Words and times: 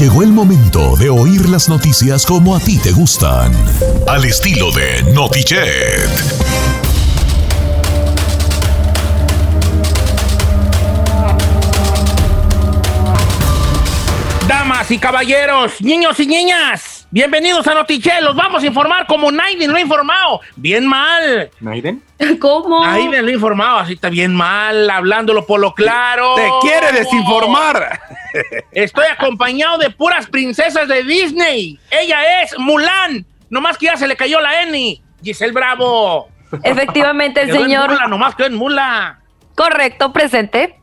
Llegó 0.00 0.22
el 0.22 0.30
momento 0.32 0.96
de 0.96 1.10
oír 1.10 1.46
las 1.50 1.68
noticias 1.68 2.24
como 2.24 2.56
a 2.56 2.58
ti 2.58 2.78
te 2.78 2.90
gustan. 2.90 3.52
Al 4.08 4.24
estilo 4.24 4.72
de 4.72 5.02
Notichet. 5.12 6.08
Damas 14.48 14.90
y 14.90 14.96
caballeros, 14.96 15.72
niños 15.82 16.18
y 16.18 16.26
niñas, 16.26 16.99
bienvenidos 17.10 17.66
a 17.66 17.74
Notiche. 17.74 18.20
Los 18.20 18.36
vamos 18.36 18.62
a 18.62 18.66
informar 18.66 19.06
como 19.06 19.30
Naiden 19.30 19.70
lo 19.70 19.76
ha 19.76 19.80
informado. 19.80 20.40
Bien 20.56 20.86
mal. 20.86 21.50
¿Naiden? 21.60 22.02
¿Cómo? 22.40 22.84
Naiden 22.84 23.22
lo 23.22 23.30
ha 23.30 23.34
informado, 23.34 23.78
así 23.78 23.94
está 23.94 24.08
bien 24.08 24.34
mal, 24.34 24.88
hablándolo 24.90 25.46
por 25.46 25.60
lo 25.60 25.74
claro. 25.74 26.34
¡Te 26.34 26.48
quiere 26.62 26.92
desinformar! 26.92 28.00
Estoy 28.72 29.06
acompañado 29.06 29.78
de 29.78 29.90
puras 29.90 30.26
princesas 30.26 30.88
de 30.88 31.02
Disney. 31.02 31.78
Ella 31.90 32.42
es 32.42 32.58
Mulan. 32.58 33.26
Nomás 33.48 33.76
que 33.78 33.86
ya 33.86 33.96
se 33.96 34.06
le 34.06 34.16
cayó 34.16 34.40
la 34.40 34.62
N. 34.62 35.00
Giselle 35.22 35.52
Bravo. 35.52 36.28
Efectivamente, 36.62 37.42
el 37.42 37.48
Quedó 37.48 37.56
en 37.58 37.62
señor. 37.64 37.90
Mula, 37.90 38.06
nomás 38.08 38.34
quedó 38.34 38.46
en 38.46 38.54
Mula. 38.54 39.20
Correcto, 39.54 40.12
presente. 40.12 40.76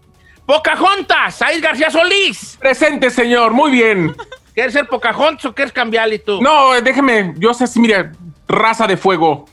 Pocahontas, 0.46 1.36
Said 1.36 1.62
García 1.62 1.90
Solís. 1.90 2.58
Presente, 2.60 3.10
señor, 3.10 3.52
muy 3.52 3.72
bien. 3.72 4.16
¿Quieres 4.58 4.74
ser 4.74 4.88
Pocahontas 4.88 5.46
o 5.46 5.54
quieres 5.54 5.72
cambiarle 5.72 6.18
tú? 6.18 6.42
No, 6.42 6.72
déjeme, 6.82 7.36
yo 7.38 7.54
sé 7.54 7.68
si, 7.68 7.80
mira, 7.80 8.12
raza 8.48 8.88
de 8.88 8.98
fuego. 8.98 9.46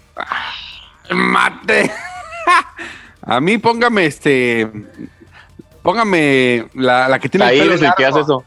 Mate. 1.11 1.93
A 3.27 3.39
mí 3.39 3.59
póngame 3.59 4.07
este. 4.07 4.67
Póngame 5.83 6.69
la, 6.73 7.07
la 7.11 7.19
que 7.19 7.29
tiene 7.29 7.45
Ahí 7.45 7.59
el 7.59 7.65
pelo 7.65 7.75
es 7.75 7.83
el 7.83 7.93
que 7.99 8.07
hace 8.07 8.21
eso. 8.21 8.45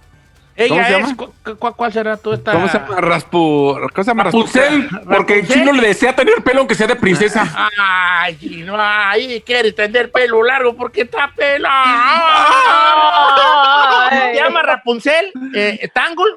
Ella 0.55 0.69
¿Cómo 0.69 0.81
se 0.81 0.87
es. 0.87 0.97
llama? 0.99 1.15
cu- 1.15 1.33
cu- 1.59 1.73
¿Cuál 1.73 1.93
será 1.93 2.17
tú 2.17 2.33
esta? 2.33 2.53
¿Cómo 2.53 2.67
se 2.67 2.79
llama? 2.79 3.01
Raspu. 3.01 3.77
¿Cómo 3.93 4.03
se 4.03 4.09
llama? 4.09 4.23
Rapunzel. 4.23 4.89
Rapunzel. 4.89 5.15
Porque 5.15 5.39
el 5.41 5.47
chino 5.47 5.71
le 5.73 5.87
desea 5.89 6.15
tener 6.15 6.41
pelo 6.43 6.61
aunque 6.61 6.73
sea 6.73 6.87
de 6.87 6.95
princesa. 6.95 7.47
Ay, 7.79 8.63
no, 8.65 8.75
ay, 8.79 9.43
quiere 9.45 9.73
tener 9.73 10.11
pelo 10.11 10.41
largo 10.41 10.75
porque 10.75 11.01
está 11.01 11.31
pelo. 11.35 11.69
Se 14.09 14.33
llama 14.35 14.61
Rapunzel, 14.63 15.31
eh, 15.53 15.87
Tangle, 15.93 16.31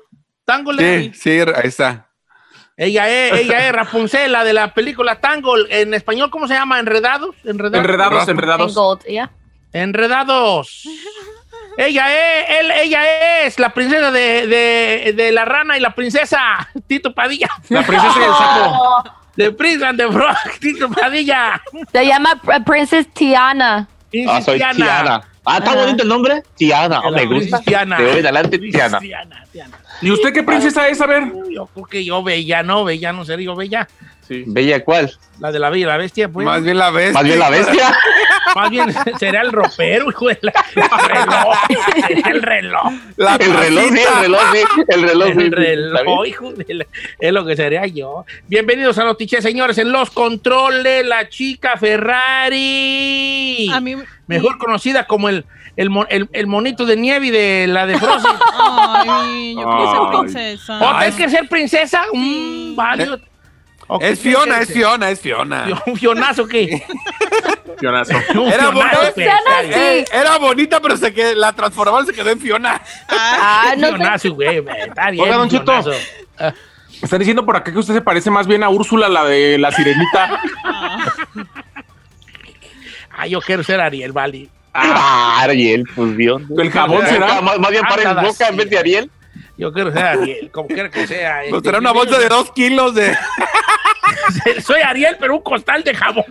Tangle. 0.51 1.13
Sí, 1.13 1.13
sí, 1.15 1.31
ahí 1.41 1.69
está. 1.69 2.07
Ella 2.77 3.09
es, 3.09 3.33
ella 3.41 3.67
es 3.69 3.73
Rapunzel, 3.73 4.33
la 4.33 4.43
de 4.45 4.53
la 4.53 4.75
película 4.75 5.21
Tangle. 5.21 5.67
En 5.71 5.95
español, 5.95 6.31
¿cómo 6.31 6.49
se 6.49 6.55
llama? 6.55 6.79
Enredados. 6.81 7.35
Enredados. 7.45 7.85
Enredados, 7.85 8.25
En 8.25 8.31
enredados. 8.31 8.77
Enredados. 9.73 10.89
Ella 11.77 12.07
es, 12.13 12.47
él, 12.61 12.71
ella 12.73 13.43
es 13.47 13.59
la 13.59 13.71
princesa 13.71 14.11
de, 14.11 14.47
de, 14.47 15.13
de 15.17 15.33
la 15.33 15.45
rana 15.45 15.77
y 15.79 15.81
la 15.81 15.91
princesa 15.95 16.69
Tito 16.87 17.15
Padilla. 17.15 17.49
La 17.69 17.83
princesa 17.83 18.15
y 18.19 18.23
el 18.25 18.31
sapo. 18.33 19.05
De 19.37 19.53
Prince 19.53 19.87
and 19.87 19.99
the 19.99 20.09
Frog, 20.11 20.37
Tito 20.59 20.91
Padilla. 20.91 21.63
Se 21.93 22.05
llama 22.05 22.35
Pr- 22.43 22.65
Princess 22.65 23.07
Tiana. 23.15 23.89
Ah, 24.29 24.43
soy 24.43 24.59
Tiana. 24.59 24.75
Tiana. 24.75 25.23
Ah, 25.45 25.59
está 25.59 25.73
Ajá. 25.73 25.81
bonito 25.81 26.03
el 26.03 26.09
nombre. 26.09 26.43
Tiana. 26.57 27.01
Oh, 27.01 27.11
me 27.11 27.25
gusta. 27.27 27.61
Tiana. 27.61 27.99
De 27.99 28.05
hoy 28.05 28.19
en 28.19 28.27
adelante, 28.27 28.59
Tiana. 28.59 28.99
Tiana, 28.99 29.45
Tiana. 29.51 29.79
¿Y 30.03 30.11
usted 30.11 30.33
qué 30.33 30.43
princesa 30.43 30.89
es? 30.89 31.01
A 31.01 31.07
ver. 31.07 31.33
Yo 31.51 31.67
creo 31.67 31.87
que 31.87 32.05
yo 32.05 32.23
Bella, 32.23 32.63
no, 32.63 32.85
Bella, 32.85 33.13
no 33.13 33.25
sé, 33.25 33.37
digo 33.37 33.57
Bella. 33.57 33.89
Sí. 34.27 34.45
¿Bella 34.47 34.85
cuál? 34.85 35.13
La 35.39 35.51
de 35.51 35.59
la 35.59 35.71
Bella 35.71 35.83
y 35.83 35.87
la 35.87 35.97
Bestia, 35.97 36.29
pues. 36.29 36.45
Más 36.45 36.63
bien 36.63 36.79
la 36.79 36.91
ves. 36.91 37.13
Más 37.13 37.25
bien 37.25 37.39
la 37.39 37.51
bestia. 37.51 37.97
Más 38.55 38.71
bien 38.71 38.93
será 39.19 39.43
el 39.43 39.53
ropero, 39.53 40.09
hijo 40.11 40.29
de 40.29 40.39
la. 40.43 40.53
El 42.31 42.43
reloj. 42.43 42.93
La 43.17 43.37
El 43.37 43.53
reloj, 43.55 43.85
sí, 43.93 43.99
el 44.01 44.21
reloj, 44.23 44.41
sí. 44.53 44.59
El 44.89 45.03
reloj, 45.03 45.27
sí, 45.27 45.33
El 45.39 45.45
sí, 45.45 45.51
reloj, 45.51 46.27
hijo 46.27 46.53
de 46.53 46.75
la- 46.75 46.87
Es 47.19 47.33
lo 47.33 47.45
que 47.47 47.57
sería 47.57 47.87
yo. 47.87 48.25
Bienvenidos 48.49 48.99
a 48.99 49.05
Notiche, 49.05 49.41
señores. 49.43 49.79
En 49.79 49.93
los 49.93 50.11
controles, 50.11 51.05
la 51.07 51.29
chica 51.29 51.77
Ferrari. 51.79 53.71
A 53.73 53.81
mí. 53.81 53.97
Mejor 54.27 54.59
conocida 54.59 55.07
como 55.07 55.29
el, 55.29 55.45
el, 55.77 55.89
el- 56.09 56.29
el 56.33 56.47
monito 56.47 56.85
de 56.87 56.97
nieve 56.97 57.31
de 57.31 57.67
la 57.67 57.87
de 57.87 57.99
Frozen. 57.99 58.31
Ay, 58.59 59.55
yo 59.55 59.63
quiero 59.63 59.93
ser 59.93 60.01
princesa. 60.21 60.79
¿O 60.79 60.91
tienes 60.99 61.09
es- 61.09 61.17
que 61.17 61.29
ser 61.31 61.49
princesa? 61.49 62.03
Mm, 62.13 62.75
válido. 62.77 63.19
¿O 63.93 63.99
qué 63.99 64.11
Es 64.11 64.21
Fiona, 64.21 64.61
es? 64.61 64.73
Fiona, 64.73 65.11
es 65.11 65.21
Fiona. 65.21 65.67
¿Un 65.85 65.97
fionazo 65.97 66.47
qué? 66.47 66.85
Fionazo. 67.79 68.15
Un 68.35 68.49
Era 68.53 68.71
bonita. 68.71 69.13
pues. 69.15 69.27
Eh, 69.71 70.05
era 70.13 70.39
bonita, 70.39 70.81
pero 70.81 70.97
se 70.97 71.13
quedó, 71.13 71.35
la 71.35 71.53
transformaron, 71.53 72.07
se 72.07 72.13
quedó 72.13 72.31
en 72.31 72.41
Fiona. 72.41 72.81
Ah, 73.09 73.75
no 73.77 73.89
sé. 73.89 73.95
Fionazo, 73.97 74.35
güey. 74.35 74.65
Está 74.87 75.11
bien. 75.11 75.25
Oiga, 75.25 75.37
don 75.37 75.49
Cheto. 75.49 75.83
fionazo. 75.83 75.93
Están 77.03 77.19
diciendo 77.19 77.47
por 77.47 77.57
acá 77.57 77.73
que 77.73 77.79
usted 77.79 77.95
se 77.95 78.03
parece 78.03 78.31
más 78.31 78.47
bien 78.47 78.63
a 78.63 78.69
Úrsula, 78.69 79.09
la 79.09 79.25
de 79.25 79.57
la 79.59 79.71
sirenita. 79.73 80.41
Ah, 83.11 83.27
yo 83.27 83.41
quiero 83.41 83.63
ser 83.63 83.81
Ariel, 83.81 84.13
vale. 84.13 84.49
Ah, 84.73 85.41
Ariel, 85.43 85.85
pues 85.95 86.17
Dios. 86.17 86.43
El 86.57 86.71
jabón 86.71 87.07
será. 87.07 87.41
Más, 87.41 87.59
más 87.59 87.71
bien 87.71 87.83
para 87.85 88.03
en 88.03 88.27
boca 88.27 88.49
en 88.49 88.57
vez 88.57 88.71
de 88.71 88.79
Ariel. 88.79 89.11
Yo 89.57 89.73
quiero 89.73 89.93
ser 89.93 90.05
Ariel, 90.05 90.51
como 90.51 90.69
quiera 90.69 90.89
que 90.91 91.07
sea. 91.07 91.41
Pues 91.43 91.55
Este, 91.55 91.69
será 91.69 91.79
una 91.79 91.93
bolsa 91.93 92.19
de 92.19 92.29
dos 92.29 92.53
kilos 92.53 92.95
de. 92.95 93.17
Soy 94.65 94.81
Ariel, 94.83 95.17
pero 95.19 95.37
un 95.37 95.43
costal 95.43 95.83
de 95.85 95.95
jabón. 95.95 96.25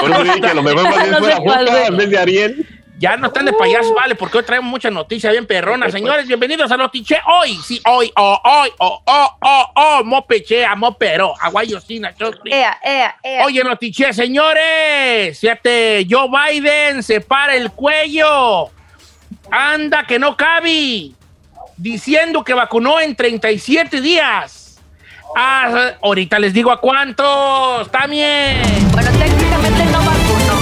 Por 0.00 0.10
eso 0.10 0.24
dije 0.24 0.40
que 0.40 0.46
a 0.46 0.54
lo 0.54 0.62
mejor 0.62 0.82
más 0.84 1.08
bien 1.08 1.42
fuera 1.42 1.70
güey. 1.70 1.86
en 1.86 1.96
vez 1.96 2.10
de 2.10 2.18
Ariel. 2.18 2.66
Ya 2.98 3.16
no 3.16 3.28
están 3.28 3.44
de 3.44 3.52
payasos, 3.52 3.94
vale, 3.94 4.16
porque 4.16 4.38
hoy 4.38 4.44
traemos 4.44 4.68
muchas 4.68 4.92
noticias 4.92 5.32
bien 5.32 5.46
perronas. 5.46 5.92
Señores, 5.92 6.26
bienvenidos 6.26 6.68
a 6.72 6.76
Notiche. 6.76 7.16
Hoy, 7.26 7.56
sí, 7.64 7.80
hoy, 7.86 8.10
oh, 8.16 8.40
hoy, 8.42 8.70
oh, 8.78 9.00
oh, 9.04 9.36
oh, 9.40 9.72
oh, 9.76 10.04
mopechea, 10.04 10.74
mopero, 10.74 11.32
aguayosina, 11.40 12.12
chosri. 12.16 12.52
Ea, 12.52 12.76
ea, 12.82 13.16
ea. 13.22 13.44
Oye, 13.44 13.62
Notiche, 13.62 14.12
señores, 14.12 15.38
fíjate, 15.38 16.08
Joe 16.10 16.28
Biden 16.28 17.04
se 17.04 17.20
para 17.20 17.54
el 17.54 17.70
cuello. 17.70 18.70
Anda, 19.48 20.04
que 20.04 20.18
no 20.18 20.36
cabe. 20.36 21.12
Diciendo 21.76 22.42
que 22.42 22.52
vacunó 22.52 22.98
en 22.98 23.14
37 23.14 24.00
días. 24.00 24.57
Ah, 25.36 25.92
ahorita 26.02 26.38
les 26.38 26.52
digo 26.52 26.70
a 26.70 26.80
cuántos. 26.80 27.90
También. 27.90 28.60
Bueno, 28.92 29.10
técnicamente 29.18 29.84
no 29.86 29.98
vacunó. 29.98 30.58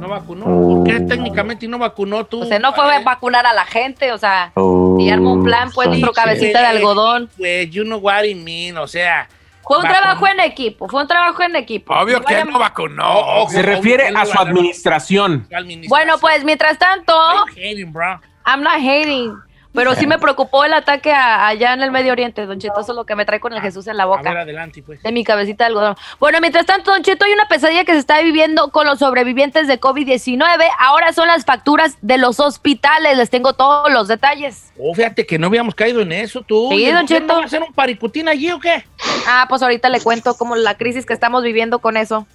No 0.00 0.08
vacunó. 0.08 0.44
¿Por 0.44 0.84
qué 0.84 1.00
técnicamente 1.00 1.66
no 1.68 1.78
vacunó 1.78 2.24
tú? 2.26 2.42
O 2.42 2.44
sea, 2.44 2.58
no 2.58 2.72
fue 2.74 2.94
a 2.94 3.00
vacunar 3.00 3.46
a 3.46 3.54
la 3.54 3.64
gente, 3.64 4.12
o 4.12 4.18
sea, 4.18 4.52
Oh, 4.54 4.98
y 5.00 5.08
armó 5.10 5.32
un 5.32 5.44
plan, 5.44 5.70
pues, 5.72 5.88
nuestro 5.88 6.12
cabecita 6.12 6.60
de 6.60 6.66
algodón. 6.66 7.30
Pues, 7.38 7.70
you 7.70 7.84
know 7.84 7.98
what 7.98 8.24
I 8.24 8.34
mean, 8.34 8.76
o 8.76 8.86
sea. 8.86 9.28
Fue 9.66 9.78
un 9.78 9.84
Vacunó. 9.84 9.98
trabajo 10.02 10.26
en 10.26 10.40
equipo, 10.40 10.88
fue 10.90 11.00
un 11.00 11.08
trabajo 11.08 11.42
en 11.42 11.56
equipo. 11.56 11.94
Obvio 11.94 12.20
que 12.20 12.34
vayan- 12.34 12.50
no 12.50 12.58
vacunó. 12.58 13.18
Ojo, 13.18 13.50
Se 13.50 13.62
refiere 13.62 14.08
a 14.08 14.26
su 14.26 14.32
ojo, 14.32 14.42
administración. 14.42 15.48
Bueno, 15.88 16.18
pues 16.18 16.44
mientras 16.44 16.76
tanto, 16.78 17.14
I'm 17.14 17.48
hating, 17.56 17.90
bro. 17.90 18.20
I'm 18.46 18.60
not 18.62 18.74
hating. 18.74 19.32
Pero 19.74 19.94
sí 19.94 20.06
me 20.06 20.18
preocupó 20.20 20.64
el 20.64 20.72
ataque 20.72 21.12
a- 21.12 21.46
allá 21.48 21.74
en 21.74 21.82
el 21.82 21.90
Medio 21.90 22.12
Oriente, 22.12 22.46
Don 22.46 22.58
Cheto, 22.58 22.80
eso 22.80 22.92
es 22.92 22.96
lo 22.96 23.04
que 23.04 23.14
me 23.16 23.24
trae 23.26 23.40
con 23.40 23.52
el 23.52 23.60
Jesús 23.60 23.86
en 23.88 23.96
la 23.96 24.04
A 24.04 24.06
ver, 24.06 24.18
boca. 24.18 24.30
adelante, 24.40 24.82
pues. 24.82 25.02
De 25.02 25.12
mi 25.12 25.24
cabecita 25.24 25.64
de 25.64 25.68
algodón. 25.68 25.96
Bueno, 26.20 26.38
mientras 26.40 26.64
tanto, 26.64 26.92
Don 26.92 27.02
Cheto, 27.02 27.24
hay 27.24 27.32
una 27.32 27.46
pesadilla 27.48 27.84
que 27.84 27.92
se 27.92 27.98
está 27.98 28.20
viviendo 28.22 28.70
con 28.70 28.86
los 28.86 29.00
sobrevivientes 29.00 29.66
de 29.68 29.80
COVID-19. 29.80 30.64
Ahora 30.78 31.12
son 31.12 31.26
las 31.28 31.44
facturas 31.44 31.96
de 32.00 32.18
los 32.18 32.40
hospitales. 32.40 33.16
Les 33.18 33.30
tengo 33.30 33.52
todos 33.54 33.92
los 33.92 34.08
detalles. 34.08 34.72
Oh, 34.78 34.94
fíjate 34.94 35.26
que 35.26 35.38
no 35.38 35.48
habíamos 35.48 35.74
caído 35.74 36.00
en 36.00 36.12
eso, 36.12 36.42
tú. 36.42 36.68
Sí, 36.70 36.76
¿Y 36.76 36.84
el 36.86 36.94
don 36.94 37.06
Cheto. 37.06 37.34
¿Va 37.36 37.42
a 37.42 37.44
hacer 37.46 37.62
un 37.62 37.72
paricutín 37.72 38.28
allí 38.28 38.50
o 38.52 38.60
qué? 38.60 38.84
Ah, 39.26 39.46
pues 39.48 39.62
ahorita 39.62 39.88
le 39.88 40.00
cuento 40.00 40.34
como 40.34 40.56
la 40.56 40.76
crisis 40.76 41.04
que 41.06 41.12
estamos 41.12 41.42
viviendo 41.42 41.80
con 41.80 41.96
eso. 41.96 42.26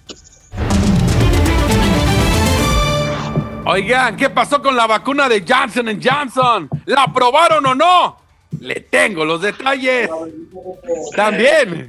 Oigan, 3.66 4.16
¿qué 4.16 4.30
pasó 4.30 4.62
con 4.62 4.74
la 4.74 4.86
vacuna 4.86 5.28
de 5.28 5.44
Johnson 5.46 5.88
Johnson? 6.02 6.68
¿La 6.86 7.04
aprobaron 7.04 7.64
o 7.66 7.74
no? 7.74 8.16
Le 8.58 8.80
tengo 8.80 9.24
los 9.24 9.42
detalles. 9.42 10.10
También. 11.14 11.88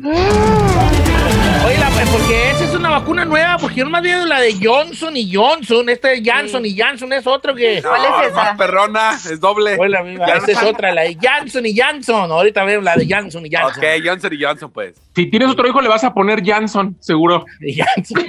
Porque 2.09 2.51
esa 2.51 2.63
es 2.63 2.74
una 2.74 2.89
vacuna 2.89 3.25
nueva, 3.25 3.57
porque 3.57 3.77
yo 3.77 3.83
no 3.86 3.92
me 3.92 3.98
había 4.00 4.25
la 4.25 4.39
de 4.39 4.56
Johnson 4.62 5.15
y 5.15 5.33
Johnson. 5.33 5.88
Esta 5.89 6.09
de 6.09 6.24
Johnson 6.25 6.65
y 6.65 6.77
Johnson 6.80 7.12
es 7.13 7.27
otro 7.27 7.53
que. 7.53 7.81
¿Cuál 7.81 8.03
es 8.03 8.09
No, 8.09 8.21
esa? 8.24 8.36
Más 8.36 8.57
perrona, 8.57 9.12
es 9.15 9.39
doble. 9.39 9.77
La 9.89 10.03
misma, 10.03 10.25
esta 10.25 10.51
es 10.51 10.62
no- 10.62 10.69
otra, 10.69 10.92
la 10.94 11.01
de 11.03 11.18
Johnson 11.21 11.65
y 11.65 11.77
Johnson. 11.80 12.31
Ahorita 12.31 12.63
veo 12.63 12.81
la 12.81 12.95
de 12.95 13.07
Johnson 13.09 13.45
y 13.45 13.50
Johnson. 13.56 13.83
Ok, 13.83 14.06
Johnson 14.06 14.33
y 14.33 14.44
Johnson, 14.44 14.71
pues. 14.71 14.95
Si 15.15 15.25
tienes 15.27 15.50
otro 15.50 15.68
hijo, 15.68 15.81
le 15.81 15.89
vas 15.89 16.03
a 16.03 16.13
poner 16.13 16.44
Janson, 16.44 16.95
seguro. 17.00 17.45
Johnson. 17.62 18.25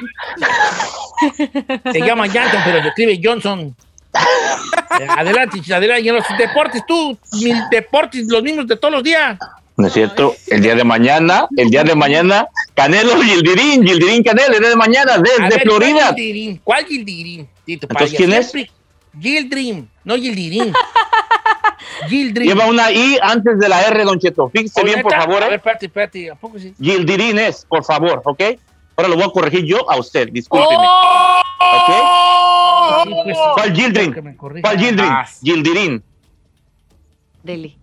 Se 1.92 2.00
llama 2.00 2.26
Johnson, 2.26 2.60
pero 2.64 2.82
se 2.82 2.88
escribe 2.88 3.20
Johnson. 3.22 3.74
Eh, 4.14 5.06
Adelante, 5.08 5.58
adelante. 5.72 6.00
Y 6.02 6.08
en 6.08 6.16
los 6.16 6.24
deportes, 6.36 6.82
tú, 6.86 7.16
mil 7.40 7.56
deportes, 7.70 8.26
los 8.28 8.42
mismos 8.42 8.66
de 8.66 8.76
todos 8.76 8.92
los 8.92 9.02
días. 9.02 9.38
¿No 9.82 9.88
es 9.88 9.94
cierto? 9.94 10.36
El 10.46 10.62
día 10.62 10.76
de 10.76 10.84
mañana, 10.84 11.48
el 11.56 11.68
día 11.68 11.82
de 11.82 11.96
mañana, 11.96 12.46
Canelo 12.72 13.20
Gildirín, 13.20 13.84
Gildirín 13.84 14.22
Canelo, 14.22 14.54
el 14.54 14.60
día 14.60 14.68
de 14.68 14.76
mañana, 14.76 15.18
desde 15.18 15.48
ver, 15.48 15.60
Florida. 15.62 15.94
¿Cuál 15.94 16.14
Gildirín? 16.14 16.60
¿Cuál 16.62 16.86
Gildirín? 16.86 17.48
Tito 17.64 17.88
Entonces, 17.90 18.16
¿quién 18.16 18.32
es? 18.32 18.52
Gildrim, 19.20 19.88
no 20.04 20.14
Gildirín. 20.14 20.72
Gildrin. 22.08 22.48
Lleva 22.48 22.66
una 22.66 22.92
I 22.92 23.18
antes 23.20 23.58
de 23.58 23.68
la 23.68 23.82
R, 23.88 24.04
Don 24.04 24.20
Cheto. 24.20 24.48
Fíjese 24.50 24.80
¿Oh, 24.80 24.84
bien, 24.84 25.02
por 25.02 25.12
favor. 25.12 25.42
A 25.42 25.46
ver, 25.46 25.54
¿eh? 25.54 25.56
espérate, 25.56 25.86
espérate. 25.86 26.30
¿A 26.30 26.36
poco 26.36 26.60
sí? 26.60 26.72
Gildirín 26.80 27.40
es, 27.40 27.66
por 27.68 27.82
favor, 27.82 28.22
¿ok? 28.24 28.40
Ahora 28.94 29.08
lo 29.08 29.16
voy 29.16 29.24
a 29.24 29.30
corregir 29.30 29.64
yo 29.64 29.90
a 29.90 29.98
usted, 29.98 30.28
discúlpeme. 30.30 30.76
¡Oh! 30.78 31.42
Pues. 33.24 33.36
¿Cuál 33.54 33.74
Gildrin? 33.74 34.36
¿Cuál 34.36 34.78
Gildrin? 34.78 35.10
Ah, 35.10 35.26
Gildirín. 35.42 36.04
Dele. 37.42 37.81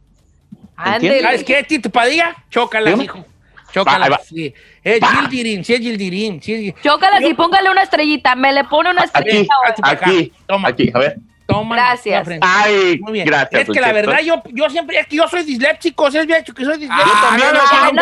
¿Sabes 0.83 1.43
qué, 1.43 1.63
Tito 1.63 1.89
Padilla? 1.89 2.35
Chócalas, 2.49 2.99
hijo. 3.01 3.25
Chócalas, 3.73 4.09
va. 4.11 4.19
sí. 4.23 4.53
Es 4.83 4.99
Va. 5.01 5.07
Gildirín, 5.09 5.63
sí 5.63 5.73
es 5.75 5.79
Gildirín. 5.79 6.41
Sí 6.41 6.69
es... 6.75 6.81
Chócalas 6.81 7.21
y 7.21 7.33
póngale 7.35 7.69
una 7.69 7.83
estrellita. 7.83 8.35
Me 8.35 8.51
le 8.51 8.63
pone 8.63 8.89
una 8.89 9.01
Aquí, 9.03 9.11
estrellita. 9.15 9.53
ahora. 9.55 9.75
acá. 9.83 10.05
aquí, 10.09 10.33
Toma. 10.47 10.69
aquí, 10.69 10.91
a 10.93 10.97
ver. 10.99 11.15
Toma. 11.45 11.75
Gracias. 11.75 12.27
Ay, 12.41 12.97
Muy 13.01 13.13
bien. 13.13 13.25
gracias. 13.27 13.61
es 13.61 13.69
que 13.69 13.81
la 13.81 13.91
verdad, 13.91 14.19
yo, 14.23 14.41
yo 14.53 14.69
siempre, 14.69 14.99
es 14.99 15.07
que 15.07 15.15
yo 15.17 15.27
soy 15.27 15.43
disléxico, 15.43 16.09
¿sí 16.11 16.17
has 16.19 16.27
dicho 16.27 16.53
que 16.53 16.63
soy 16.65 16.77
disléxico? 16.77 17.07
Yo 17.07 17.21
también, 17.27 17.49
Ah, 17.51 17.89
no, 17.91 17.91
no, 17.91 18.01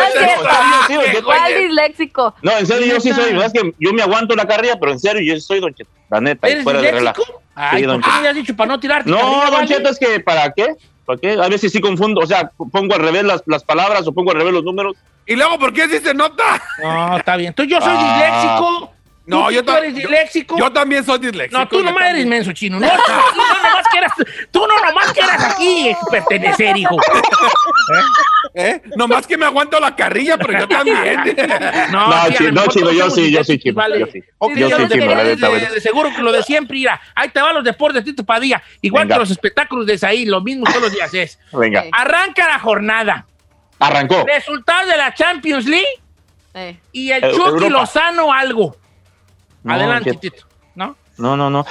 no 0.88 1.02
es. 1.12 1.22
¿Cuál 1.22 1.54
disléxico? 1.54 2.34
No, 2.42 2.58
en 2.58 2.66
serio, 2.66 2.86
yo 2.94 3.00
sí 3.00 3.12
soy. 3.12 3.38
Es 3.38 3.52
que 3.52 3.74
yo 3.78 3.92
me 3.92 4.02
aguanto 4.02 4.34
la 4.36 4.46
carrilla, 4.46 4.76
pero 4.78 4.92
en 4.92 4.98
serio, 4.98 5.20
yo 5.34 5.38
soy 5.40 5.60
Don 5.60 5.74
Cheto. 5.74 5.90
La 6.10 6.20
neta, 6.20 6.48
¿Eres 6.48 6.64
fuera 6.64 6.80
de 6.80 6.92
relajo. 6.92 7.20
disléxico? 7.20 7.42
Ay, 7.54 7.80
Sí, 7.80 7.84
¿por 7.84 7.92
don 7.92 8.02
qué 8.02 8.20
me 8.22 8.28
has 8.28 8.34
dicho 8.34 8.56
para 8.56 8.68
no 8.68 8.80
tirarte? 8.80 9.10
No, 9.10 9.18
Don 9.18 9.50
vale? 9.52 9.66
Cheto, 9.68 9.88
es 9.90 9.98
que 9.98 10.20
¿para 10.20 10.50
qué? 10.52 10.66
¿Para 11.08 11.18
qué? 11.20 11.32
A 11.42 11.48
veces 11.48 11.72
sí 11.72 11.80
confundo, 11.80 12.20
o 12.20 12.26
sea, 12.26 12.52
pongo 12.70 12.94
al 12.94 13.00
revés 13.00 13.24
las, 13.24 13.42
las 13.46 13.64
palabras 13.64 14.06
o 14.06 14.12
pongo 14.12 14.30
al 14.32 14.36
revés 14.36 14.52
los 14.52 14.62
números. 14.62 14.94
Y 15.24 15.36
luego, 15.36 15.58
¿por 15.58 15.72
qué 15.72 15.88
se 15.88 16.12
nota? 16.12 16.60
No, 16.82 17.16
está 17.16 17.34
bien. 17.36 17.48
Entonces 17.48 17.72
yo 17.74 17.80
soy 17.80 17.94
Ah. 17.96 18.12
disléxico. 18.12 18.92
No, 19.28 19.46
¿Tú, 19.46 19.50
yo 19.52 19.60
tú 19.62 19.72
ta- 19.72 19.78
eres 19.78 19.92
yo- 19.92 20.00
disléxico. 20.00 20.56
Yo 20.58 20.72
también 20.72 21.04
soy 21.04 21.18
disléxico. 21.18 21.58
no, 21.60 21.68
tú 21.68 21.82
nomás 21.82 22.10
eres 22.10 22.24
menso 22.26 22.50
chino. 22.52 22.80
No, 22.80 22.88
tú, 22.88 22.96
tú 22.96 23.36
no 23.36 23.62
nomás 23.62 23.86
quieras, 23.90 24.12
tú 24.50 24.60
no 24.66 24.84
nomás 24.86 25.12
quieras 25.12 25.44
aquí 25.54 25.94
pertenecer, 26.10 26.76
hijo. 26.78 26.96
¿Eh? 28.54 28.80
Nomás 28.96 29.26
que 29.26 29.36
me 29.36 29.44
aguanto 29.46 29.78
la 29.80 29.94
carrilla, 29.94 30.36
pero 30.38 30.60
yo 30.60 30.68
también. 30.68 30.96
No, 31.92 32.12
sí, 32.12 32.34
a 32.34 32.36
chi- 32.38 32.44
lo 32.44 32.52
no, 32.52 32.66
chino, 32.68 32.90
yo 32.92 33.10
sí, 33.10 33.30
yo 33.30 33.44
sí, 33.44 33.58
chino, 33.58 33.74
vale. 33.74 34.00
yo 34.00 34.06
sí. 34.06 34.22
Ok, 34.38 34.54
Yo 34.56 34.68
sí, 34.68 34.74
no 34.78 34.88
chino, 34.88 35.06
la 35.06 35.16
quedes 35.16 35.40
neta, 35.40 35.48
de, 35.74 35.80
seguro 35.80 36.10
que 36.14 36.22
lo 36.22 36.32
de 36.32 36.42
siempre, 36.42 36.74
mira. 36.76 37.00
Ahí 37.14 37.28
te 37.28 37.40
van 37.40 37.54
los 37.54 37.64
deportes, 37.64 38.04
Tito 38.04 38.24
Padilla. 38.24 38.62
Igual 38.82 39.04
Venga. 39.04 39.16
que 39.16 39.20
los 39.20 39.30
espectáculos 39.30 39.86
de 39.86 39.98
ahí, 40.06 40.24
lo 40.26 40.40
mismo 40.40 40.64
todos 40.64 40.82
los 40.82 40.92
días 40.92 41.12
es. 41.14 41.38
Venga. 41.52 41.84
Arranca 41.92 42.46
la 42.48 42.58
jornada. 42.58 43.26
arrancó. 43.78 44.24
Resultado 44.26 44.88
de 44.88 44.96
la 44.96 45.14
Champions 45.14 45.66
League 45.66 45.86
Eh. 46.54 46.76
y 46.92 47.10
el 47.12 47.24
Eh, 47.24 47.30
Chucky 47.32 47.48
Europa. 47.48 47.68
Lozano 47.68 48.32
algo. 48.32 48.76
No, 49.62 49.74
Adelante. 49.74 50.14
Tito. 50.14 50.46
¿No? 50.74 50.96
No, 51.16 51.36
no, 51.36 51.50
no. 51.50 51.66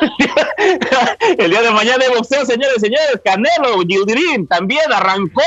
El 1.38 1.50
día 1.50 1.62
de 1.62 1.70
mañana 1.70 2.04
de 2.04 2.10
boxeo, 2.10 2.44
señores, 2.44 2.80
señores. 2.80 3.20
Canelo, 3.24 3.80
Gildirín 3.86 4.46
también 4.46 4.92
arrancó 4.92 5.42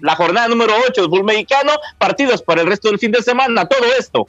la 0.00 0.14
jornada 0.16 0.48
número 0.48 0.74
8 0.88 1.00
del 1.00 1.10
fútbol 1.10 1.24
mexicano. 1.24 1.72
Partidos 1.98 2.42
para 2.42 2.60
el 2.60 2.66
resto 2.66 2.88
del 2.88 2.98
fin 2.98 3.10
de 3.10 3.22
semana. 3.22 3.66
Todo 3.66 3.86
esto 3.98 4.28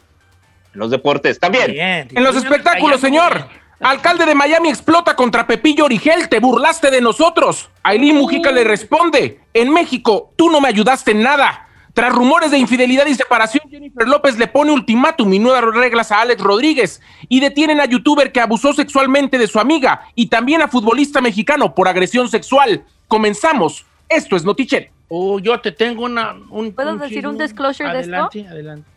en 0.75 0.79
los 0.79 0.91
deportes 0.91 1.39
también. 1.39 1.71
Bien. 1.71 2.07
En 2.11 2.23
los 2.23 2.35
espectáculos, 2.35 3.01
señor. 3.01 3.47
Alcalde 3.79 4.25
de 4.25 4.35
Miami 4.35 4.69
explota 4.69 5.15
contra 5.15 5.47
Pepillo 5.47 5.85
Origel. 5.85 6.29
Te 6.29 6.39
burlaste 6.39 6.91
de 6.91 7.01
nosotros. 7.01 7.69
Aileen 7.83 8.17
Mujica 8.17 8.51
le 8.51 8.63
responde. 8.63 9.41
En 9.53 9.71
México, 9.71 10.31
tú 10.35 10.49
no 10.49 10.61
me 10.61 10.69
ayudaste 10.69 11.11
en 11.11 11.23
nada. 11.23 11.64
Tras 11.95 12.13
rumores 12.13 12.51
de 12.51 12.57
infidelidad 12.57 13.05
y 13.05 13.15
separación, 13.15 13.63
Jennifer 13.71 14.05
López 14.05 14.37
le 14.37 14.47
pone 14.47 14.73
ultimátum 14.73 15.33
y 15.33 15.39
nuevas 15.39 15.63
reglas 15.73 16.11
a 16.11 16.19
Alex 16.19 16.43
Rodríguez. 16.43 17.01
Y 17.29 17.39
detienen 17.39 17.79
a 17.79 17.85
youtuber 17.85 18.33
que 18.33 18.41
abusó 18.41 18.73
sexualmente 18.73 19.37
de 19.37 19.47
su 19.47 19.61
amiga. 19.61 20.01
Y 20.13 20.27
también 20.27 20.61
a 20.61 20.67
futbolista 20.67 21.21
mexicano 21.21 21.73
por 21.73 21.87
agresión 21.87 22.27
sexual. 22.27 22.83
Comenzamos. 23.07 23.85
Esto 24.09 24.35
es 24.35 24.43
Notichet. 24.43 24.91
Oh, 25.07 25.39
yo 25.39 25.57
te 25.61 25.71
tengo 25.71 26.03
una. 26.03 26.35
Un, 26.49 26.73
¿Puedo 26.73 26.97
decir 26.97 27.25
un 27.27 27.37
disclosure 27.37 27.89
de 27.93 28.01
esto? 28.01 28.13
adelante, 28.13 28.45
Adelante, 28.45 28.89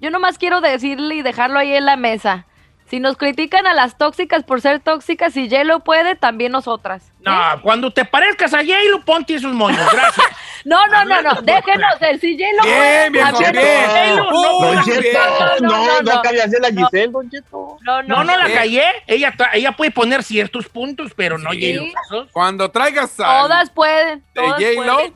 Yo 0.00 0.12
nomás 0.12 0.38
quiero 0.38 0.60
decirle 0.60 1.16
y 1.16 1.22
dejarlo 1.22 1.58
ahí 1.58 1.74
en 1.74 1.86
la 1.86 1.96
mesa. 1.96 2.46
Si 2.86 3.00
nos 3.00 3.16
critican 3.16 3.66
a 3.66 3.74
las 3.74 3.98
tóxicas 3.98 4.44
por 4.44 4.60
ser 4.60 4.78
tóxicas, 4.78 5.32
si 5.32 5.48
J-Lo 5.48 5.80
puede, 5.80 6.14
también 6.14 6.52
nosotras. 6.52 7.10
No, 7.18 7.32
cuando 7.62 7.90
te 7.90 8.04
parezcas 8.04 8.54
a 8.54 8.58
J-Lo, 8.58 9.04
ponte 9.04 9.34
esos 9.34 9.52
moños. 9.54 9.84
Gracias. 9.92 10.26
No, 10.64 10.86
no, 10.86 11.04
no, 11.04 11.20
no. 11.20 11.42
Déjenos 11.42 11.94
el 12.00 12.20
si 12.20 12.38
J-Lo 12.38 12.62
puede. 12.62 13.10
Bien, 13.10 13.12
viejo, 13.12 13.38
bien. 13.38 14.16
No, 14.16 14.74
no, 14.74 14.84
Cheto, 14.84 15.18
no, 15.60 15.68
no, 15.68 15.68
no, 15.68 16.02
no, 16.02 16.12
no. 16.14 16.22
cabe 16.22 16.42
hacer 16.42 16.60
la 16.60 16.68
Giselle, 16.68 17.08
Don 17.08 17.30
Cheto. 17.30 17.76
No, 17.82 18.02
no, 18.02 18.16
No, 18.16 18.24
no 18.24 18.36
la 18.36 18.52
callé. 18.52 18.84
Ella, 19.06 19.34
ella 19.52 19.72
puede 19.72 19.90
poner 19.90 20.22
ciertos 20.22 20.68
puntos, 20.68 21.12
pero 21.14 21.36
no 21.36 21.50
Sí. 21.52 21.76
J-Lo. 21.76 22.28
Cuando 22.32 22.70
traigas 22.70 23.18
a. 23.20 23.40
Todas 23.42 23.70
pueden. 23.70 24.20
de 24.20 24.24
Todas 24.40 24.52
J-Lo, 24.62 24.94
pueden. 24.94 25.14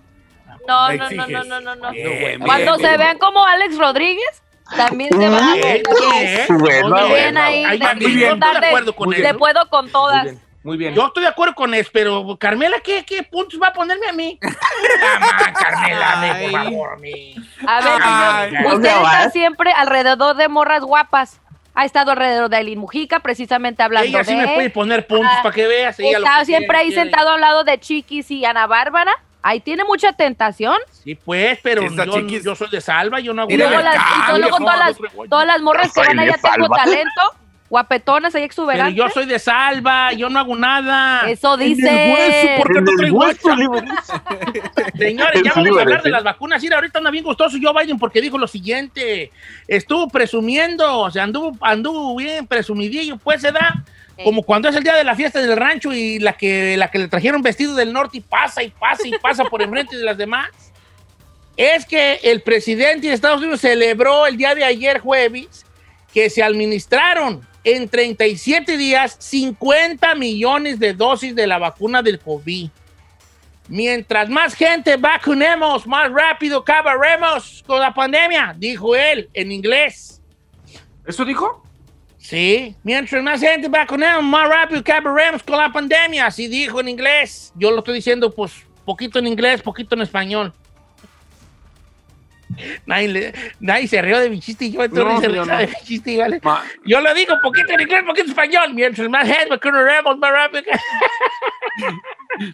No, 0.66 0.92
no, 0.92 1.10
no, 1.10 1.26
no, 1.44 1.60
no, 1.60 1.76
no, 1.76 1.88
Cuando 2.44 2.76
bien, 2.76 2.76
se 2.76 2.86
bien. 2.88 2.98
vean 2.98 3.18
como 3.18 3.42
Alex 3.46 3.78
Rodríguez, 3.78 4.42
también 4.76 5.10
se 5.10 5.28
van 5.30 5.44
a 5.44 5.54
Bien, 5.54 5.82
bien. 7.08 7.38
Ahí. 7.38 7.78
Le 9.16 9.34
puedo 9.34 9.68
con 9.70 9.90
todas. 9.90 10.28
Muy 10.64 10.76
bien. 10.76 10.94
Yo 10.94 11.06
estoy 11.06 11.22
de 11.22 11.28
acuerdo 11.28 11.54
con 11.54 11.72
eso, 11.72 11.88
pero 11.92 12.36
Carmela, 12.38 12.78
¿qué, 12.80 13.04
qué 13.04 13.22
puntos 13.22 13.60
va 13.62 13.68
a 13.68 13.72
ponerme 13.72 14.08
a 14.08 14.12
mí? 14.12 14.38
Ah, 15.20 15.52
Carmela, 15.52 16.16
me, 16.16 16.42
por 16.42 16.50
favor, 16.50 16.92
a 16.92 16.96
mí. 16.96 17.34
A 17.66 17.80
ver, 17.80 17.92
Ay, 18.02 18.50
señor, 18.50 18.74
usted 18.74 18.88
está 18.88 19.30
siempre 19.30 19.72
alrededor 19.72 20.36
de 20.36 20.48
morras 20.48 20.82
guapas. 20.82 21.40
Ha 21.74 21.84
estado 21.84 22.10
alrededor 22.10 22.48
de 22.50 22.56
Aileen 22.56 22.78
Mujica, 22.80 23.20
precisamente 23.20 23.82
hablando 23.84 24.08
Ella 24.08 24.24
sí 24.24 24.34
de 24.34 24.46
me 24.46 24.54
puede 24.54 24.70
poner 24.70 25.06
puntos 25.06 25.30
Ah, 25.32 25.40
para 25.44 25.54
que 25.54 25.66
veas. 25.68 25.98
ella 26.00 26.18
lo 26.18 26.24
Está 26.26 26.40
que 26.40 26.46
siempre 26.46 26.66
quiere, 26.66 26.78
ahí 26.80 26.88
quiere. 26.88 27.02
sentado 27.02 27.30
al 27.30 27.40
lado 27.40 27.62
de 27.64 27.78
Chiquis 27.78 28.30
y 28.32 28.44
Ana 28.44 28.66
Bárbara. 28.66 29.12
Ahí 29.42 29.60
tiene 29.60 29.84
mucha 29.84 30.12
tentación. 30.12 30.76
Sí, 30.90 31.14
pues, 31.14 31.60
pero 31.62 31.82
yo, 31.82 31.88
chiquis- 31.88 32.42
yo 32.44 32.56
soy 32.56 32.68
de 32.70 32.80
salva, 32.80 33.20
yo 33.20 33.32
no 33.32 33.42
hago 33.42 33.50
Y 33.52 33.54
Mira, 33.54 33.68
luego, 33.68 33.82
nada. 33.84 33.94
las, 33.96 34.36
y 34.36 34.40
luego 34.40 34.58
no, 34.58 34.64
todas, 34.66 34.78
las, 34.78 35.28
todas 35.30 35.46
las 35.46 35.62
morras 35.62 35.92
que 35.92 36.00
van 36.00 36.18
allá 36.18 36.34
tengo 36.42 36.68
talento, 36.68 37.22
guapetonas 37.70 38.34
ahí 38.34 38.40
Pero 38.40 38.46
exuberantes. 38.46 38.96
yo 38.96 39.08
soy 39.10 39.26
de 39.26 39.38
salva, 39.38 40.12
yo 40.12 40.28
no 40.28 40.38
hago 40.38 40.56
nada. 40.56 41.28
Eso 41.28 41.56
dice. 41.56 42.56
¿por 42.58 42.72
qué 42.72 42.78
En 42.78 42.84
no 42.84 43.02
el 43.02 43.12
hueso. 43.12 43.48
Señores, 44.96 45.42
ya 45.42 45.52
vamos 45.54 45.78
a 45.78 45.82
hablar 45.82 46.02
de 46.02 46.10
las 46.10 46.24
vacunas. 46.24 46.62
Mira, 46.62 46.76
ahorita 46.76 46.98
anda 46.98 47.10
bien 47.10 47.24
gustoso 47.24 47.58
Joe 47.60 47.72
Biden 47.82 47.98
porque 47.98 48.20
dijo 48.20 48.38
lo 48.38 48.46
siguiente. 48.46 49.30
Estuvo 49.66 50.08
presumiendo, 50.08 50.98
o 50.98 51.10
sea, 51.10 51.24
anduvo, 51.24 51.56
anduvo 51.60 52.16
bien 52.16 52.46
presumidillo, 52.46 53.16
pues 53.18 53.42
se 53.42 53.52
da. 53.52 53.84
Como 54.24 54.42
cuando 54.42 54.68
es 54.68 54.74
el 54.74 54.82
día 54.82 54.94
de 54.94 55.04
la 55.04 55.14
fiesta 55.14 55.40
del 55.40 55.56
rancho 55.56 55.92
y 55.92 56.18
la 56.18 56.32
que, 56.32 56.76
la 56.76 56.90
que 56.90 56.98
le 56.98 57.06
trajeron 57.06 57.40
vestido 57.40 57.76
del 57.76 57.92
norte 57.92 58.18
y 58.18 58.20
pasa 58.20 58.64
y 58.64 58.70
pasa 58.70 59.06
y 59.06 59.12
pasa 59.12 59.44
por 59.44 59.62
enfrente 59.62 59.96
de 59.96 60.04
las 60.04 60.18
demás. 60.18 60.48
Es 61.56 61.86
que 61.86 62.14
el 62.24 62.42
presidente 62.42 63.06
de 63.06 63.14
Estados 63.14 63.40
Unidos 63.40 63.60
celebró 63.60 64.26
el 64.26 64.36
día 64.36 64.56
de 64.56 64.64
ayer 64.64 64.98
jueves 64.98 65.64
que 66.12 66.30
se 66.30 66.42
administraron 66.42 67.46
en 67.64 67.88
37 67.88 68.76
días 68.76 69.16
50 69.18 70.14
millones 70.14 70.78
de 70.78 70.94
dosis 70.94 71.34
de 71.34 71.46
la 71.46 71.58
vacuna 71.58 72.02
del 72.02 72.18
COVID. 72.18 72.70
Mientras 73.68 74.30
más 74.30 74.54
gente 74.54 74.96
vacunemos, 74.96 75.86
más 75.86 76.10
rápido 76.10 76.60
acabaremos 76.60 77.62
con 77.66 77.80
la 77.80 77.92
pandemia, 77.92 78.54
dijo 78.56 78.96
él 78.96 79.28
en 79.34 79.52
inglés. 79.52 80.22
¿Eso 81.06 81.24
dijo? 81.24 81.62
Sí, 82.16 82.74
mientras 82.82 83.22
más 83.22 83.40
gente 83.40 83.68
vacunemos, 83.68 84.22
más 84.24 84.48
rápido 84.48 84.80
acabaremos 84.80 85.42
con 85.42 85.58
la 85.58 85.70
pandemia, 85.70 86.26
así 86.26 86.48
dijo 86.48 86.80
en 86.80 86.88
inglés. 86.88 87.52
Yo 87.56 87.70
lo 87.70 87.78
estoy 87.78 87.96
diciendo, 87.96 88.30
pues, 88.30 88.52
poquito 88.86 89.18
en 89.18 89.26
inglés, 89.26 89.60
poquito 89.60 89.94
en 89.94 90.02
español. 90.02 90.52
Nadie, 92.86 93.08
le- 93.08 93.34
nadie 93.60 93.86
se 93.86 94.00
rió 94.02 94.18
de 94.18 94.30
mi 94.30 94.40
chiste 94.40 94.64
y 94.66 94.72
yo 94.72 94.82
entonces 94.82 95.04
No, 95.14 95.20
se 95.20 95.28
rió 95.28 95.44
no. 95.44 95.56
de 95.56 95.66
mi 95.66 95.72
chiste, 95.84 96.16
¿vale? 96.18 96.40
Ma- 96.42 96.64
Yo 96.84 97.00
lo 97.00 97.12
digo 97.14 97.34
poquito 97.42 97.72
en 97.72 97.80
inglés, 97.82 98.02
poquito 98.04 98.24
en 98.24 98.30
español. 98.30 98.74
Mientras 98.74 99.08
más 99.08 99.26
gente 99.28 99.46
vacunaremos, 99.50 100.18
más 100.18 100.30
rápido. 100.32 100.64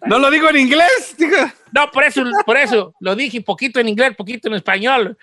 No 0.07 0.19
lo 0.19 0.31
digo 0.31 0.49
en 0.49 0.57
inglés. 0.57 1.15
diga. 1.19 1.53
No, 1.73 1.91
por 1.91 2.05
eso, 2.05 2.25
por 2.47 2.57
eso 2.57 2.95
lo 3.01 3.15
dije 3.15 3.41
poquito 3.43 3.81
en 3.81 3.89
inglés, 3.89 4.15
poquito 4.17 4.49
en 4.49 4.55
español. 4.55 5.19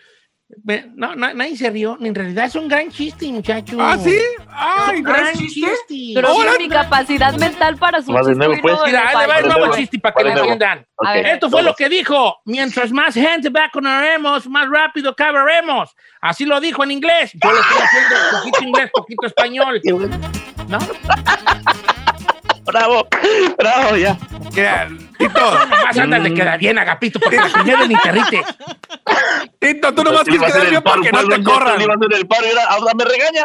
No, 0.96 1.16
na- 1.16 1.34
nadie 1.34 1.56
se 1.58 1.70
rió. 1.70 1.98
En 2.02 2.14
realidad 2.14 2.46
es 2.46 2.56
un 2.56 2.68
gran 2.68 2.92
chiste, 2.92 3.28
muchacho. 3.28 3.78
¿Ah, 3.80 3.98
sí? 3.98 4.10
Es 4.16 4.36
Ay, 4.50 4.98
un 4.98 5.04
gran 5.04 5.22
gran 5.24 5.34
chiste. 5.36 5.70
chiste. 5.88 6.12
Pero 6.16 6.28
Ahora- 6.28 6.54
mi 6.58 6.70
capacidad 6.70 7.34
mental 7.36 7.78
para 7.78 8.02
su 8.02 8.12
Va 8.12 8.22
de 8.22 8.36
nuevo, 8.36 8.54
pues. 8.62 8.78
no 8.78 8.86
Mira, 8.86 9.10
ahí 9.10 9.18
le 9.22 9.28
va 9.28 9.40
el 9.40 9.48
nuevo 9.48 9.76
chiste 9.76 10.00
para 10.00 10.14
que 10.16 10.24
lo 10.24 10.30
entiendan. 10.30 10.86
Ver. 11.14 11.26
Esto 11.26 11.50
fue 11.50 11.64
lo 11.64 11.74
que 11.74 11.90
dijo. 11.90 12.38
Mientras 12.46 12.92
más 12.92 13.14
gente 13.16 13.50
vacunaremos, 13.50 14.48
más 14.48 14.70
rápido 14.70 15.12
acabaremos. 15.12 15.96
Así 16.22 16.46
lo 16.46 16.60
dijo 16.60 16.84
en 16.84 16.92
inglés. 16.92 17.32
Yo 17.34 17.52
lo 17.52 17.60
estoy 17.60 17.78
haciendo 17.82 18.16
poquito 18.38 18.64
inglés, 18.64 18.92
poquito 18.94 19.28
español. 19.28 19.82
¿No? 20.68 20.78
Bravo, 22.72 23.06
bravo, 23.58 23.98
ya. 23.98 24.18
Mira, 24.56 24.88
Tito, 25.18 25.60
Más 25.86 25.98
anda 25.98 26.18
le 26.20 26.34
queda 26.34 26.56
bien, 26.56 26.78
Agapito, 26.78 27.20
porque 27.20 27.36
la 27.36 27.50
primera 27.50 27.86
ni 27.86 27.96
te 27.98 28.12
rites. 28.12 28.46
Tito, 29.60 29.94
tú 29.94 30.04
nomás 30.04 30.26
iba 30.28 30.38
quieres 30.38 30.54
quedar 30.54 30.70
bien 30.70 30.82
para 30.82 30.96
paro, 30.96 31.04
que 31.04 31.10
pues, 31.10 31.24
no 31.24 31.36
te 31.36 31.44
corran. 31.44 31.78
Le 31.78 31.84
iba 31.84 31.94
a 31.94 31.98
hacer 31.98 32.14
el 32.18 32.28
paro 32.28 32.46
y 32.46 32.58
ahora, 32.58 32.94
me 32.96 33.04
regaña. 33.04 33.44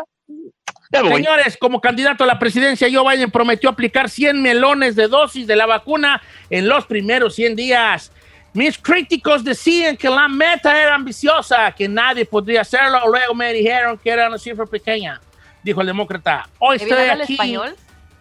Señores, 0.92 1.56
como 1.59 1.80
candidato 1.80 2.23
a 2.23 2.26
la 2.28 2.38
presidencia, 2.38 2.88
Joe 2.90 3.16
Biden 3.16 3.33
prometió 3.33 3.68
aplicar 3.68 4.09
100 4.09 4.40
melones 4.40 4.95
de 4.95 5.09
dosis 5.09 5.47
de 5.47 5.56
la 5.56 5.66
vacuna 5.66 6.23
en 6.49 6.68
los 6.68 6.87
primeros 6.87 7.35
100 7.35 7.56
días. 7.56 8.12
Mis 8.54 8.78
críticos 8.78 9.42
decían 9.42 9.97
que 9.97 10.09
la 10.09 10.28
meta 10.28 10.80
era 10.80 10.95
ambiciosa, 10.95 11.73
que 11.73 11.88
nadie 11.88 12.25
podría 12.25 12.61
hacerlo. 12.61 13.00
Luego 13.09 13.35
me 13.35 13.52
dijeron 13.52 13.99
que 13.99 14.09
era 14.09 14.28
una 14.28 14.38
cifra 14.38 14.64
pequeña, 14.64 15.21
dijo 15.64 15.80
el 15.80 15.88
demócrata. 15.88 16.49
Hoy 16.61 16.76
¿Evita 16.80 17.02
estoy 17.02 17.23
aquí 17.23 17.33
español? 17.35 17.76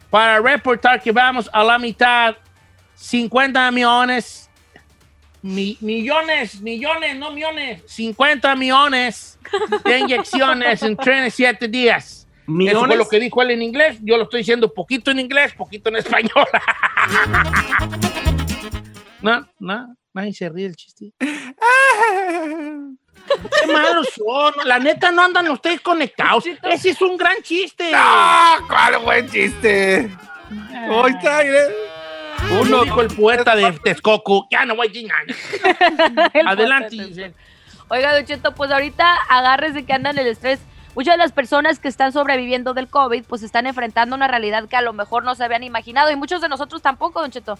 Para 0.09 0.39
reportar 0.39 1.01
que 1.01 1.11
vamos 1.11 1.49
a 1.51 1.63
la 1.63 1.77
mitad, 1.79 2.35
50 2.95 3.71
millones, 3.71 4.49
mi- 5.41 5.77
millones, 5.81 6.61
millones, 6.61 7.17
no 7.17 7.31
millones, 7.31 7.81
50 7.87 8.55
millones 8.55 9.39
de 9.83 9.99
inyecciones 9.99 10.83
en 10.83 10.95
37 10.95 11.67
días. 11.67 12.21
Eso 12.21 12.27
fue 12.45 12.53
¿Millones? 12.53 12.97
lo 12.99 13.09
que 13.09 13.19
dijo 13.19 13.41
él 13.41 13.51
en 13.51 13.61
inglés. 13.63 13.97
Yo 14.01 14.17
lo 14.17 14.23
estoy 14.23 14.41
diciendo 14.41 14.71
poquito 14.73 15.09
en 15.11 15.19
inglés, 15.19 15.53
poquito 15.53 15.89
en 15.89 15.95
español. 15.95 16.31
no, 19.21 19.47
no, 19.59 19.95
nadie 20.13 20.33
se 20.33 20.49
ríe 20.49 20.65
del 20.65 20.75
chiste. 20.75 21.13
Qué 23.27 23.71
malos 23.71 24.07
son. 24.15 24.53
La 24.65 24.79
neta 24.79 25.11
no 25.11 25.23
andan 25.23 25.49
ustedes 25.49 25.81
conectados. 25.81 26.45
Ese 26.45 26.89
es 26.89 27.01
un 27.01 27.17
gran 27.17 27.41
chiste. 27.41 27.91
¡Ah! 27.93 28.57
¿Cuál 28.67 28.99
buen 28.99 29.29
chiste? 29.29 30.09
Hoy 30.89 31.11
está, 31.11 31.43
mire. 31.43 31.95
Uno 32.61 32.83
dijo 32.83 33.01
el 33.01 33.07
poeta 33.07 33.55
de 33.55 33.71
Texcoco. 33.83 34.47
Ya 34.51 34.65
no 34.65 34.75
voy 34.75 34.87
a 34.87 34.89
decir 34.89 35.07
nada. 35.07 36.29
El 36.33 36.47
Adelante. 36.47 37.33
Oiga, 37.87 38.15
Don 38.15 38.25
Cheto, 38.25 38.53
pues 38.53 38.71
ahorita 38.71 39.05
agárrese 39.29 39.85
que 39.85 39.93
andan 39.93 40.17
el 40.17 40.27
estrés. 40.27 40.59
Muchas 40.95 41.15
de 41.15 41.17
las 41.17 41.31
personas 41.33 41.79
que 41.79 41.87
están 41.87 42.13
sobreviviendo 42.13 42.73
del 42.73 42.87
COVID, 42.87 43.25
pues 43.25 43.43
están 43.43 43.67
enfrentando 43.67 44.15
una 44.15 44.27
realidad 44.27 44.67
que 44.67 44.77
a 44.77 44.81
lo 44.81 44.93
mejor 44.93 45.23
no 45.23 45.35
se 45.35 45.43
habían 45.43 45.63
imaginado 45.63 46.09
y 46.09 46.15
muchos 46.15 46.41
de 46.41 46.49
nosotros 46.49 46.81
tampoco, 46.81 47.21
Don 47.21 47.31
Cheto. 47.31 47.59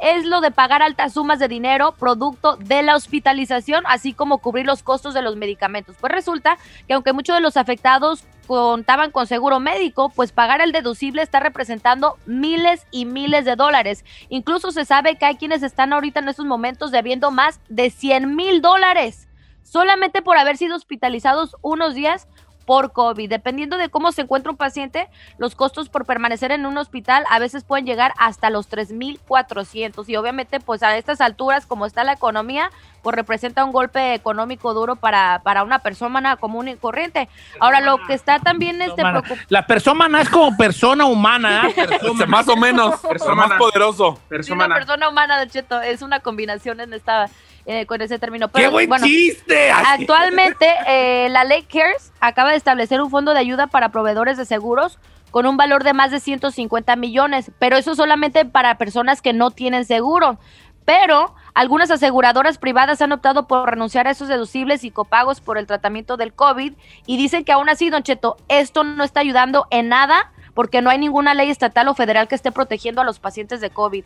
Es 0.00 0.24
lo 0.24 0.40
de 0.40 0.50
pagar 0.50 0.82
altas 0.82 1.14
sumas 1.14 1.38
de 1.38 1.48
dinero 1.48 1.94
producto 1.98 2.56
de 2.56 2.82
la 2.82 2.96
hospitalización, 2.96 3.84
así 3.86 4.12
como 4.12 4.38
cubrir 4.38 4.66
los 4.66 4.82
costos 4.82 5.14
de 5.14 5.22
los 5.22 5.36
medicamentos. 5.36 5.96
Pues 6.00 6.12
resulta 6.12 6.58
que 6.86 6.94
aunque 6.94 7.12
muchos 7.12 7.36
de 7.36 7.42
los 7.42 7.56
afectados 7.56 8.24
contaban 8.46 9.10
con 9.10 9.26
seguro 9.26 9.60
médico, 9.60 10.10
pues 10.10 10.32
pagar 10.32 10.60
el 10.60 10.72
deducible 10.72 11.22
está 11.22 11.40
representando 11.40 12.18
miles 12.26 12.86
y 12.90 13.04
miles 13.04 13.44
de 13.44 13.56
dólares. 13.56 14.04
Incluso 14.28 14.72
se 14.72 14.84
sabe 14.84 15.16
que 15.16 15.24
hay 15.24 15.36
quienes 15.36 15.62
están 15.62 15.92
ahorita 15.92 16.20
en 16.20 16.28
estos 16.28 16.46
momentos 16.46 16.90
debiendo 16.90 17.30
más 17.30 17.60
de 17.68 17.90
100 17.90 18.34
mil 18.34 18.60
dólares 18.60 19.28
solamente 19.62 20.20
por 20.20 20.36
haber 20.36 20.58
sido 20.58 20.76
hospitalizados 20.76 21.56
unos 21.62 21.94
días 21.94 22.28
por 22.64 22.92
COVID. 22.92 23.28
Dependiendo 23.28 23.76
de 23.76 23.88
cómo 23.88 24.12
se 24.12 24.22
encuentra 24.22 24.50
un 24.50 24.56
paciente, 24.56 25.08
los 25.38 25.54
costos 25.54 25.88
por 25.88 26.04
permanecer 26.06 26.52
en 26.52 26.66
un 26.66 26.76
hospital 26.78 27.24
a 27.30 27.38
veces 27.38 27.64
pueden 27.64 27.86
llegar 27.86 28.12
hasta 28.18 28.50
los 28.50 28.68
3.400 28.70 30.08
y 30.08 30.16
obviamente 30.16 30.60
pues 30.60 30.82
a 30.82 30.96
estas 30.96 31.20
alturas 31.20 31.66
como 31.66 31.86
está 31.86 32.04
la 32.04 32.12
economía, 32.12 32.70
pues 33.02 33.16
representa 33.16 33.64
un 33.64 33.72
golpe 33.72 34.14
económico 34.14 34.74
duro 34.74 34.96
para, 34.96 35.40
para 35.42 35.64
una 35.64 35.80
persona 35.80 36.36
común 36.36 36.68
y 36.68 36.76
corriente. 36.76 37.28
Ahora 37.60 37.80
lo 37.80 37.98
que 38.06 38.14
está 38.14 38.38
también 38.38 38.80
este 38.80 39.02
La 39.48 39.66
persona 39.66 40.20
es 40.20 40.28
como 40.28 40.56
persona 40.56 41.04
humana. 41.04 41.68
¿eh? 41.68 41.74
Persona- 41.88 42.26
Más 42.26 42.48
o 42.48 42.56
menos. 42.56 42.94
Pero 43.02 43.12
más 43.34 43.48
Persona. 43.48 43.58
poderoso. 43.58 44.14
Sí, 44.16 44.22
Persona. 44.28 44.66
una 44.66 44.74
persona 44.74 45.08
humana, 45.08 45.46
Cheto, 45.48 45.80
es 45.80 46.02
una 46.02 46.20
combinación 46.20 46.80
en 46.80 46.92
esta, 46.94 47.28
eh, 47.66 47.86
con 47.86 48.00
ese 48.02 48.18
término. 48.18 48.48
¡Qué 48.48 48.54
Pero, 48.54 48.70
buen 48.72 48.88
bueno, 48.88 49.06
chiste! 49.06 49.70
Actualmente, 49.72 50.68
eh, 50.86 51.28
la 51.30 51.44
ley 51.44 51.62
CARES 51.62 52.12
acaba 52.20 52.50
de 52.50 52.56
establecer 52.56 53.00
un 53.00 53.10
fondo 53.10 53.32
de 53.34 53.40
ayuda 53.40 53.66
para 53.66 53.90
proveedores 53.90 54.36
de 54.36 54.44
seguros 54.44 54.98
con 55.30 55.46
un 55.46 55.56
valor 55.56 55.82
de 55.82 55.94
más 55.94 56.10
de 56.10 56.20
150 56.20 56.94
millones, 56.96 57.50
pero 57.58 57.76
eso 57.76 57.94
solamente 57.94 58.44
para 58.44 58.76
personas 58.76 59.22
que 59.22 59.32
no 59.32 59.50
tienen 59.50 59.84
seguro. 59.84 60.38
Pero 60.84 61.34
algunas 61.54 61.90
aseguradoras 61.90 62.58
privadas 62.58 63.00
han 63.02 63.12
optado 63.12 63.46
por 63.46 63.70
renunciar 63.70 64.06
a 64.06 64.10
esos 64.10 64.28
deducibles 64.28 64.84
y 64.84 64.90
copagos 64.90 65.40
por 65.40 65.58
el 65.58 65.66
tratamiento 65.66 66.16
del 66.16 66.32
COVID 66.32 66.74
y 67.06 67.16
dicen 67.16 67.44
que 67.44 67.52
aún 67.52 67.68
así, 67.68 67.88
Don 67.88 68.02
Cheto, 68.02 68.36
esto 68.48 68.84
no 68.84 69.04
está 69.04 69.20
ayudando 69.20 69.66
en 69.70 69.88
nada 69.88 70.32
porque 70.54 70.82
no 70.82 70.90
hay 70.90 70.98
ninguna 70.98 71.34
ley 71.34 71.50
estatal 71.50 71.88
o 71.88 71.94
federal 71.94 72.28
que 72.28 72.34
esté 72.34 72.52
protegiendo 72.52 73.00
a 73.00 73.04
los 73.04 73.18
pacientes 73.18 73.60
de 73.60 73.70
COVID. 73.70 74.04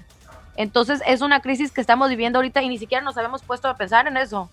Entonces 0.56 1.02
es 1.06 1.20
una 1.20 1.40
crisis 1.40 1.72
que 1.72 1.80
estamos 1.80 2.08
viviendo 2.08 2.38
ahorita 2.38 2.62
y 2.62 2.68
ni 2.68 2.78
siquiera 2.78 3.02
nos 3.04 3.16
habíamos 3.16 3.42
puesto 3.42 3.68
a 3.68 3.76
pensar 3.76 4.06
en 4.06 4.16
eso. 4.16 4.50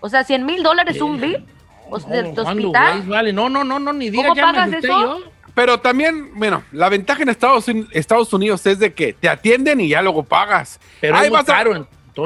O 0.00 0.08
sea, 0.08 0.24
100 0.24 0.46
mil 0.46 0.62
dólares 0.62 1.00
un 1.00 1.20
bill 1.20 1.44
o 1.90 1.98
sea, 2.00 2.08
de, 2.10 2.22
de 2.22 2.34
¿cuándo, 2.34 2.68
hospital. 2.68 3.02
Vale, 3.02 3.32
no, 3.32 3.48
no, 3.48 3.64
no, 3.64 3.78
no, 3.78 3.92
ni 3.92 4.10
diga 4.10 4.24
¿Cómo 4.28 4.34
ya 4.36 4.46
me 4.46 4.52
pagas 4.52 4.68
asusté 4.70 4.86
eso? 4.88 5.00
yo. 5.24 5.30
Pero 5.54 5.80
también, 5.80 6.30
bueno, 6.38 6.62
la 6.72 6.88
ventaja 6.88 7.22
en 7.22 7.28
Estados, 7.28 7.66
Estados 7.90 8.32
Unidos 8.32 8.64
es 8.66 8.78
de 8.78 8.94
que 8.94 9.12
te 9.12 9.28
atienden 9.28 9.80
y 9.80 9.88
ya 9.88 10.00
luego 10.00 10.22
pagas. 10.22 10.78
Pero 11.00 11.16
ahí 11.16 11.28
vas, 11.28 11.48
a- 11.48 11.64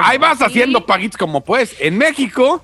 ahí 0.03 0.17
vas 0.19 0.41
haciendo 0.41 0.85
paguitos 0.85 1.17
como 1.17 1.41
puedes. 1.41 1.75
En 1.81 1.97
México 1.97 2.63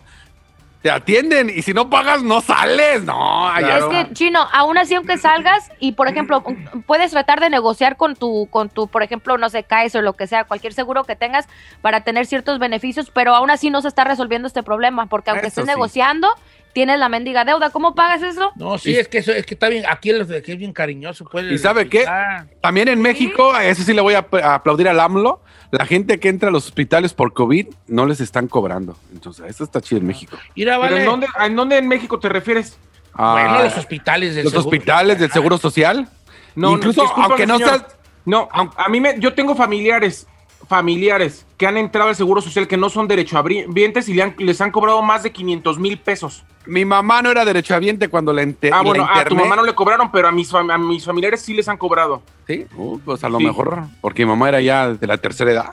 te 0.82 0.90
atienden 0.90 1.50
y 1.50 1.62
si 1.62 1.74
no 1.74 1.90
pagas 1.90 2.24
no 2.24 2.42
sales. 2.42 3.04
No, 3.04 3.48
allá 3.48 3.78
Es 3.78 3.86
que, 3.86 4.14
Chino, 4.14 4.48
aún 4.52 4.78
así, 4.78 4.96
aunque 4.96 5.18
salgas 5.18 5.72
y, 5.80 5.92
por 5.92 6.08
ejemplo, 6.08 6.44
puedes 6.88 7.12
tratar 7.12 7.40
de 7.40 7.50
negociar 7.50 7.98
con 7.98 8.16
tu, 8.16 8.48
con 8.50 8.70
tu, 8.70 8.88
por 8.88 9.04
ejemplo, 9.04 9.38
no 9.38 9.50
sé, 9.50 9.64
CAES 9.64 9.96
o 9.96 10.02
lo 10.02 10.14
que 10.14 10.28
sea, 10.28 10.46
cualquier 10.46 10.74
seguro 10.74 11.04
que 11.04 11.16
tengas 11.16 11.48
para 11.82 12.02
tener 12.02 12.26
ciertos 12.26 12.58
beneficios, 12.58 13.12
pero 13.12 13.36
aún 13.36 13.52
así 13.52 13.70
no 13.70 13.82
se 13.82 13.88
está 13.88 14.04
resolviendo 14.04 14.48
este 14.48 14.64
problema, 14.64 15.06
porque 15.06 15.30
aunque 15.30 15.48
Eso 15.48 15.62
estés 15.62 15.66
sí. 15.66 15.70
negociando, 15.70 16.28
tienes 16.74 17.00
la 17.00 17.10
mendiga 17.10 17.46
deuda. 17.46 17.70
¿Cómo 17.70 17.96
pagas 17.96 18.22
eso? 18.24 18.52
No, 18.56 18.78
sí, 18.78 18.92
Y- 18.92 18.96
es 18.98 19.08
que 19.08 19.20
eso, 19.20 19.32
es 19.32 19.46
que 19.46 19.54
está 19.56 19.70
bien, 19.70 19.86
aquí 19.90 20.10
que 20.12 20.52
es 20.52 20.58
bien 20.58 20.74
cariñoso. 20.74 21.26
Pues, 21.26 21.52
¿Y 21.52 21.58
sabe 21.58 21.88
qué? 21.90 22.06
Ah, 22.08 22.46
También 22.62 22.88
en 22.88 23.02
México, 23.02 23.54
a 23.54 23.66
eso 23.66 23.84
sí 23.84 23.94
le 23.94 24.02
voy 24.02 24.14
a, 24.14 24.26
a 24.44 24.56
aplaudir 24.56 24.88
al 24.88 25.00
AMLO. 25.00 25.42
La 25.72 25.86
gente 25.86 26.20
que 26.20 26.28
entra 26.30 26.50
a 26.50 26.52
los 26.52 26.66
hospitales 26.66 27.14
por 27.14 27.34
COVID 27.34 27.68
no 27.88 28.06
les 28.06 28.20
están 28.20 28.48
cobrando. 28.48 28.98
Entonces, 29.14 29.46
eso 29.48 29.64
está 29.64 29.80
chido 29.82 30.02
en 30.02 30.08
México. 30.08 30.38
Mira, 30.56 30.74
¿Pero 30.74 30.82
vale. 30.82 31.00
en 31.00 31.06
dónde, 31.06 31.28
en 31.40 31.56
dónde 31.56 31.78
en 31.78 31.88
México 31.88 32.20
te 32.20 32.28
refieres? 32.30 32.78
Ah, 33.14 33.34
Bueno, 33.34 33.64
los 33.64 33.78
hospitales 33.78 34.36
del 34.36 34.44
los 34.46 34.52
Seguro 34.54 34.70
hospitales 34.70 35.20
del 35.20 35.30
Social. 35.30 35.34
Seguro 35.42 35.58
Social. 35.58 36.10
No, 36.56 36.72
Incluso, 36.74 37.02
discúlpame, 37.04 37.26
aunque 37.34 37.48
no 37.48 37.58
seas... 37.58 37.86
No, 38.26 38.50
a, 38.52 38.70
a 38.86 38.90
mí 38.90 39.00
me, 39.00 39.18
yo 39.20 39.34
tengo 39.34 39.56
familiares, 39.56 40.28
familiares 40.68 41.46
que 41.58 41.68
han 41.68 41.78
entrado 41.78 42.10
al 42.10 42.16
Seguro 42.16 42.42
Social 42.42 42.68
que 42.68 42.78
no 42.78 42.90
son 42.90 43.08
derechohabientes 43.08 44.08
y 44.10 44.14
le 44.14 44.24
han- 44.24 44.36
les 44.38 44.60
han 44.62 44.72
cobrado 44.72 45.02
más 45.02 45.24
de 45.24 45.32
500 45.32 45.80
mil 45.80 45.98
pesos. 45.98 46.44
Mi 46.66 46.86
mamá 46.86 47.22
no 47.22 47.32
era 47.32 47.44
derechohabiente 47.44 48.08
cuando 48.08 48.34
la, 48.34 48.44
ente- 48.44 48.70
Ah, 48.72 48.82
bueno, 48.84 49.08
a 49.12 49.24
tu 49.26 49.36
mamá 49.36 49.56
no 49.56 49.64
le 49.64 49.74
cobraron, 49.74 50.12
pero 50.12 50.28
a 50.28 50.32
mis, 50.32 50.54
a 50.54 50.78
mis 50.78 51.04
familiares 51.06 51.42
sí 51.42 51.54
les 51.54 51.68
han 51.68 51.78
cobrado. 51.78 52.22
Sí, 52.48 52.66
uh, 52.76 53.00
pues 53.00 53.24
a 53.24 53.30
lo 53.30 53.40
Sí. 53.40 53.46
mejor, 53.46 53.84
porque 54.00 54.24
mi 54.26 54.30
mamá 54.30 54.50
era 54.50 54.62
ya 54.62 54.90
de 54.94 55.08
la 55.08 55.18
tercera 55.18 55.52
edad. 55.52 55.66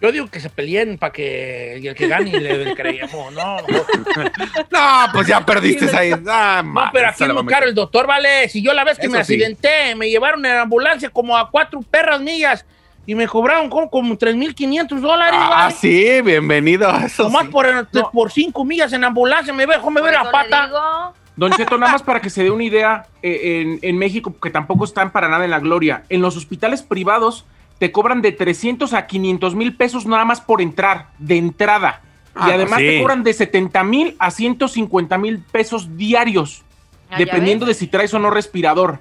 Yo 0.00 0.12
digo 0.12 0.28
que 0.28 0.38
se 0.38 0.48
peleen 0.48 0.96
para 0.96 1.12
que 1.12 1.74
el 1.78 1.94
que 1.96 2.06
gane 2.06 2.30
le, 2.38 2.64
le 2.66 2.74
creemos, 2.76 3.32
¿no? 3.32 3.56
No, 4.70 5.12
pues 5.12 5.26
ya 5.26 5.44
perdiste 5.44 5.94
ahí. 5.96 6.12
Ah, 6.28 6.62
No, 6.64 6.82
pero 6.92 7.08
aquí 7.08 7.24
es 7.24 7.34
muy 7.34 7.46
caro 7.46 7.66
el 7.66 7.74
doctor, 7.74 8.06
vale. 8.06 8.48
Si 8.48 8.62
yo 8.62 8.72
la 8.74 8.84
vez 8.84 8.96
que 8.98 9.06
Eso 9.06 9.16
me 9.16 9.24
sí. 9.24 9.34
accidenté, 9.34 9.94
me 9.96 10.08
llevaron 10.08 10.46
en 10.46 10.52
ambulancia 10.56 11.10
como 11.10 11.36
a 11.36 11.50
cuatro 11.50 11.80
perras 11.82 12.20
millas 12.20 12.64
y 13.08 13.14
me 13.14 13.26
cobraron 13.26 13.70
como, 13.70 13.88
como 13.88 14.18
3.500 14.18 15.00
dólares, 15.00 15.40
Ah, 15.42 15.48
vale. 15.48 15.74
sí, 15.74 16.20
bienvenido. 16.22 16.90
a 16.90 17.06
Eso 17.06 17.22
Nomás 17.22 17.46
sí. 17.46 17.48
por, 17.48 17.66
No. 17.90 18.10
por 18.12 18.30
cinco 18.30 18.66
millas 18.66 18.92
en 18.92 19.02
ambulancia 19.02 19.50
me 19.54 19.64
dejó 19.66 19.90
me 19.90 20.02
ver 20.02 20.12
la 20.12 20.30
pata. 20.30 21.14
Don 21.34 21.50
Cheto, 21.52 21.78
nada 21.78 21.92
más 21.92 22.02
para 22.02 22.20
que 22.20 22.28
se 22.28 22.42
dé 22.42 22.50
una 22.50 22.64
idea, 22.64 23.06
eh, 23.22 23.62
en, 23.62 23.78
en 23.80 23.96
México, 23.96 24.34
que 24.38 24.50
tampoco 24.50 24.84
están 24.84 25.10
para 25.10 25.26
nada 25.30 25.46
en 25.46 25.50
la 25.52 25.58
gloria, 25.58 26.02
en 26.10 26.20
los 26.20 26.36
hospitales 26.36 26.82
privados 26.82 27.46
te 27.78 27.90
cobran 27.92 28.20
de 28.20 28.32
300 28.32 28.92
a 28.92 29.06
500 29.06 29.54
mil 29.54 29.74
pesos 29.74 30.04
nada 30.04 30.26
más 30.26 30.42
por 30.42 30.60
entrar, 30.60 31.06
de 31.18 31.38
entrada. 31.38 32.02
Ah, 32.34 32.48
y 32.50 32.52
además 32.52 32.74
pues 32.80 32.90
sí. 32.90 32.96
te 32.96 33.00
cobran 33.00 33.22
de 33.22 33.32
70 33.32 33.84
mil 33.84 34.16
a 34.18 34.30
150 34.30 35.16
mil 35.16 35.38
pesos 35.38 35.96
diarios, 35.96 36.62
Ah, 37.10 37.16
dependiendo 37.16 37.64
de 37.64 37.72
si 37.72 37.86
traes 37.86 38.12
o 38.12 38.18
no 38.18 38.28
respirador. 38.28 38.98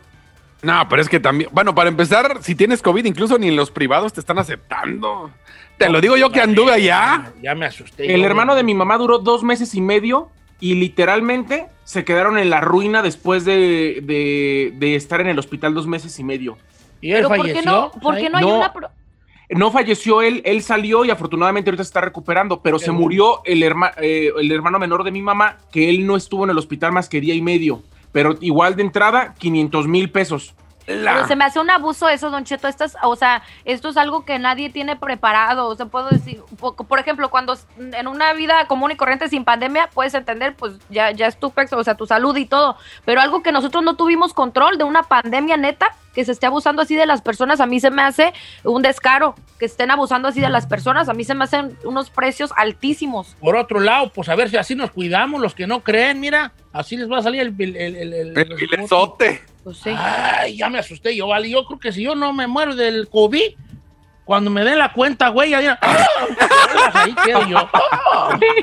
No, 0.62 0.88
pero 0.90 1.02
es 1.02 1.10
que 1.10 1.20
también, 1.20 1.50
bueno, 1.54 1.76
para 1.76 1.90
empezar, 1.90 2.40
si 2.42 2.56
tienes 2.56 2.82
COVID, 2.82 3.06
incluso 3.06 3.38
ni 3.38 3.48
en 3.50 3.56
los 3.56 3.70
privados 3.72 4.14
te 4.14 4.20
están 4.20 4.40
aceptando. 4.40 5.32
Te 5.78 5.90
lo 5.90 6.02
digo 6.02 6.18
yo 6.18 6.32
que 6.32 6.42
anduve 6.42 6.72
allá. 6.72 7.32
Ya 7.44 7.54
me 7.54 7.66
asusté. 7.68 8.14
El 8.14 8.24
hermano 8.26 8.56
de 8.56 8.64
mi 8.64 8.74
mamá 8.74 8.98
duró 8.98 9.20
dos 9.20 9.44
meses 9.44 9.76
y 9.76 9.82
medio 9.82 10.30
y 10.60 10.74
literalmente 10.74 11.68
se 11.84 12.04
quedaron 12.04 12.40
en 12.40 12.50
la 12.50 12.62
ruina 12.62 13.04
después 13.04 13.46
de, 13.46 14.00
de- 14.04 14.74
de 14.76 14.96
estar 14.96 15.22
en 15.22 15.28
el 15.28 15.38
hospital 15.38 15.76
dos 15.76 15.86
meses 15.86 16.18
y 16.20 16.24
medio. 16.24 16.58
¿Y 17.00 17.12
él 17.12 17.18
Pero 17.18 17.28
¿por 17.30 17.38
qué 17.38 17.42
falleció? 17.54 17.72
no, 17.72 17.92
por 18.02 18.18
qué 18.18 18.30
no 18.32 18.38
hay 18.40 18.44
No. 18.46 18.58
una... 18.58 18.74
pro- 18.74 18.90
No 19.50 19.72
falleció 19.72 20.24
él, 20.24 20.42
él 20.44 20.64
salió 20.64 21.06
y 21.06 21.12
afortunadamente 21.12 21.70
ahorita 21.70 21.84
se 21.84 21.90
está 21.90 22.02
recuperando, 22.02 22.62
pero 22.64 22.80
se 22.80 22.92
murió 22.92 23.42
el, 23.46 23.62
herma- 23.62 23.94
eh, 24.02 24.32
el 24.38 24.52
hermano 24.52 24.80
menor 24.80 25.04
de 25.04 25.12
mi 25.12 25.22
mamá, 25.22 25.60
que 25.72 25.90
él 25.92 26.08
no 26.08 26.18
estuvo 26.18 26.44
en 26.46 26.50
el 26.50 26.58
hospital 26.58 26.92
más 26.92 27.08
que 27.08 27.22
día 27.22 27.36
y 27.36 27.42
medio, 27.44 27.84
pero 28.12 28.36
igual 28.42 28.76
de 28.76 28.84
entrada, 28.84 29.34
500 29.38 29.88
mil 29.88 30.12
pesos. 30.12 30.56
Pero 30.88 31.27
se 31.27 31.36
me 31.36 31.44
hace 31.44 31.60
un 31.60 31.70
abuso 31.70 32.08
eso, 32.08 32.29
Don 32.29 32.46
Cheto. 32.46 32.67
Estas, 32.67 32.96
o 33.03 33.15
sea, 33.15 33.44
esto 33.65 33.89
es 33.89 33.98
algo 33.98 34.24
que 34.25 34.39
nadie 34.39 34.70
tiene 34.70 34.96
preparado. 34.96 35.67
O 35.67 35.75
sea, 35.75 35.88
puedo 35.88 36.08
decir, 36.10 36.41
po- 36.60 36.75
por 36.75 37.00
ejemplo, 37.00 37.29
cuando 37.29 37.58
en 37.77 38.08
una 38.08 38.32
vida 38.34 38.65
común 38.67 38.91
y 38.91 38.96
corriente 38.96 39.27
sin 39.29 39.44
pandemia, 39.44 39.89
puedes 39.94 40.13
entender, 40.13 40.56
pues 40.56 40.74
ya, 40.89 41.12
ya 41.12 41.27
es 41.27 41.38
tu 41.38 41.51
o 41.72 41.84
sea, 41.84 41.96
tu 41.96 42.06
salud 42.08 42.36
y 42.38 42.46
todo. 42.46 42.77
Pero 43.06 43.20
algo 43.22 43.44
que 43.44 43.51
nosotros 43.51 43.84
no 43.84 43.96
tuvimos 43.96 44.34
control 44.34 44.77
de 44.77 44.86
una 44.86 45.03
pandemia 45.03 45.58
neta, 45.58 45.94
que 46.13 46.25
se 46.25 46.32
esté 46.32 46.46
abusando 46.48 46.82
así 46.82 46.96
de 46.96 47.06
las 47.06 47.22
personas, 47.22 47.60
a 47.60 47.65
mí 47.67 47.79
se 47.79 47.91
me 47.91 48.01
hace 48.01 48.34
un 48.63 48.82
descaro. 48.82 49.36
Que 49.60 49.65
estén 49.65 49.89
abusando 49.91 50.27
así 50.27 50.39
de 50.39 50.50
las 50.50 50.67
personas, 50.67 51.10
a 51.10 51.13
mí 51.15 51.24
se 51.24 51.34
me 51.34 51.44
hacen 51.44 51.75
unos 51.84 52.12
precios 52.12 52.51
altísimos. 52.56 53.36
Por 53.39 53.56
otro 53.56 53.79
lado, 53.79 54.12
pues 54.13 54.29
a 54.29 54.36
ver 54.36 54.50
si 54.50 54.58
así 54.58 54.75
nos 54.75 54.91
cuidamos, 54.91 55.41
los 55.41 55.56
que 55.56 55.65
no 55.65 55.79
creen, 55.84 56.20
mira, 56.20 56.53
así 56.74 56.96
les 56.96 57.10
va 57.12 57.17
a 57.17 57.24
salir 57.24 57.41
el... 57.41 57.56
el, 57.60 57.75
el, 57.75 57.96
el- 57.96 58.13
el-. 58.13 58.34
Pues. 59.67 59.81
Ay, 59.86 60.55
ya 60.55 60.69
me 60.69 60.79
asusté 60.79 61.13
yo, 61.13 61.27
vale. 61.27 61.50
Yo 61.50 61.65
creo 61.65 61.77
que 61.77 61.91
si 61.91 62.01
yo 62.01 62.15
no 62.15 62.31
me 62.31 62.47
muero 62.47 62.74
del 62.74 63.09
COVID, 63.09 63.51
cuando 64.27 64.51
me 64.51 64.62
den 64.65 64.77
la 64.77 64.91
cuenta, 64.91 65.29
güey, 65.29 65.51
ya 65.51 65.60
dirán, 65.62 65.77
ahí 66.93 67.15
quedo 67.24 67.48
yo. 67.48 67.69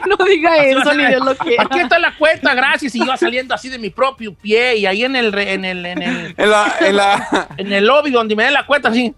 no 0.06 0.24
diga 0.26 0.52
Así 0.52 0.68
eso, 0.68 0.94
ni 0.94 1.06
Dios 1.06 1.24
lo 1.24 1.34
quiera. 1.36 1.62
Aquí 1.64 1.80
está 1.80 1.98
la 1.98 2.14
cuenta, 2.16 2.54
gracias. 2.54 2.94
Y 2.94 2.98
yo 3.04 3.16
saliendo 3.16 3.54
así 3.54 3.70
de 3.70 3.78
mi 3.78 3.88
propio 3.88 4.34
pie 4.34 4.76
y 4.76 4.84
ahí 4.84 5.04
en 5.04 5.16
el, 5.16 5.32
re- 5.32 5.54
en 5.54 5.64
el, 5.64 5.86
en 5.86 6.02
el, 6.02 6.34
En 6.36 6.50
la, 6.50 6.74
en 6.80 6.96
la, 6.96 7.48
en 7.56 7.72
el 7.72 7.86
lobby 7.86 8.10
donde 8.10 8.36
me 8.36 8.44
den 8.44 8.52
la 8.52 8.66
cuenta, 8.66 8.90
así. 8.90 9.14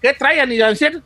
¿Qué 0.00 0.14
traían? 0.14 0.50
Y 0.50 0.56
decían, 0.56 1.02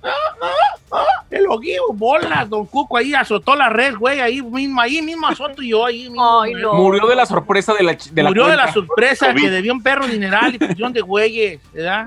el 1.30 1.46
oguío, 1.48 1.82
bolas, 1.94 2.48
don 2.48 2.64
Cuco 2.66 2.96
ahí 2.98 3.14
azotó 3.14 3.56
la 3.56 3.70
red, 3.70 3.96
güey, 3.96 4.20
ahí 4.20 4.40
mismo, 4.40 4.80
ahí 4.80 5.02
mismo 5.02 5.26
azoto 5.26 5.62
yo, 5.62 5.84
ahí 5.84 6.04
mismo. 6.08 6.42
Ay, 6.42 6.52
güey. 6.52 6.62
no. 6.62 6.74
Murió 6.74 7.08
de 7.08 7.16
la 7.16 7.26
sorpresa 7.26 7.74
de 7.74 7.82
la, 7.82 7.96
de 8.10 8.22
la 8.22 8.28
Murió 8.30 8.46
de 8.46 8.56
la 8.56 8.72
sorpresa 8.72 9.32
COVID. 9.32 9.42
que 9.42 9.50
debió 9.50 9.72
un 9.72 9.82
perro 9.82 10.06
dineral 10.06 10.54
y 10.54 10.58
fusión 10.64 10.92
de 10.92 11.00
güeyes, 11.00 11.60
¿verdad? 11.72 12.06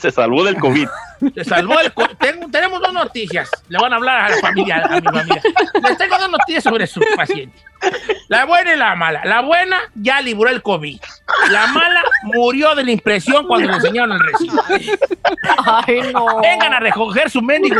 Se 0.00 0.10
salvó 0.10 0.44
del 0.44 0.56
COVID. 0.56 0.88
Se 1.34 1.44
salvó 1.44 1.78
el... 1.80 1.92
Tengo- 2.18 2.48
tenemos 2.50 2.80
dos 2.80 2.92
noticias. 2.92 3.50
Le 3.68 3.78
van 3.78 3.92
a 3.92 3.96
hablar 3.96 4.20
a 4.20 4.28
la 4.30 4.36
familia, 4.38 4.82
a 4.84 4.88
mi 4.96 5.00
familia. 5.02 5.42
Les 5.82 5.96
tengo 5.98 6.18
dos 6.18 6.30
noticias 6.30 6.64
sobre 6.64 6.86
su 6.86 7.00
paciente. 7.16 7.56
La 8.28 8.44
buena 8.46 8.74
y 8.74 8.76
la 8.76 8.94
mala. 8.96 9.22
La 9.24 9.40
buena 9.42 9.76
ya 9.94 10.20
libró 10.20 10.48
el 10.48 10.62
COVID. 10.62 10.98
La 11.50 11.66
mala 11.68 12.02
murió 12.22 12.74
de 12.74 12.84
la 12.84 12.90
impresión 12.90 13.46
cuando 13.46 13.68
le 13.68 13.74
enseñaron 13.76 14.12
el 14.12 14.20
recibo. 14.20 14.62
Ay, 15.64 16.00
no. 16.12 16.40
Vengan 16.40 16.74
a 16.74 16.80
recoger 16.80 17.30
su 17.30 17.40
mendigo 17.42 17.76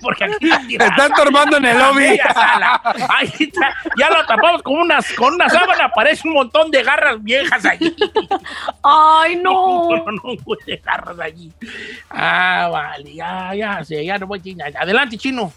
porque 0.00 0.24
aquí 0.24 0.50
está 0.72 0.86
están 0.86 1.12
tomando 1.12 1.56
en 1.58 1.64
el 1.66 1.78
lobby. 1.78 2.18
Sala. 2.32 2.80
Ahí 3.10 3.32
está. 3.38 3.74
Ya 3.98 4.10
lo 4.10 4.24
tapamos 4.26 4.62
con, 4.62 4.76
unas, 4.78 5.12
con 5.14 5.34
una 5.34 5.48
sábana. 5.48 5.90
Parece 5.94 6.26
un 6.28 6.34
montón 6.34 6.70
de 6.70 6.82
garras 6.82 7.22
viejas 7.22 7.64
allí. 7.64 7.94
Ay, 8.82 9.36
no. 9.42 9.88
No, 9.90 9.96
no, 9.96 10.12
no, 10.12 10.36
de 10.84 10.90
garras 10.90 11.18
allí. 11.20 11.52
Ah, 12.10 12.68
vale. 12.70 13.14
Ya, 13.14 13.54
ya 13.54 13.84
sé. 13.84 14.04
Ya 14.04 14.18
no 14.18 14.26
voy 14.26 14.38
a 14.38 14.42
chingar. 14.42 14.72
Adelante, 14.76 15.16
chino. 15.16 15.52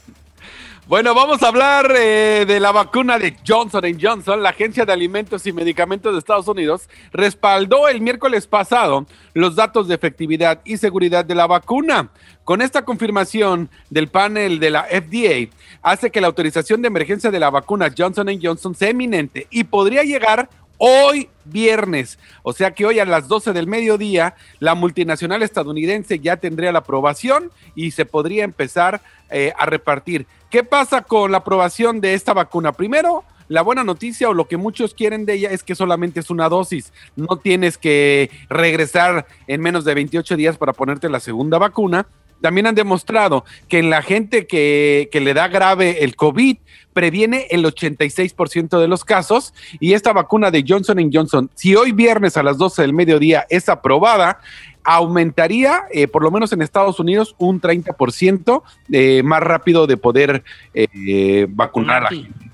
Bueno, 0.88 1.14
vamos 1.14 1.44
a 1.44 1.50
hablar 1.50 1.94
eh, 1.98 2.46
de 2.48 2.62
la 2.62 2.72
vacuna 2.72 3.20
de 3.20 3.36
Johnson 3.46 3.84
Johnson. 4.02 4.42
La 4.42 4.52
Agencia 4.52 4.86
de 4.86 4.94
Alimentos 4.94 5.46
y 5.46 5.52
Medicamentos 5.52 6.14
de 6.14 6.20
Estados 6.20 6.48
Unidos 6.48 6.88
respaldó 7.12 7.90
el 7.90 8.00
miércoles 8.00 8.48
pasado 8.48 9.06
los 9.34 9.58
datos 9.58 9.90
de 9.90 9.96
efectividad 9.96 10.62
y 10.64 10.78
seguridad 10.78 11.26
de 11.26 11.36
la 11.36 11.46
vacuna. 11.46 12.10
Con 12.46 12.62
esta 12.62 12.86
confirmación 12.86 13.70
del 13.90 14.08
panel 14.08 14.62
de 14.62 14.70
la 14.70 14.84
FDA, 14.84 15.54
hace 15.82 16.10
que 16.10 16.22
la 16.22 16.28
autorización 16.28 16.82
de 16.82 16.88
emergencia 16.88 17.32
de 17.32 17.40
la 17.42 17.50
vacuna 17.50 17.94
Johnson 17.96 18.30
Johnson 18.42 18.74
sea 18.74 18.92
eminente 18.92 19.48
y 19.50 19.66
podría 19.66 20.04
llegar 20.04 20.48
hoy 20.78 21.30
viernes. 21.46 22.20
O 22.44 22.54
sea 22.54 22.72
que 22.72 22.86
hoy 22.86 23.00
a 23.00 23.06
las 23.06 23.28
12 23.28 23.54
del 23.54 23.68
mediodía, 23.68 24.36
la 24.60 24.76
multinacional 24.76 25.44
estadounidense 25.44 26.20
ya 26.20 26.38
tendría 26.38 26.72
la 26.72 26.80
aprobación 26.80 27.52
y 27.76 27.92
se 27.92 28.06
podría 28.06 28.44
empezar 28.44 29.02
eh, 29.30 29.54
a 29.58 29.66
repartir. 29.66 30.28
¿Qué 30.50 30.64
pasa 30.64 31.02
con 31.02 31.32
la 31.32 31.40
aprobación 31.40 32.00
de 32.02 32.14
esta 32.14 32.34
vacuna? 32.34 32.72
Primero, 32.72 33.24
la 33.50 33.62
buena 33.62 33.84
noticia 33.84 34.30
o 34.30 34.34
lo 34.34 34.48
que 34.48 34.58
muchos 34.58 34.94
quieren 34.94 35.26
de 35.26 35.34
ella 35.34 35.52
es 35.52 35.64
que 35.64 35.76
solamente 35.76 36.20
es 36.20 36.30
una 36.30 36.50
dosis. 36.50 36.92
No 37.16 37.38
tienes 37.38 37.78
que 37.78 38.30
regresar 38.50 39.26
en 39.48 39.62
menos 39.62 39.86
de 39.86 39.94
28 39.94 40.36
días 40.36 40.58
para 40.58 40.74
ponerte 40.74 41.10
la 41.10 41.20
segunda 41.20 41.58
vacuna. 41.58 42.08
También 42.42 42.68
han 42.68 42.76
demostrado 42.76 43.46
que 43.68 43.80
en 43.80 43.90
la 43.90 44.02
gente 44.02 44.46
que, 44.48 45.10
que 45.12 45.20
le 45.22 45.34
da 45.34 45.48
grave 45.48 46.04
el 46.04 46.16
COVID, 46.16 46.58
previene 46.94 47.46
el 47.52 47.64
86% 47.64 48.80
de 48.80 48.88
los 48.88 49.06
casos. 49.06 49.54
Y 49.80 49.94
esta 49.94 50.14
vacuna 50.14 50.50
de 50.52 50.64
Johnson 50.68 51.10
Johnson, 51.14 51.50
si 51.56 51.76
hoy 51.76 51.92
viernes 51.92 52.38
a 52.38 52.44
las 52.44 52.58
12 52.58 52.82
del 52.82 52.94
mediodía 52.94 53.46
es 53.50 53.70
aprobada, 53.70 54.40
aumentaría, 54.84 55.84
eh, 55.92 56.08
por 56.08 56.24
lo 56.24 56.32
menos 56.32 56.52
en 56.54 56.62
Estados 56.62 57.00
Unidos, 57.00 57.36
un 57.38 57.62
30% 57.62 58.64
eh, 58.92 59.22
más 59.24 59.42
rápido 59.42 59.86
de 59.86 59.98
poder 59.98 60.44
eh, 60.74 61.46
vacunar 61.50 61.98
a 61.98 62.02
la 62.06 62.10
gente. 62.10 62.52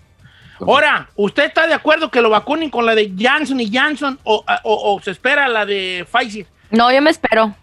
Ahora, 0.59 1.09
¿usted 1.15 1.45
está 1.45 1.67
de 1.67 1.73
acuerdo 1.73 2.09
que 2.09 2.21
lo 2.21 2.29
vacunen 2.29 2.69
con 2.69 2.85
la 2.85 2.95
de 2.95 3.11
Johnson 3.19 3.59
y 3.59 3.69
Johnson 3.75 4.17
o, 4.23 4.43
o- 4.63 4.93
o 4.95 5.01
se 5.01 5.11
espera 5.11 5.47
la 5.47 5.65
de 5.65 6.05
Pfizer? 6.11 6.45
No, 6.71 6.91
yo 6.91 7.01
me 7.01 7.09
espero. 7.11 7.53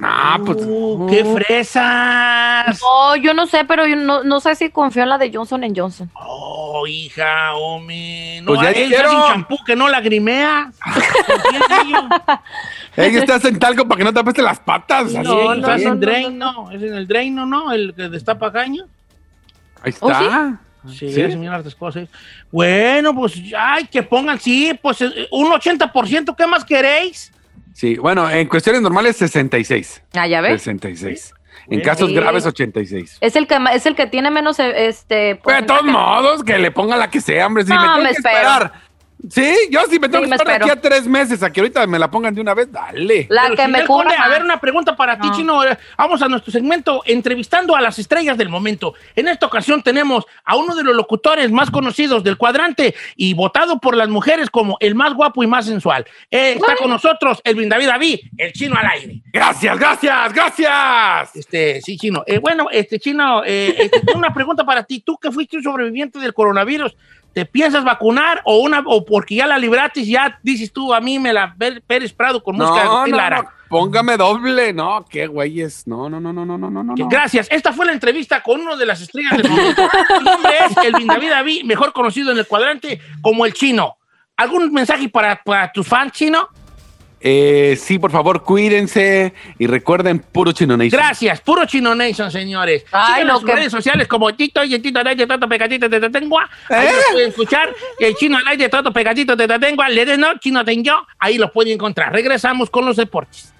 Ah, 0.00 0.38
pues. 0.44 0.58
Uh, 0.60 1.06
¡Qué 1.10 1.24
fresas! 1.24 2.80
No, 2.80 3.16
yo 3.16 3.34
no 3.34 3.46
sé, 3.46 3.64
pero 3.64 3.86
yo 3.86 3.96
no, 3.96 4.22
no 4.22 4.40
sé 4.40 4.54
si 4.54 4.70
confío 4.70 5.02
en 5.02 5.08
la 5.08 5.18
de 5.18 5.30
Johnson 5.32 5.62
Johnson. 5.74 6.10
Oh, 6.14 6.86
hija, 6.86 7.54
hombre. 7.54 8.40
No, 8.42 8.48
Pues 8.54 8.60
ya 8.60 8.68
hay 8.68 8.84
dijeron. 8.84 9.10
sin 9.10 9.20
champú 9.22 9.56
que 9.64 9.74
no 9.74 9.88
lagrimea. 9.88 10.70
En. 12.96 13.04
Ellos 13.04 13.24
te 13.26 13.32
hacen 13.32 13.58
talco 13.60 13.86
para 13.86 13.98
que 13.98 14.04
no 14.04 14.12
te 14.12 14.18
apeste 14.20 14.42
las 14.42 14.58
patas. 14.58 15.10
Sí, 15.10 15.16
así. 15.16 15.28
No, 15.28 15.54
no, 15.54 15.74
en 15.74 15.84
no, 15.84 15.96
Drain, 15.96 16.38
no, 16.38 16.70
Es 16.72 16.82
en 16.82 16.94
el 16.94 17.06
Drain, 17.06 17.34
¿no? 17.34 17.72
El 17.72 17.94
que 17.94 18.08
destapa 18.08 18.50
caño. 18.52 18.84
Ahí 19.82 19.94
¿Oh, 20.00 20.10
está. 20.10 20.60
Sí, 20.88 21.12
¿Sí? 21.12 21.20
es 21.20 21.36
mirar 21.36 21.56
hartas 21.56 21.74
cosas. 21.74 22.08
Bueno, 22.50 23.14
pues, 23.14 23.34
ay, 23.56 23.86
que 23.86 24.02
pongan, 24.02 24.38
sí, 24.40 24.76
pues 24.80 25.00
eh, 25.02 25.28
un 25.30 25.50
80%, 25.52 26.34
¿qué 26.36 26.46
más 26.46 26.64
queréis? 26.64 27.32
Sí, 27.78 27.96
bueno, 27.96 28.28
en 28.28 28.48
cuestiones 28.48 28.82
normales 28.82 29.16
66. 29.18 30.02
Ah, 30.14 30.26
ya 30.26 30.40
ves. 30.40 30.62
66. 30.62 31.32
En 31.70 31.80
casos 31.80 32.08
Sí. 32.08 32.14
graves 32.16 32.44
86. 32.44 33.18
Es 33.20 33.36
el 33.36 33.46
que 33.46 33.56
es 33.72 33.86
el 33.86 33.94
que 33.94 34.08
tiene 34.08 34.32
menos 34.32 34.58
este 34.58 35.14
de 35.14 35.62
todos 35.64 35.84
modos, 35.84 36.42
que 36.42 36.58
le 36.58 36.72
pongan 36.72 36.98
la 36.98 37.08
que 37.08 37.20
sea, 37.20 37.46
hombre. 37.46 37.62
Si 37.62 37.68
No, 37.72 37.76
me 37.80 37.86
tengo 37.86 37.98
me 37.98 38.08
que 38.08 38.14
esperar. 38.16 38.72
Sí, 39.30 39.54
yo 39.70 39.80
sí 39.90 39.98
me 39.98 40.08
tengo 40.08 40.24
Sí, 40.24 40.30
que 40.30 40.36
esperar 40.36 40.62
aquí 40.62 40.70
a 40.70 40.80
tres 40.80 41.06
meses 41.06 41.42
a 41.42 41.50
que 41.52 41.60
ahorita 41.60 41.86
me 41.86 41.98
la 41.98 42.10
pongan 42.10 42.34
de 42.34 42.40
una 42.40 42.54
vez, 42.54 42.70
dale. 42.70 43.26
La 43.30 43.42
Pero 43.42 43.56
que 43.56 43.68
me 43.68 43.84
cubra 43.84 44.22
A 44.22 44.28
ver, 44.28 44.42
una 44.42 44.60
pregunta 44.60 44.94
para 44.96 45.18
ti, 45.18 45.28
No. 45.28 45.36
Chino. 45.36 45.64
Eh, 45.64 45.76
Vamos 45.96 46.22
a 46.22 46.28
nuestro 46.28 46.52
segmento 46.52 47.02
entrevistando 47.04 47.74
a 47.74 47.80
las 47.80 47.98
estrellas 47.98 48.38
del 48.38 48.48
momento. 48.48 48.94
En 49.16 49.28
esta 49.28 49.46
ocasión 49.46 49.82
tenemos 49.82 50.24
a 50.44 50.56
uno 50.56 50.74
de 50.76 50.84
los 50.84 50.94
locutores 50.94 51.50
más 51.50 51.70
conocidos 51.70 52.22
del 52.22 52.36
cuadrante 52.36 52.94
y 53.16 53.34
votado 53.34 53.80
por 53.80 53.96
las 53.96 54.08
mujeres 54.08 54.50
como 54.50 54.76
el 54.80 54.94
más 54.94 55.14
guapo 55.14 55.42
y 55.42 55.46
más 55.46 55.66
sensual. 55.66 56.06
Eh, 56.30 56.52
está 56.56 56.76
con 56.76 56.90
nosotros 56.90 57.40
el 57.44 57.68
David 57.68 57.86
David, 57.88 58.20
el 58.36 58.52
chino 58.52 58.76
al 58.76 58.86
aire. 58.86 59.22
Gracias, 59.32 59.78
gracias, 59.78 60.32
gracias. 60.32 61.36
Este, 61.36 61.80
sí, 61.82 61.96
chino. 61.96 62.22
Eh, 62.26 62.38
bueno, 62.38 62.68
este, 62.70 62.98
chino, 62.98 63.42
eh, 63.44 63.74
este, 63.78 64.00
tengo 64.06 64.18
una 64.18 64.32
pregunta 64.32 64.64
para 64.64 64.84
ti. 64.84 65.00
Tú 65.00 65.18
que 65.18 65.30
fuiste 65.32 65.56
un 65.56 65.62
sobreviviente 65.62 66.18
del 66.18 66.34
coronavirus, 66.34 66.96
¿te 67.38 67.46
piensas 67.46 67.84
vacunar 67.84 68.42
o 68.44 68.58
una 68.58 68.82
o 68.84 69.04
porque 69.04 69.36
ya 69.36 69.46
la 69.46 69.58
libratis 69.58 70.08
ya 70.08 70.40
dices 70.42 70.72
tú 70.72 70.92
a 70.92 71.00
mí 71.00 71.20
me 71.20 71.32
la 71.32 71.54
Pérez 71.86 72.12
Prado 72.12 72.42
con 72.42 72.56
música 72.56 72.80
de 72.80 72.84
No, 72.86 73.06
no, 73.06 73.16
Lara? 73.16 73.42
no, 73.42 73.48
póngame 73.68 74.16
doble. 74.16 74.72
No, 74.72 75.04
qué 75.08 75.28
güeyes. 75.28 75.86
No, 75.86 76.10
no, 76.10 76.18
no, 76.18 76.32
no, 76.32 76.44
no, 76.44 76.58
no, 76.58 76.68
no, 76.68 76.82
no. 76.82 76.94
Gracias. 77.08 77.46
Esta 77.52 77.72
fue 77.72 77.86
la 77.86 77.92
entrevista 77.92 78.42
con 78.42 78.60
uno 78.60 78.76
de 78.76 78.86
las 78.86 79.00
estrellas 79.00 79.36
del 79.36 79.48
momento. 79.48 79.88
Su 80.16 80.20
nombre 80.24 80.52
es 80.68 80.76
Elvin 80.84 81.06
David 81.06 81.30
David, 81.30 81.62
mejor 81.64 81.92
conocido 81.92 82.32
en 82.32 82.38
el 82.38 82.46
cuadrante 82.48 83.00
como 83.22 83.46
el 83.46 83.52
chino. 83.52 83.98
¿Algún 84.36 84.72
mensaje 84.72 85.08
para, 85.08 85.40
para 85.40 85.70
tus 85.70 85.86
fans, 85.86 86.10
chino? 86.10 86.48
Eh, 87.20 87.76
sí, 87.80 87.98
por 87.98 88.10
favor, 88.10 88.42
cuídense 88.44 89.32
y 89.58 89.66
recuerden 89.66 90.20
puro 90.20 90.52
chino 90.52 90.76
nation. 90.76 91.00
Gracias. 91.00 91.40
Puro 91.40 91.64
Chino 91.66 91.94
Nation, 91.94 92.30
señores. 92.30 92.84
Ay, 92.92 93.24
no, 93.24 93.34
en 93.34 93.40
sus 93.40 93.46
que- 93.48 93.56
redes 93.56 93.72
sociales 93.72 94.06
como 94.06 94.32
Tito 94.34 94.62
y 94.62 94.78
Tito 94.78 95.02
de 95.02 95.26
Toto 95.26 95.48
Pegadito 95.48 95.88
de 95.88 96.00
Tatengua. 96.00 96.48
Ahí 96.68 96.86
¿Eh? 96.86 96.90
los 96.94 97.04
pueden 97.12 97.28
escuchar. 97.30 97.74
El 97.98 98.14
chino 98.14 98.36
al 98.38 98.46
aire 98.48 98.64
de 98.64 98.68
Toto 98.68 98.92
Pegadito 98.92 99.34
de 99.34 99.48
Tatengua. 99.48 99.88
Le 99.88 100.04
den 100.04 100.20
no, 100.20 100.38
chino 100.38 100.64
tengo. 100.64 100.92
Ahí 101.18 101.38
los 101.38 101.50
pueden 101.50 101.74
encontrar. 101.74 102.12
Regresamos 102.12 102.70
con 102.70 102.86
los 102.86 102.96
deportes. 102.96 103.52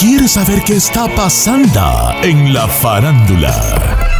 ¿Quieres 0.00 0.30
saber 0.30 0.62
qué 0.64 0.76
está 0.76 1.08
pasando 1.16 2.12
en 2.22 2.54
la 2.54 2.68
farándula? 2.68 3.52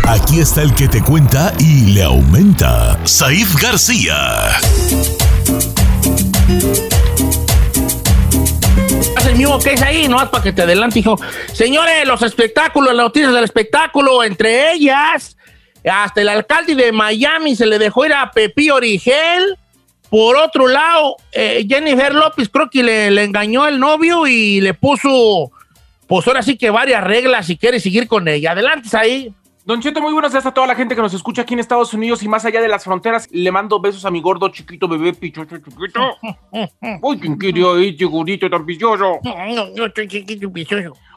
Aquí 0.09 0.41
está 0.41 0.63
el 0.63 0.75
que 0.75 0.89
te 0.89 1.01
cuenta 1.01 1.53
y 1.61 1.93
le 1.93 2.03
aumenta, 2.03 2.99
Saif 3.07 3.55
García. 3.63 4.49
Haz 9.17 9.27
el 9.27 9.37
mismo 9.37 9.61
que 9.61 9.75
es 9.75 9.83
ahí, 9.83 10.09
no 10.09 10.17
para 10.29 10.43
que 10.43 10.53
te 10.53 10.63
adelante, 10.63 10.99
hijo. 10.99 11.17
Señores, 11.53 12.09
los 12.09 12.23
espectáculos, 12.23 12.93
las 12.93 13.05
noticias 13.05 13.33
del 13.33 13.45
espectáculo, 13.45 14.25
entre 14.25 14.73
ellas, 14.73 15.37
hasta 15.89 16.21
el 16.21 16.29
alcalde 16.29 16.75
de 16.75 16.91
Miami 16.91 17.55
se 17.55 17.67
le 17.67 17.79
dejó 17.79 18.05
ir 18.05 18.15
a 18.15 18.33
Pepí 18.33 18.69
Origel. 18.71 19.57
Por 20.11 20.35
otro 20.37 20.67
lado, 20.67 21.19
eh, 21.31 21.65
Jennifer 21.69 22.13
López 22.13 22.49
creo 22.49 22.69
que 22.69 22.83
le, 22.83 23.13
le 23.13 23.23
engañó 23.23 23.69
el 23.69 23.79
novio 23.79 24.27
y 24.27 24.61
le 24.61 24.75
puso, 24.75 25.53
pues 26.09 26.27
ahora 26.27 26.43
sí 26.43 26.57
que 26.57 26.71
varias 26.71 27.05
reglas 27.05 27.47
si 27.47 27.57
quiere 27.57 27.79
seguir 27.79 28.09
con 28.09 28.27
ella. 28.27 28.53
Adelante, 28.53 28.89
ahí. 28.97 29.33
Don 29.65 29.83
Cheto, 29.83 30.01
muy 30.01 30.15
buenos 30.15 30.33
días 30.33 30.47
a 30.47 30.55
toda 30.55 30.67
la 30.67 30.75
gente 30.75 30.95
que 30.95 31.03
nos 31.03 31.13
escucha 31.13 31.43
aquí 31.43 31.53
en 31.53 31.61
Estados 31.61 31.93
Unidos 31.93 32.23
y 32.23 32.29
más 32.29 32.43
allá 32.47 32.63
de 32.63 32.69
las 32.69 32.85
fronteras. 32.85 33.29
Le 33.31 33.53
mando 33.53 33.79
besos 33.79 34.07
a 34.07 34.11
mi 34.11 34.23
gordo, 34.23 34.49
chiquito, 34.49 34.89
bebé, 34.89 35.13
pichocho, 35.13 35.59
chiquito. 35.59 36.01
Uy, 37.03 37.21
¿quién 37.21 37.39
ahí, 37.67 37.95
chiquitito, 37.95 38.49
tan 38.49 38.65
vicioso? 38.65 39.19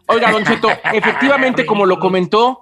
Oiga, 0.08 0.32
Don 0.32 0.44
Cheto, 0.44 0.68
efectivamente, 0.94 1.66
como 1.66 1.86
lo 1.86 1.98
comentó, 1.98 2.60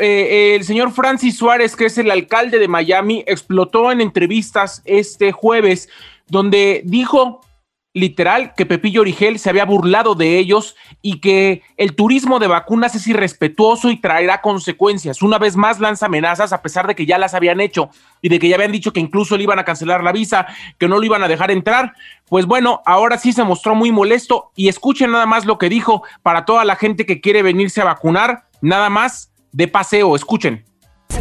eh, 0.00 0.56
el 0.56 0.64
señor 0.64 0.90
Francis 0.90 1.36
Suárez, 1.38 1.76
que 1.76 1.86
es 1.86 1.96
el 1.98 2.10
alcalde 2.10 2.58
de 2.58 2.66
Miami, 2.66 3.22
explotó 3.28 3.92
en 3.92 4.00
entrevistas 4.00 4.82
este 4.84 5.30
jueves, 5.30 5.88
donde 6.26 6.82
dijo 6.84 7.42
literal 7.92 8.54
que 8.54 8.66
Pepillo 8.66 9.00
Origel 9.00 9.38
se 9.38 9.50
había 9.50 9.64
burlado 9.64 10.14
de 10.14 10.38
ellos 10.38 10.76
y 11.02 11.20
que 11.20 11.62
el 11.76 11.96
turismo 11.96 12.38
de 12.38 12.46
vacunas 12.46 12.94
es 12.94 13.06
irrespetuoso 13.08 13.90
y 13.90 14.00
traerá 14.00 14.40
consecuencias. 14.40 15.22
Una 15.22 15.38
vez 15.38 15.56
más 15.56 15.80
lanza 15.80 16.06
amenazas 16.06 16.52
a 16.52 16.62
pesar 16.62 16.86
de 16.86 16.94
que 16.94 17.06
ya 17.06 17.18
las 17.18 17.34
habían 17.34 17.60
hecho 17.60 17.90
y 18.22 18.28
de 18.28 18.38
que 18.38 18.48
ya 18.48 18.54
habían 18.54 18.72
dicho 18.72 18.92
que 18.92 19.00
incluso 19.00 19.36
le 19.36 19.42
iban 19.42 19.58
a 19.58 19.64
cancelar 19.64 20.04
la 20.04 20.12
visa, 20.12 20.46
que 20.78 20.86
no 20.86 20.98
lo 20.98 21.04
iban 21.04 21.24
a 21.24 21.28
dejar 21.28 21.50
entrar. 21.50 21.94
Pues 22.28 22.46
bueno, 22.46 22.80
ahora 22.86 23.18
sí 23.18 23.32
se 23.32 23.42
mostró 23.42 23.74
muy 23.74 23.90
molesto 23.90 24.52
y 24.54 24.68
escuchen 24.68 25.10
nada 25.10 25.26
más 25.26 25.44
lo 25.44 25.58
que 25.58 25.68
dijo 25.68 26.04
para 26.22 26.44
toda 26.44 26.64
la 26.64 26.76
gente 26.76 27.06
que 27.06 27.20
quiere 27.20 27.42
venirse 27.42 27.80
a 27.80 27.86
vacunar, 27.86 28.44
nada 28.60 28.88
más 28.88 29.32
de 29.50 29.66
paseo, 29.66 30.14
escuchen. 30.14 30.69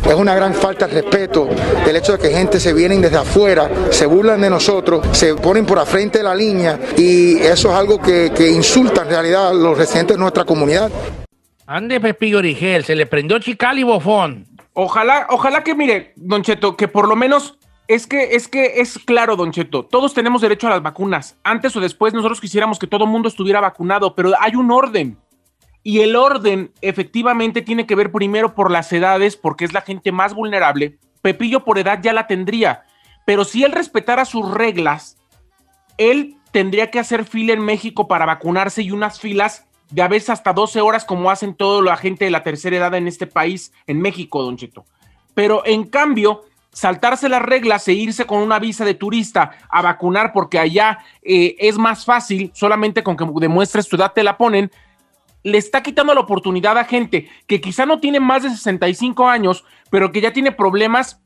Es 0.05 0.15
una 0.15 0.35
gran 0.35 0.53
falta 0.53 0.87
de 0.87 1.01
respeto 1.01 1.47
el 1.87 1.95
hecho 1.95 2.13
de 2.13 2.19
que 2.19 2.35
gente 2.35 2.59
se 2.59 2.73
vienen 2.73 3.01
desde 3.01 3.17
afuera, 3.17 3.69
se 3.91 4.05
burlan 4.05 4.41
de 4.41 4.49
nosotros, 4.49 5.05
se 5.11 5.35
ponen 5.35 5.65
por 5.65 5.77
la 5.77 5.85
frente 5.85 6.19
de 6.19 6.23
la 6.23 6.35
línea 6.35 6.79
y 6.97 7.37
eso 7.37 7.69
es 7.69 7.75
algo 7.75 7.99
que, 8.01 8.31
que 8.35 8.49
insulta 8.49 9.01
en 9.03 9.09
realidad 9.09 9.49
a 9.49 9.53
los 9.53 9.77
residentes 9.77 10.15
de 10.15 10.21
nuestra 10.21 10.45
comunidad. 10.45 10.91
Ande 11.65 11.99
Pepillo 11.99 12.39
Origel, 12.39 12.83
se 12.83 12.95
le 12.95 13.05
prendió 13.05 13.37
chical 13.39 13.77
y 13.77 13.83
bofón. 13.83 14.47
Ojalá, 14.73 15.27
ojalá 15.29 15.63
que 15.63 15.75
mire, 15.75 16.13
Don 16.15 16.41
Cheto, 16.41 16.75
que 16.75 16.87
por 16.87 17.07
lo 17.07 17.15
menos 17.15 17.59
es 17.87 18.07
que 18.07 18.35
es 18.35 18.47
que 18.47 18.81
es 18.81 18.99
claro, 18.99 19.35
Don 19.35 19.51
Cheto, 19.51 19.83
todos 19.83 20.13
tenemos 20.13 20.41
derecho 20.41 20.67
a 20.67 20.69
las 20.69 20.81
vacunas. 20.81 21.37
Antes 21.43 21.75
o 21.75 21.79
después 21.79 22.13
nosotros 22.13 22.39
quisiéramos 22.39 22.79
que 22.79 22.87
todo 22.87 23.03
el 23.03 23.09
mundo 23.09 23.27
estuviera 23.27 23.61
vacunado, 23.61 24.15
pero 24.15 24.31
hay 24.39 24.55
un 24.55 24.71
orden. 24.71 25.17
Y 25.83 26.01
el 26.01 26.15
orden 26.15 26.71
efectivamente 26.81 27.61
tiene 27.61 27.85
que 27.85 27.95
ver 27.95 28.11
primero 28.11 28.53
por 28.53 28.71
las 28.71 28.91
edades, 28.91 29.37
porque 29.37 29.65
es 29.65 29.73
la 29.73 29.81
gente 29.81 30.11
más 30.11 30.33
vulnerable. 30.33 30.97
Pepillo 31.21 31.63
por 31.63 31.79
edad 31.79 31.99
ya 32.01 32.13
la 32.13 32.27
tendría, 32.27 32.83
pero 33.25 33.45
si 33.45 33.63
él 33.63 33.71
respetara 33.71 34.25
sus 34.25 34.49
reglas, 34.49 35.17
él 35.97 36.37
tendría 36.51 36.89
que 36.89 36.99
hacer 36.99 37.25
fila 37.25 37.53
en 37.53 37.61
México 37.61 38.07
para 38.07 38.25
vacunarse 38.25 38.81
y 38.81 38.91
unas 38.91 39.19
filas 39.19 39.65
de 39.91 40.01
a 40.01 40.07
veces 40.07 40.29
hasta 40.29 40.53
12 40.53 40.81
horas 40.81 41.05
como 41.05 41.29
hacen 41.29 41.55
toda 41.55 41.81
la 41.81 41.97
gente 41.97 42.25
de 42.25 42.31
la 42.31 42.43
tercera 42.43 42.77
edad 42.77 42.93
en 42.95 43.07
este 43.07 43.27
país, 43.27 43.73
en 43.87 44.01
México, 44.01 44.41
Don 44.43 44.57
Cheto. 44.57 44.85
Pero 45.33 45.65
en 45.65 45.85
cambio, 45.85 46.45
saltarse 46.71 47.29
las 47.29 47.41
reglas 47.41 47.87
e 47.87 47.93
irse 47.93 48.25
con 48.25 48.39
una 48.39 48.59
visa 48.59 48.85
de 48.85 48.93
turista 48.93 49.51
a 49.69 49.81
vacunar 49.81 50.31
porque 50.33 50.59
allá 50.59 50.99
eh, 51.21 51.55
es 51.59 51.77
más 51.77 52.05
fácil, 52.05 52.51
solamente 52.53 53.03
con 53.03 53.17
que 53.17 53.25
demuestres 53.39 53.87
tu 53.87 53.95
edad 53.95 54.13
te 54.13 54.23
la 54.23 54.37
ponen, 54.37 54.71
le 55.43 55.57
está 55.57 55.83
quitando 55.83 56.13
la 56.13 56.21
oportunidad 56.21 56.77
a 56.77 56.85
gente 56.85 57.29
que 57.47 57.61
quizá 57.61 57.85
no 57.85 57.99
tiene 57.99 58.19
más 58.19 58.43
de 58.43 58.49
65 58.49 59.27
años, 59.27 59.63
pero 59.89 60.11
que 60.11 60.21
ya 60.21 60.33
tiene 60.33 60.51
problemas 60.51 61.21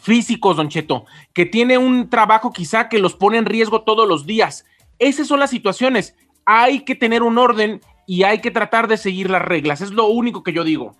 físicos, 0.00 0.56
Don 0.56 0.68
Cheto, 0.68 1.06
que 1.32 1.46
tiene 1.46 1.78
un 1.78 2.08
trabajo 2.08 2.52
quizá 2.52 2.88
que 2.88 2.98
los 2.98 3.14
pone 3.14 3.38
en 3.38 3.46
riesgo 3.46 3.82
todos 3.82 4.08
los 4.08 4.26
días. 4.26 4.64
Esas 4.98 5.26
son 5.26 5.40
las 5.40 5.50
situaciones. 5.50 6.14
Hay 6.44 6.80
que 6.80 6.94
tener 6.94 7.22
un 7.22 7.38
orden 7.38 7.80
y 8.06 8.22
hay 8.22 8.40
que 8.40 8.50
tratar 8.50 8.88
de 8.88 8.96
seguir 8.96 9.30
las 9.30 9.42
reglas. 9.42 9.80
Es 9.80 9.90
lo 9.90 10.06
único 10.06 10.42
que 10.42 10.52
yo 10.52 10.64
digo. 10.64 10.94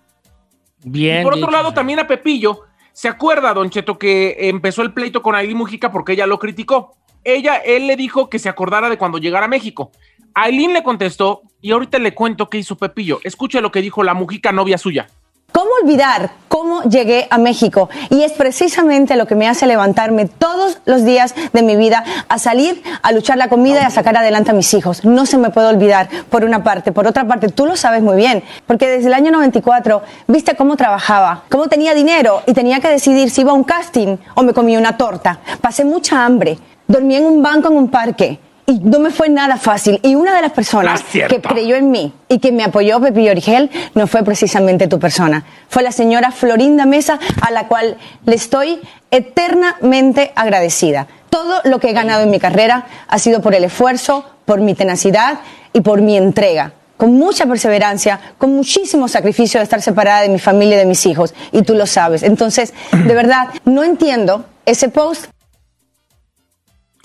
Bien. 0.83 1.21
Y 1.21 1.23
por 1.23 1.33
otro 1.33 1.47
dicho, 1.47 1.57
lado, 1.57 1.73
también 1.73 1.99
a 1.99 2.07
Pepillo, 2.07 2.61
¿se 2.93 3.07
acuerda, 3.07 3.53
Don 3.53 3.69
Cheto, 3.69 3.97
que 3.97 4.35
empezó 4.49 4.81
el 4.81 4.93
pleito 4.93 5.21
con 5.21 5.35
Aileen 5.35 5.57
Mujica 5.57 5.91
porque 5.91 6.13
ella 6.13 6.27
lo 6.27 6.39
criticó? 6.39 6.95
Ella, 7.23 7.57
él 7.57 7.87
le 7.87 7.95
dijo 7.95 8.29
que 8.29 8.39
se 8.39 8.47
acordara 8.47 8.89
de 8.89 8.97
cuando 8.97 9.17
llegara 9.17 9.45
a 9.45 9.49
México. 9.49 9.91
Aileen 10.33 10.73
le 10.73 10.83
contestó 10.83 11.41
y 11.61 11.71
ahorita 11.71 11.99
le 11.99 12.13
cuento 12.13 12.49
qué 12.49 12.57
hizo 12.57 12.77
Pepillo. 12.77 13.19
Escuche 13.23 13.61
lo 13.61 13.71
que 13.71 13.81
dijo 13.81 14.03
la 14.03 14.13
Mujica 14.13 14.51
novia 14.51 14.77
suya. 14.77 15.07
¿Cómo 15.51 15.71
olvidar 15.81 16.31
cómo 16.47 16.83
llegué 16.83 17.27
a 17.31 17.39
México? 17.39 17.89
Y 18.11 18.21
es 18.21 18.33
precisamente 18.33 19.15
lo 19.15 19.25
que 19.25 19.35
me 19.35 19.47
hace 19.47 19.65
levantarme 19.65 20.25
todos 20.25 20.77
los 20.85 21.03
días 21.03 21.33
de 21.53 21.63
mi 21.63 21.75
vida 21.75 22.03
a 22.27 22.37
salir, 22.37 22.83
a 23.01 23.11
luchar 23.11 23.37
la 23.37 23.49
comida 23.49 23.81
y 23.81 23.85
a 23.85 23.89
sacar 23.89 24.15
adelante 24.15 24.51
a 24.51 24.53
mis 24.53 24.71
hijos. 24.75 25.03
No 25.05 25.25
se 25.25 25.39
me 25.39 25.49
puede 25.49 25.67
olvidar, 25.67 26.07
por 26.29 26.43
una 26.43 26.63
parte. 26.63 26.91
Por 26.91 27.07
otra 27.07 27.27
parte, 27.27 27.49
tú 27.49 27.65
lo 27.65 27.75
sabes 27.75 28.03
muy 28.03 28.15
bien, 28.15 28.43
porque 28.67 28.87
desde 28.87 29.07
el 29.07 29.13
año 29.13 29.31
94 29.31 30.03
viste 30.27 30.55
cómo 30.55 30.77
trabajaba, 30.77 31.43
cómo 31.49 31.67
tenía 31.67 31.95
dinero 31.95 32.43
y 32.45 32.53
tenía 32.53 32.79
que 32.79 32.89
decidir 32.89 33.31
si 33.31 33.41
iba 33.41 33.51
a 33.51 33.55
un 33.55 33.63
casting 33.63 34.17
o 34.35 34.43
me 34.43 34.53
comía 34.53 34.77
una 34.77 34.97
torta. 34.97 35.39
Pasé 35.61 35.83
mucha 35.83 36.23
hambre, 36.23 36.59
dormí 36.87 37.15
en 37.15 37.25
un 37.25 37.41
banco 37.41 37.69
en 37.69 37.77
un 37.77 37.89
parque. 37.89 38.39
Y 38.69 38.79
no 38.81 38.99
me 38.99 39.09
fue 39.09 39.29
nada 39.29 39.57
fácil. 39.57 39.99
Y 40.03 40.13
una 40.13 40.35
de 40.35 40.43
las 40.43 40.51
personas 40.51 41.03
No 41.11 41.27
que 41.27 41.41
creyó 41.41 41.75
en 41.75 41.89
mí 41.89 42.13
y 42.27 42.37
que 42.37 42.51
me 42.51 42.63
apoyó, 42.63 43.01
Pepillo 43.01 43.31
Origel, 43.31 43.71
no 43.95 44.05
fue 44.05 44.21
precisamente 44.21 44.87
tu 44.87 44.99
persona. 44.99 45.43
Fue 45.69 45.81
la 45.81 45.91
señora 45.91 46.29
Florinda 46.29 46.85
Mesa, 46.85 47.17
a 47.41 47.49
la 47.49 47.67
cual 47.67 47.97
le 48.25 48.35
estoy 48.35 48.79
eternamente 49.09 50.31
agradecida. 50.35 51.07
Todo 51.31 51.61
lo 51.63 51.79
que 51.79 51.89
he 51.89 51.93
ganado 51.93 52.21
en 52.21 52.29
mi 52.29 52.39
carrera 52.39 52.85
ha 53.07 53.17
sido 53.17 53.41
por 53.41 53.55
el 53.55 53.63
esfuerzo, 53.63 54.23
por 54.45 54.61
mi 54.61 54.75
tenacidad 54.75 55.39
y 55.73 55.81
por 55.81 56.01
mi 56.01 56.15
entrega. 56.15 56.73
Con 56.95 57.13
mucha 57.13 57.47
perseverancia, 57.47 58.19
con 58.37 58.55
muchísimo 58.55 59.07
sacrificio 59.07 59.59
de 59.59 59.63
estar 59.63 59.81
separada 59.81 60.21
de 60.21 60.29
mi 60.29 60.37
familia 60.37 60.75
y 60.75 60.79
de 60.79 60.85
mis 60.85 61.07
hijos. 61.07 61.33
Y 61.51 61.63
tú 61.63 61.73
lo 61.73 61.87
sabes. 61.87 62.21
Entonces, 62.21 62.75
de 62.91 63.15
verdad, 63.15 63.47
no 63.65 63.83
entiendo 63.83 64.45
ese 64.67 64.89
post 64.89 65.25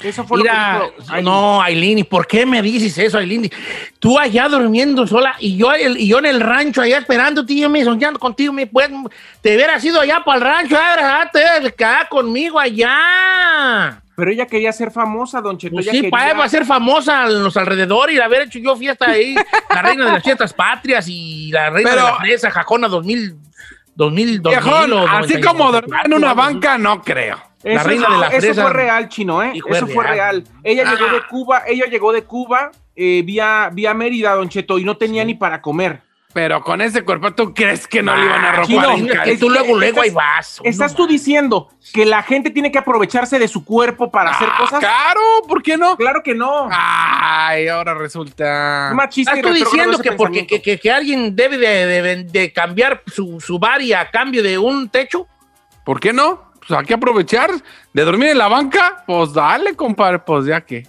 Eso 0.03 0.25
fue 0.25 0.39
Mira, 0.39 0.79
lo 0.81 0.91
que 0.91 0.97
dijo 1.01 1.13
Aileen. 1.13 1.25
no, 1.25 1.63
Aileen, 1.63 1.99
¿y 1.99 2.05
por 2.05 2.27
qué 2.27 2.45
me 2.45 2.61
dices 2.61 2.99
eso, 2.99 3.17
Aileen? 3.17 3.51
Tú 4.01 4.19
allá 4.19 4.49
durmiendo 4.49 5.07
sola 5.07 5.35
y 5.39 5.57
yo, 5.57 5.73
el- 5.73 5.97
y 5.99 6.09
yo 6.09 6.19
en 6.19 6.27
el 6.27 6.41
rancho 6.41 6.83
allá 6.83 6.99
esperándote 6.99 7.55
yo 7.57 7.71
me 7.71 7.85
soñando 7.85 8.19
contigo, 8.19 8.53
me, 8.53 8.67
pues, 8.67 8.91
te 9.41 9.55
hubieras 9.55 9.83
ido 9.85 10.01
allá 10.01 10.23
para 10.25 10.39
el 10.39 10.45
rancho, 10.45 10.77
ah, 10.79 11.29
te 11.33 11.39
hubieras 11.39 11.73
quedado 11.73 12.09
conmigo 12.11 12.59
allá. 12.59 14.01
Pero 14.17 14.31
ella 14.31 14.47
quería 14.47 14.73
ser 14.73 14.91
famosa, 14.93 15.41
Don 15.41 15.59
Cheto. 15.59 15.75
Pues 15.75 15.87
sí, 15.87 16.03
para 16.09 16.27
quería- 16.27 16.39
va 16.39 16.45
a 16.45 16.49
ser 16.49 16.65
famosa 16.65 17.25
en 17.27 17.43
los 17.43 17.57
alrededores 17.57 18.17
y 18.17 18.21
haber 18.21 18.43
hecho 18.43 18.59
yo 18.59 18.77
fiesta 18.77 19.11
ahí, 19.11 19.35
la 19.71 19.83
reina 19.83 20.05
de 20.07 20.13
las 20.13 20.23
fiestas 20.23 20.53
patrias 20.53 21.07
y 21.09 21.51
la 21.51 21.71
reina 21.71 21.91
Pero- 21.91 22.05
de 22.07 22.11
la 22.13 22.19
fresa, 22.19 22.51
Jacona 22.51 22.89
2000, 22.89 23.35
2000, 23.97 24.43
2000 24.43 24.61
Viejón, 24.63 24.93
o 24.93 24.99
así 25.03 25.35
94, 25.35 25.49
como 25.51 25.73
dormir 25.73 25.95
en 26.05 26.15
una 26.15 26.35
banca, 26.35 26.79
no 26.79 27.01
creo. 27.03 27.41
La 27.65 27.81
Eso, 27.81 27.89
reina 27.89 28.09
de 28.11 28.17
la 28.19 28.27
eso 28.29 28.41
fresa. 28.41 28.63
fue 28.63 28.73
real, 28.75 29.09
chino, 29.09 29.43
¿eh? 29.43 29.53
Eso 29.71 29.87
fue 29.87 30.05
real. 30.07 30.45
Ella 30.63 30.85
Ah. 30.87 30.95
llegó 30.95 31.11
de 31.13 31.23
Cuba, 31.29 31.63
ella 31.67 31.87
llegó 31.87 32.13
de 32.13 32.23
Cuba 32.25 32.71
eh, 32.97 33.23
vía, 33.25 33.71
vía 33.73 33.93
Mérida, 33.95 34.35
Don 34.35 34.49
Cheto, 34.49 34.79
y 34.79 34.85
no 34.85 34.97
tenía 34.97 35.25
ni 35.25 35.35
para 35.35 35.61
comer. 35.63 36.03
Pero 36.35 36.61
con 36.63 36.81
ese 36.81 37.03
cuerpo, 37.05 37.33
¿tú 37.33 37.55
crees 37.55 37.87
que 37.87 38.03
no 38.03 38.15
le 38.17 38.25
iban 38.25 38.45
a 38.45 38.49
Ah, 38.49 38.53
robar 38.53 38.67
chino, 38.67 39.23
es 39.25 39.39
tú 39.41 39.49
luego, 39.49 39.77
luego 39.79 39.83
estás- 39.85 40.05
ahí 40.05 40.11
vas. 40.11 40.61
¿Estás 40.65 40.91
No, 40.93 40.97
tú 40.99 41.07
diciendo 41.07 41.69
que 41.93 42.05
la 42.05 42.23
gente 42.25 42.51
tiene 42.51 42.71
que 42.73 42.79
aprovecharse 42.79 43.39
de 43.39 43.47
su 43.49 43.65
cuerpo 43.65 44.11
para 44.11 44.33
hacer 44.33 44.49
Ah, 44.53 44.57
cosas? 44.59 44.81
Claro, 44.81 45.21
¿por 45.49 45.63
qué 45.63 45.77
no? 45.77 45.97
Claro 45.97 46.23
que 46.25 46.35
no. 46.35 46.69
Ay, 46.71 47.69
ahora 47.69 47.95
resulta. 47.95 48.91
Machista 48.95 49.37
y 49.37 49.39
¿Estás 49.39 49.53
tú 49.53 49.55
retrógrado 49.55 49.91
diciendo 49.91 50.03
que 50.03 50.13
porque 50.17 50.47
que, 50.47 50.61
que- 50.61 50.79
que 50.81 50.91
alguien 50.93 51.35
debe 51.37 51.57
de, 51.57 52.03
de- 52.03 52.25
de 52.25 52.53
cambiar 52.53 53.03
su, 53.07 53.41
su 53.41 53.59
bar 53.61 53.81
a 53.97 54.11
cambio 54.11 54.43
de 54.43 54.59
un 54.59 54.89
techo? 54.89 55.27
¿Por 55.85 56.01
qué 56.01 56.13
no? 56.13 56.44
Pues 56.67 56.79
hay 56.81 56.87
que 56.87 56.95
aprovechar 56.95 57.51
de 57.93 58.05
dormir 58.05 58.29
en 58.31 58.39
la 58.39 58.49
banca. 58.49 59.05
Pues 59.07 59.33
dale, 59.33 59.75
compadre, 59.75 60.19
pues 60.21 60.47
ya 60.47 60.61
que. 60.61 60.87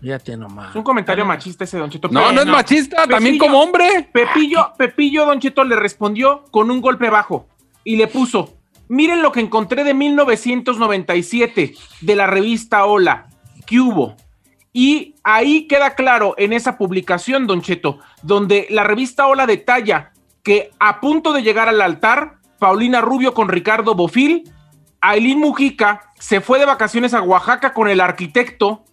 Fíjate 0.00 0.36
nomás. 0.36 0.70
Es 0.70 0.76
un 0.76 0.82
comentario 0.82 1.24
machista 1.24 1.64
ese, 1.64 1.78
Don 1.78 1.88
Cheto. 1.88 2.08
No, 2.08 2.20
Pero- 2.20 2.32
no 2.32 2.40
es 2.42 2.46
machista, 2.46 3.06
también 3.06 3.38
como 3.38 3.60
hombre. 3.60 4.08
Pepillo, 4.12 4.72
Pepillo, 4.76 5.24
Don 5.24 5.40
Cheto 5.40 5.64
le 5.64 5.76
respondió 5.76 6.44
con 6.50 6.70
un 6.70 6.80
golpe 6.82 7.08
bajo 7.08 7.48
y 7.84 7.96
le 7.96 8.06
puso, 8.06 8.58
miren 8.88 9.22
lo 9.22 9.32
que 9.32 9.40
encontré 9.40 9.82
de 9.82 9.94
1997 9.94 11.74
de 12.00 12.16
la 12.16 12.26
revista 12.26 12.84
Hola, 12.84 13.28
¿qué 13.66 13.80
hubo? 13.80 14.16
Y 14.72 15.14
ahí 15.22 15.66
queda 15.68 15.94
claro 15.94 16.34
en 16.36 16.52
esa 16.52 16.76
publicación, 16.76 17.46
Don 17.46 17.62
Cheto, 17.62 18.00
donde 18.22 18.66
la 18.70 18.84
revista 18.84 19.26
Hola 19.26 19.46
detalla 19.46 20.12
que 20.42 20.70
a 20.80 21.00
punto 21.00 21.32
de 21.32 21.42
llegar 21.42 21.68
al 21.68 21.80
altar, 21.80 22.38
Paulina 22.58 23.00
Rubio 23.00 23.32
con 23.34 23.48
Ricardo 23.48 23.94
Bofil. 23.94 24.50
Aileen 25.10 25.38
Mujica 25.38 26.12
se 26.18 26.40
fue 26.40 26.58
de 26.58 26.64
vacaciones 26.66 27.14
a 27.14 27.22
Oaxaca 27.22 27.72
con 27.72 27.88
el 27.88 28.00
arquitecto 28.00 28.84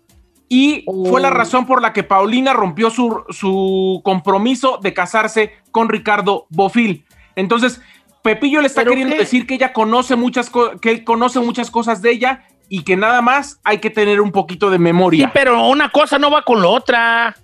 y 0.50 0.84
fue 1.10 1.22
la 1.22 1.30
razón 1.30 1.66
por 1.66 1.82
la 1.82 1.94
que 1.94 2.04
Paulina 2.04 2.52
rompió 2.54 2.90
su, 2.90 3.24
su 3.30 4.02
compromiso 4.04 4.80
de 4.82 4.94
casarse 4.94 5.54
con 5.72 5.88
Ricardo 5.88 6.46
Bofil. 6.50 7.06
Entonces, 7.38 7.82
Pepillo 8.22 8.60
le 8.60 8.68
está 8.68 8.82
¿Pero 8.82 8.92
queriendo 8.92 9.16
qué? 9.16 9.22
decir 9.22 9.48
que 9.48 9.56
ella 9.56 9.72
conoce 9.72 10.16
muchas 10.18 10.52
que 10.82 10.92
él 10.92 11.04
conoce 11.06 11.40
muchas 11.40 11.72
cosas 11.72 12.02
de 12.02 12.12
ella 12.12 12.44
y 12.68 12.84
que 12.84 12.98
nada 12.98 13.22
más 13.22 13.60
hay 13.64 13.78
que 13.80 13.90
tener 13.90 14.20
un 14.22 14.32
poquito 14.32 14.70
de 14.70 14.78
Sí, 14.78 14.84
memoria. 14.84 15.32
pero 15.34 15.68
una 15.68 15.90
cosa 15.90 16.20
no 16.20 16.30
va 16.30 16.42
con 16.44 16.62
la 16.62 16.68
otra. 16.68 17.36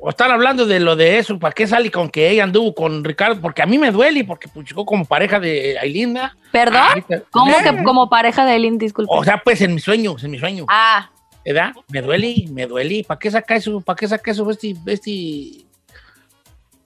O 0.00 0.10
están 0.10 0.30
hablando 0.30 0.64
de 0.64 0.78
lo 0.78 0.94
de 0.94 1.18
eso, 1.18 1.38
¿para 1.40 1.52
qué 1.52 1.66
sale 1.66 1.90
con 1.90 2.08
que 2.08 2.30
ella 2.30 2.44
anduvo 2.44 2.72
con 2.72 3.02
Ricardo? 3.02 3.40
Porque 3.40 3.62
a 3.62 3.66
mí 3.66 3.78
me 3.78 3.90
duele, 3.90 4.24
porque 4.24 4.46
pues, 4.46 4.68
llegó 4.68 4.86
como 4.86 5.04
pareja 5.04 5.40
de 5.40 5.76
Ailinda. 5.78 6.36
¿Perdón? 6.52 6.82
Ahorita- 6.88 7.22
¿Cómo 7.32 7.50
¿Eh? 7.58 7.62
que 7.64 7.82
como 7.82 8.08
pareja 8.08 8.46
de 8.46 8.58
Lynn, 8.60 8.78
disculpe? 8.78 9.10
O 9.12 9.24
sea, 9.24 9.38
pues 9.38 9.60
en 9.60 9.74
mis 9.74 9.82
sueños, 9.82 10.22
en 10.22 10.30
mis 10.30 10.40
sueños. 10.40 10.66
ah, 10.70 11.10
¿Verdad? 11.44 11.72
Me 11.88 12.02
duele, 12.02 12.44
me 12.50 12.66
duele. 12.66 13.04
¿Para 13.08 13.18
qué 13.18 13.30
saca 13.30 13.56
eso? 13.56 13.80
¿Para 13.80 13.96
qué 13.96 14.06
saca 14.06 14.30
eso 14.30 14.48
este, 14.50 14.76
este... 14.86 15.64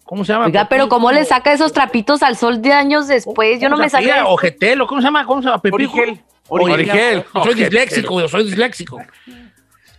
¿Cómo 0.04 0.24
se 0.24 0.32
llama? 0.32 0.46
oiga, 0.46 0.68
pero 0.68 0.88
¿cómo 0.88 1.10
le 1.10 1.24
saca 1.24 1.52
esos 1.52 1.72
trapitos 1.72 2.22
al 2.22 2.36
sol 2.36 2.62
de 2.62 2.72
años 2.72 3.08
después? 3.08 3.60
Yo 3.60 3.68
no 3.68 3.76
me 3.76 3.88
sabía. 3.88 4.14
sabía. 4.16 4.26
Ojetelo, 4.26 4.86
¿cómo 4.86 5.00
se 5.00 5.06
llama? 5.06 5.26
¿Cómo 5.26 5.42
se 5.42 5.48
llama? 5.48 5.60
Pepijo. 5.60 5.96
Origel. 5.96 6.20
Origel. 6.48 7.24
Yo 7.34 7.44
soy 7.44 7.54
disléxico, 7.54 8.20
yo 8.20 8.28
soy 8.28 8.44
disléxico. 8.44 9.02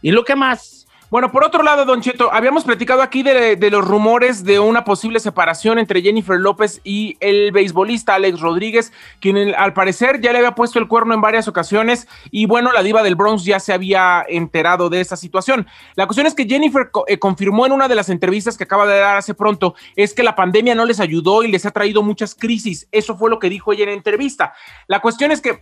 ¿Y 0.02 0.12
lo 0.12 0.24
que 0.24 0.36
más? 0.36 0.83
Bueno, 1.14 1.32
por 1.32 1.44
otro 1.44 1.62
lado, 1.62 1.86
Don 1.86 2.02
Cheto, 2.02 2.34
habíamos 2.34 2.64
platicado 2.64 3.04
aquí 3.04 3.22
de, 3.22 3.70
los 3.70 3.88
rumores 3.88 4.44
de 4.44 4.58
una 4.58 4.84
posible 4.84 5.20
separación 5.20 5.78
entre 5.78 6.02
Jennifer 6.02 6.40
López 6.40 6.82
y 6.84 7.18
el 7.20 7.52
beisbolista 7.52 8.16
Alex 8.16 8.40
Rodríguez, 8.40 8.92
quien 9.20 9.54
al 9.54 9.74
parecer 9.74 10.22
ya 10.22 10.32
le 10.32 10.40
había 10.40 10.56
puesto 10.56 10.80
el 10.80 10.88
cuerno 10.88 11.14
en 11.14 11.22
varias 11.22 11.48
ocasiones 11.48 12.08
y 12.32 12.48
bueno, 12.48 12.72
la 12.72 12.82
diva 12.82 13.04
del 13.04 13.14
Bronx 13.14 13.46
ya 13.46 13.60
se 13.60 13.74
había 13.74 14.26
enterado 14.28 14.90
de 14.90 15.02
esa 15.02 15.16
situación. 15.16 15.68
La 15.94 16.08
cuestión 16.08 16.26
es 16.26 16.34
que 16.34 16.48
Jennifer 16.48 16.90
eh, 17.06 17.20
confirmó 17.20 17.68
en 17.68 17.74
una 17.74 17.88
de 17.88 17.94
las 17.94 18.10
entrevistas 18.10 18.58
que 18.58 18.64
acaba 18.64 18.88
de 18.88 18.98
dar 18.98 19.18
hace 19.18 19.36
pronto, 19.36 19.76
es 19.96 20.16
que 20.16 20.24
la 20.24 20.36
pandemia 20.36 20.74
no 20.74 20.84
les 20.84 21.00
ayudó 21.00 21.44
y 21.44 21.52
les 21.52 21.68
ha 21.68 21.70
traído 21.70 22.02
muchas 22.02 22.34
crisis. 22.34 22.88
Eso 22.92 23.16
fue 23.16 23.30
lo 23.30 23.38
que 23.38 23.52
dijo 23.52 23.72
ella 23.72 23.84
en 23.84 23.90
entrevista. 23.90 24.56
La 24.88 25.00
cuestión 25.00 25.30
es 25.30 25.42
que 25.42 25.62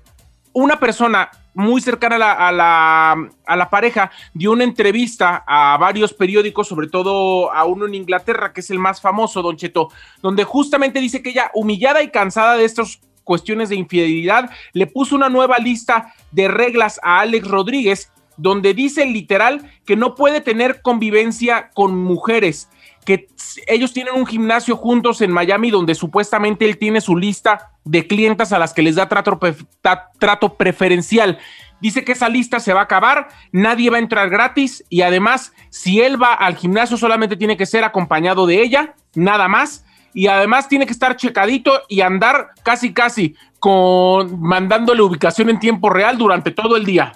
una 0.53 0.79
persona 0.79 1.29
muy 1.53 1.81
cercana 1.81 2.15
a 2.15 2.51
la, 2.51 3.69
pareja 3.69 4.11
dio 4.33 4.51
una 4.51 4.63
entrevista 4.63 5.43
a 5.45 5.77
varios 5.77 6.13
periódicos, 6.13 6.67
sobre 6.67 6.87
todo 6.87 7.51
a 7.51 7.65
uno 7.65 7.85
en 7.85 7.95
Inglaterra, 7.95 8.53
que 8.53 8.61
es 8.61 8.69
el 8.69 8.79
más 8.79 9.01
famoso, 9.01 9.41
Don 9.41 9.57
Cheto, 9.57 9.89
donde 10.21 10.43
justamente 10.43 10.99
dice 10.99 11.21
que 11.21 11.31
ella, 11.31 11.51
humillada 11.53 12.01
y 12.01 12.09
cansada 12.09 12.55
de 12.55 12.65
estas 12.65 13.01
cuestiones 13.23 13.69
de 13.69 13.75
infidelidad, 13.75 14.49
le 14.73 14.87
puso 14.87 15.15
una 15.15 15.29
nueva 15.29 15.57
lista 15.57 16.13
de 16.31 16.47
reglas 16.47 16.99
a 17.03 17.19
Alex 17.19 17.47
Rodríguez, 17.47 18.11
donde 18.37 18.73
dice 18.73 19.05
literal 19.05 19.69
que 19.85 19.95
no 19.95 20.15
puede 20.15 20.41
tener 20.41 20.81
convivencia 20.81 21.69
con 21.73 22.01
mujeres, 22.01 22.69
que 23.05 23.27
ellos 23.67 23.93
tienen 23.93 24.15
un 24.15 24.25
gimnasio 24.25 24.77
juntos 24.77 25.21
en 25.21 25.31
Miami 25.31 25.69
donde 25.69 25.95
supuestamente 25.95 26.65
él 26.65 26.77
tiene 26.77 27.01
su 27.01 27.17
lista 27.17 27.70
de 27.83 28.07
clientas 28.07 28.53
a 28.53 28.59
las 28.59 28.73
que 28.73 28.81
les 28.81 28.95
da 28.95 29.07
trato, 29.07 30.57
preferencial. 30.57 31.39
Dice 31.79 32.03
que 32.03 32.11
esa 32.11 32.29
lista 32.29 32.59
se 32.59 32.73
va 32.73 32.81
a 32.81 32.83
acabar, 32.83 33.29
nadie 33.51 33.89
va 33.89 33.97
a 33.97 34.01
entrar 34.01 34.29
gratis 34.29 34.83
y 34.89 35.01
además 35.01 35.51
si 35.69 36.01
él 36.01 36.21
va 36.21 36.33
al 36.33 36.55
gimnasio 36.55 36.95
solamente 36.95 37.37
tiene 37.37 37.57
que 37.57 37.65
ser 37.65 37.83
acompañado 37.83 38.45
de 38.45 38.61
ella, 38.61 38.95
nada 39.15 39.47
más. 39.47 39.83
Y 40.13 40.27
además 40.27 40.67
tiene 40.67 40.85
que 40.85 40.91
estar 40.91 41.15
checadito 41.15 41.83
y 41.87 42.01
andar 42.01 42.49
casi 42.63 42.93
casi 42.93 43.35
con 43.59 44.41
mandándole 44.41 45.01
ubicación 45.01 45.49
en 45.49 45.57
tiempo 45.57 45.89
real 45.89 46.17
durante 46.17 46.51
todo 46.51 46.75
el 46.75 46.85
día. 46.85 47.13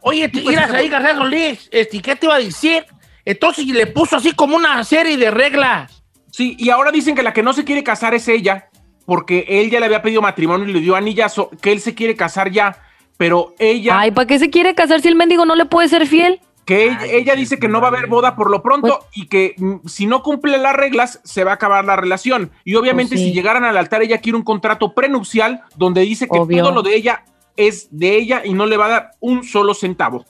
Oye, 0.00 0.28
te 0.28 0.40
miras 0.42 0.70
ahí, 0.70 0.88
García 0.88 1.16
Solís, 1.16 1.68
este, 1.72 2.00
¿qué 2.00 2.14
te 2.14 2.26
iba 2.26 2.36
a 2.36 2.38
decir? 2.38 2.86
Entonces 3.24 3.66
le 3.66 3.88
puso 3.88 4.16
así 4.16 4.30
como 4.30 4.54
una 4.56 4.84
serie 4.84 5.16
de 5.16 5.32
reglas. 5.32 5.95
Sí, 6.36 6.54
y 6.58 6.68
ahora 6.68 6.90
dicen 6.90 7.14
que 7.14 7.22
la 7.22 7.32
que 7.32 7.42
no 7.42 7.54
se 7.54 7.64
quiere 7.64 7.82
casar 7.82 8.12
es 8.12 8.28
ella, 8.28 8.68
porque 9.06 9.46
él 9.48 9.70
ya 9.70 9.80
le 9.80 9.86
había 9.86 10.02
pedido 10.02 10.20
matrimonio 10.20 10.68
y 10.68 10.72
le 10.74 10.80
dio 10.80 10.94
anillazo, 10.94 11.48
que 11.62 11.72
él 11.72 11.80
se 11.80 11.94
quiere 11.94 12.14
casar 12.14 12.50
ya, 12.50 12.76
pero 13.16 13.54
ella, 13.58 13.98
Ay, 13.98 14.10
¿para 14.10 14.26
qué 14.26 14.38
se 14.38 14.50
quiere 14.50 14.74
casar 14.74 15.00
si 15.00 15.08
el 15.08 15.14
mendigo 15.16 15.46
no 15.46 15.54
le 15.54 15.64
puede 15.64 15.88
ser 15.88 16.06
fiel? 16.06 16.42
que 16.66 16.88
ella, 16.88 17.06
ella 17.06 17.34
dice 17.36 17.58
que 17.58 17.68
no 17.68 17.80
va 17.80 17.86
a 17.86 17.90
haber 17.90 18.06
boda 18.08 18.36
por 18.36 18.50
lo 18.50 18.62
pronto 18.62 19.06
y 19.14 19.28
que 19.28 19.54
mm, 19.56 19.86
si 19.86 20.04
no 20.06 20.22
cumple 20.22 20.58
las 20.58 20.74
reglas 20.76 21.20
se 21.24 21.42
va 21.42 21.52
a 21.52 21.54
acabar 21.54 21.86
la 21.86 21.96
relación. 21.96 22.50
Y 22.64 22.74
obviamente 22.74 23.12
Pues 23.14 23.20
sí. 23.20 23.28
si 23.28 23.32
llegaran 23.32 23.64
al 23.64 23.78
altar 23.78 24.02
ella 24.02 24.18
quiere 24.18 24.36
un 24.36 24.44
contrato 24.44 24.92
prenupcial 24.92 25.62
donde 25.76 26.02
dice 26.02 26.28
que 26.28 26.36
Obvio. 26.38 26.64
todo 26.64 26.74
lo 26.74 26.82
de 26.82 26.96
ella 26.96 27.24
es 27.56 27.88
de 27.96 28.14
ella 28.16 28.42
y 28.44 28.52
no 28.52 28.66
le 28.66 28.76
va 28.76 28.86
a 28.86 28.90
dar 28.90 29.10
un 29.20 29.42
solo 29.42 29.72
centavo. 29.72 30.26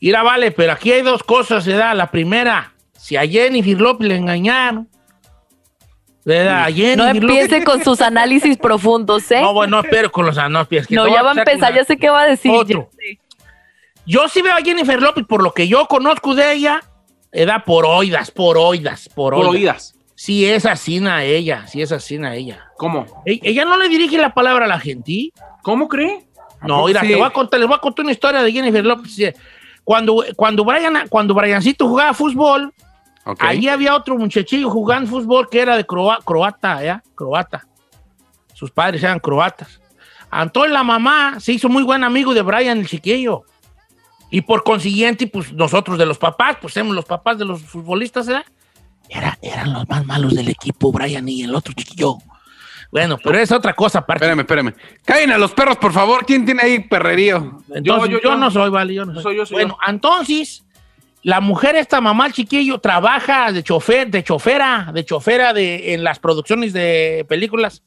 Mira, 0.00 0.24
vale, 0.24 0.50
pero 0.50 0.72
aquí 0.72 0.90
hay 0.90 1.02
dos 1.02 1.22
cosas, 1.22 1.64
¿verdad? 1.64 1.94
La 1.94 2.10
primera, 2.10 2.72
si 3.00 3.16
a 3.16 3.26
Jennifer 3.26 3.80
López 3.80 4.08
le 4.08 4.16
engañaron, 4.16 4.88
¿verdad? 6.24 6.64
A 6.64 6.68
No 6.70 6.74
Jennifer 6.76 7.22
López- 7.22 7.40
empiece 7.42 7.64
con 7.64 7.82
sus 7.82 8.00
análisis 8.02 8.56
profundos, 8.58 9.30
¿eh? 9.30 9.40
No, 9.40 9.54
bueno, 9.54 9.78
no 9.78 9.82
espero 9.82 10.12
con 10.12 10.26
los 10.26 10.36
no, 10.36 10.68
que 10.68 10.82
No, 10.90 11.08
ya 11.08 11.22
va 11.22 11.32
a 11.32 11.34
empezar, 11.34 11.74
ya 11.74 11.84
sé 11.84 11.96
qué 11.96 12.10
va 12.10 12.22
a 12.22 12.26
decir. 12.26 12.50
Otro. 12.52 12.90
Yo 14.06 14.28
sí 14.28 14.42
veo 14.42 14.54
a 14.54 14.58
Jennifer 14.62 15.00
López 15.00 15.24
por 15.26 15.42
lo 15.42 15.52
que 15.52 15.66
yo 15.68 15.86
conozco 15.86 16.34
de 16.34 16.52
ella, 16.52 16.82
¿verdad? 17.32 17.64
Por 17.64 17.86
oídas, 17.86 18.30
por 18.30 18.58
oídas, 18.58 19.08
por 19.08 19.34
Por 19.34 19.46
oídas. 19.46 19.54
oídas. 19.54 19.94
Sí 20.14 20.44
es 20.44 20.66
asina 20.66 21.24
ella, 21.24 21.66
sí 21.66 21.80
es 21.80 21.92
asina 21.92 22.34
ella. 22.34 22.66
¿Cómo? 22.76 23.06
E- 23.24 23.40
Ella 23.42 23.64
no 23.64 23.78
le 23.78 23.88
dirige 23.88 24.18
la 24.18 24.34
palabra 24.34 24.66
a 24.66 24.68
la 24.68 24.78
gente. 24.78 25.30
¿Cómo 25.62 25.88
cree? 25.88 26.26
No, 26.62 26.84
mira, 26.86 27.00
sí? 27.00 27.08
te 27.08 27.14
voy 27.16 27.24
a 27.26 27.30
contar, 27.30 27.58
les 27.58 27.66
voy 27.66 27.76
a 27.76 27.80
contar 27.80 28.04
una 28.04 28.12
historia 28.12 28.42
de 28.42 28.52
Jennifer 28.52 28.84
López. 28.84 29.34
Cuando, 29.82 30.22
cuando, 30.36 30.62
Brian, 30.64 31.06
cuando 31.08 31.32
Briancito 31.32 31.88
jugaba 31.88 32.12
fútbol, 32.12 32.72
Allí 33.38 33.68
había 33.68 33.94
otro 33.94 34.16
muchachillo 34.16 34.70
jugando 34.70 35.10
fútbol 35.10 35.48
que 35.50 35.60
era 35.60 35.76
de 35.76 35.86
croa- 35.86 36.18
croata, 36.24 36.82
¿ya? 36.82 37.02
Croata. 37.14 37.66
Sus 38.54 38.70
padres 38.70 39.02
eran 39.02 39.18
croatas. 39.20 39.80
Entonces 40.32 40.72
la 40.72 40.82
mamá 40.82 41.38
se 41.40 41.52
hizo 41.52 41.68
muy 41.68 41.82
buen 41.82 42.02
amigo 42.04 42.32
de 42.34 42.42
Brian 42.42 42.78
el 42.78 42.86
chiquillo. 42.88 43.42
Y 44.30 44.42
por 44.42 44.62
consiguiente, 44.62 45.26
pues 45.26 45.52
nosotros 45.52 45.98
de 45.98 46.06
los 46.06 46.18
papás, 46.18 46.56
pues 46.60 46.74
somos 46.74 46.94
los 46.94 47.04
papás 47.04 47.36
de 47.38 47.44
los 47.44 47.62
futbolistas, 47.62 48.26
¿verdad? 48.26 48.44
Era, 49.08 49.36
eran 49.42 49.72
los 49.72 49.88
más 49.88 50.06
malos 50.06 50.34
del 50.34 50.48
equipo, 50.48 50.92
Brian 50.92 51.28
y 51.28 51.42
el 51.42 51.54
otro 51.54 51.72
chiquillo. 51.74 52.16
Bueno, 52.92 53.18
pero 53.22 53.38
es 53.38 53.50
otra 53.52 53.72
cosa 53.74 54.00
aparte. 54.00 54.24
Espérame, 54.24 54.40
espérame. 54.40 54.74
Caen 55.04 55.32
a 55.32 55.38
los 55.38 55.52
perros, 55.52 55.76
por 55.78 55.92
favor. 55.92 56.24
¿Quién 56.24 56.44
tiene 56.44 56.62
ahí 56.62 56.78
perrerío? 56.80 57.60
Entonces, 57.72 57.82
Yo, 57.84 58.06
yo, 58.06 58.06
yo, 58.06 58.20
yo. 58.20 58.36
no 58.36 58.50
soy, 58.50 58.70
vale, 58.70 58.94
yo 58.94 59.04
no 59.04 59.14
soy. 59.14 59.22
Soy 59.22 59.36
yo, 59.36 59.46
soy 59.46 59.54
bueno, 59.54 59.76
entonces, 59.86 60.64
la 61.22 61.40
mujer, 61.40 61.76
esta 61.76 62.00
mamá, 62.00 62.26
el 62.26 62.32
chiquillo, 62.32 62.78
trabaja 62.78 63.52
de 63.52 63.62
chofer, 63.62 64.10
de 64.10 64.24
chofera, 64.24 64.90
de 64.92 65.04
chofera 65.04 65.52
de, 65.52 65.92
en 65.94 66.02
las 66.04 66.18
producciones 66.18 66.72
de 66.72 67.24
películas. 67.28 67.82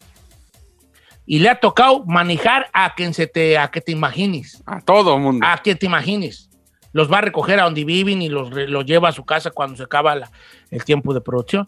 Y 1.25 1.39
le 1.39 1.49
ha 1.49 1.59
tocado 1.59 2.03
manejar 2.05 2.69
a 2.73 2.93
quien 2.95 3.13
se 3.13 3.27
te, 3.27 3.57
a 3.57 3.69
que 3.71 3.79
te 3.81 3.91
imagines, 3.93 4.61
A 4.65 4.81
todo 4.81 5.17
mundo. 5.17 5.45
a 5.47 5.57
quien 5.59 5.77
te 5.77 5.85
imagines. 5.85 6.49
Los 6.91 7.11
va 7.11 7.19
a 7.19 7.21
recoger 7.21 7.59
a 7.59 7.63
donde 7.63 7.85
viven 7.85 8.21
y 8.21 8.29
los, 8.29 8.51
los 8.51 8.85
lleva 8.85 9.09
a 9.09 9.13
su 9.13 9.23
casa 9.25 9.49
cuando 9.49 9.77
se 9.77 9.83
acaba 9.83 10.13
la- 10.15 10.29
el 10.69 10.83
tiempo 10.83 11.13
de 11.13 11.21
producción. 11.21 11.65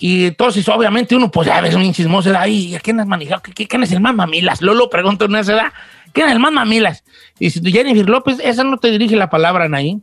Y 0.00 0.26
entonces, 0.26 0.68
obviamente, 0.68 1.14
uno, 1.14 1.30
pues, 1.30 1.46
ya 1.46 1.60
ves, 1.60 1.74
un 1.76 1.92
chismoso 1.92 2.30
de 2.30 2.36
ahí, 2.36 2.66
¿y 2.70 2.74
a 2.74 2.80
quién 2.80 2.98
has 2.98 3.06
manejado? 3.06 3.42
¿Qué- 3.42 3.52
qué- 3.52 3.68
¿Quién 3.68 3.84
es 3.84 3.92
el 3.92 4.00
más 4.00 4.14
mamilas? 4.14 4.60
Lolo 4.60 4.90
pregunta 4.90 5.26
en 5.26 5.36
esa 5.36 5.52
edad, 5.52 5.72
¿quién 6.12 6.26
es 6.26 6.32
el 6.32 6.40
más 6.40 6.50
mamilas? 6.52 7.04
Y 7.38 7.48
Jennifer 7.50 8.08
López, 8.08 8.38
esa 8.42 8.64
no 8.64 8.78
te 8.78 8.90
dirige 8.90 9.14
la 9.14 9.30
palabra, 9.30 9.68
Naín. 9.68 10.02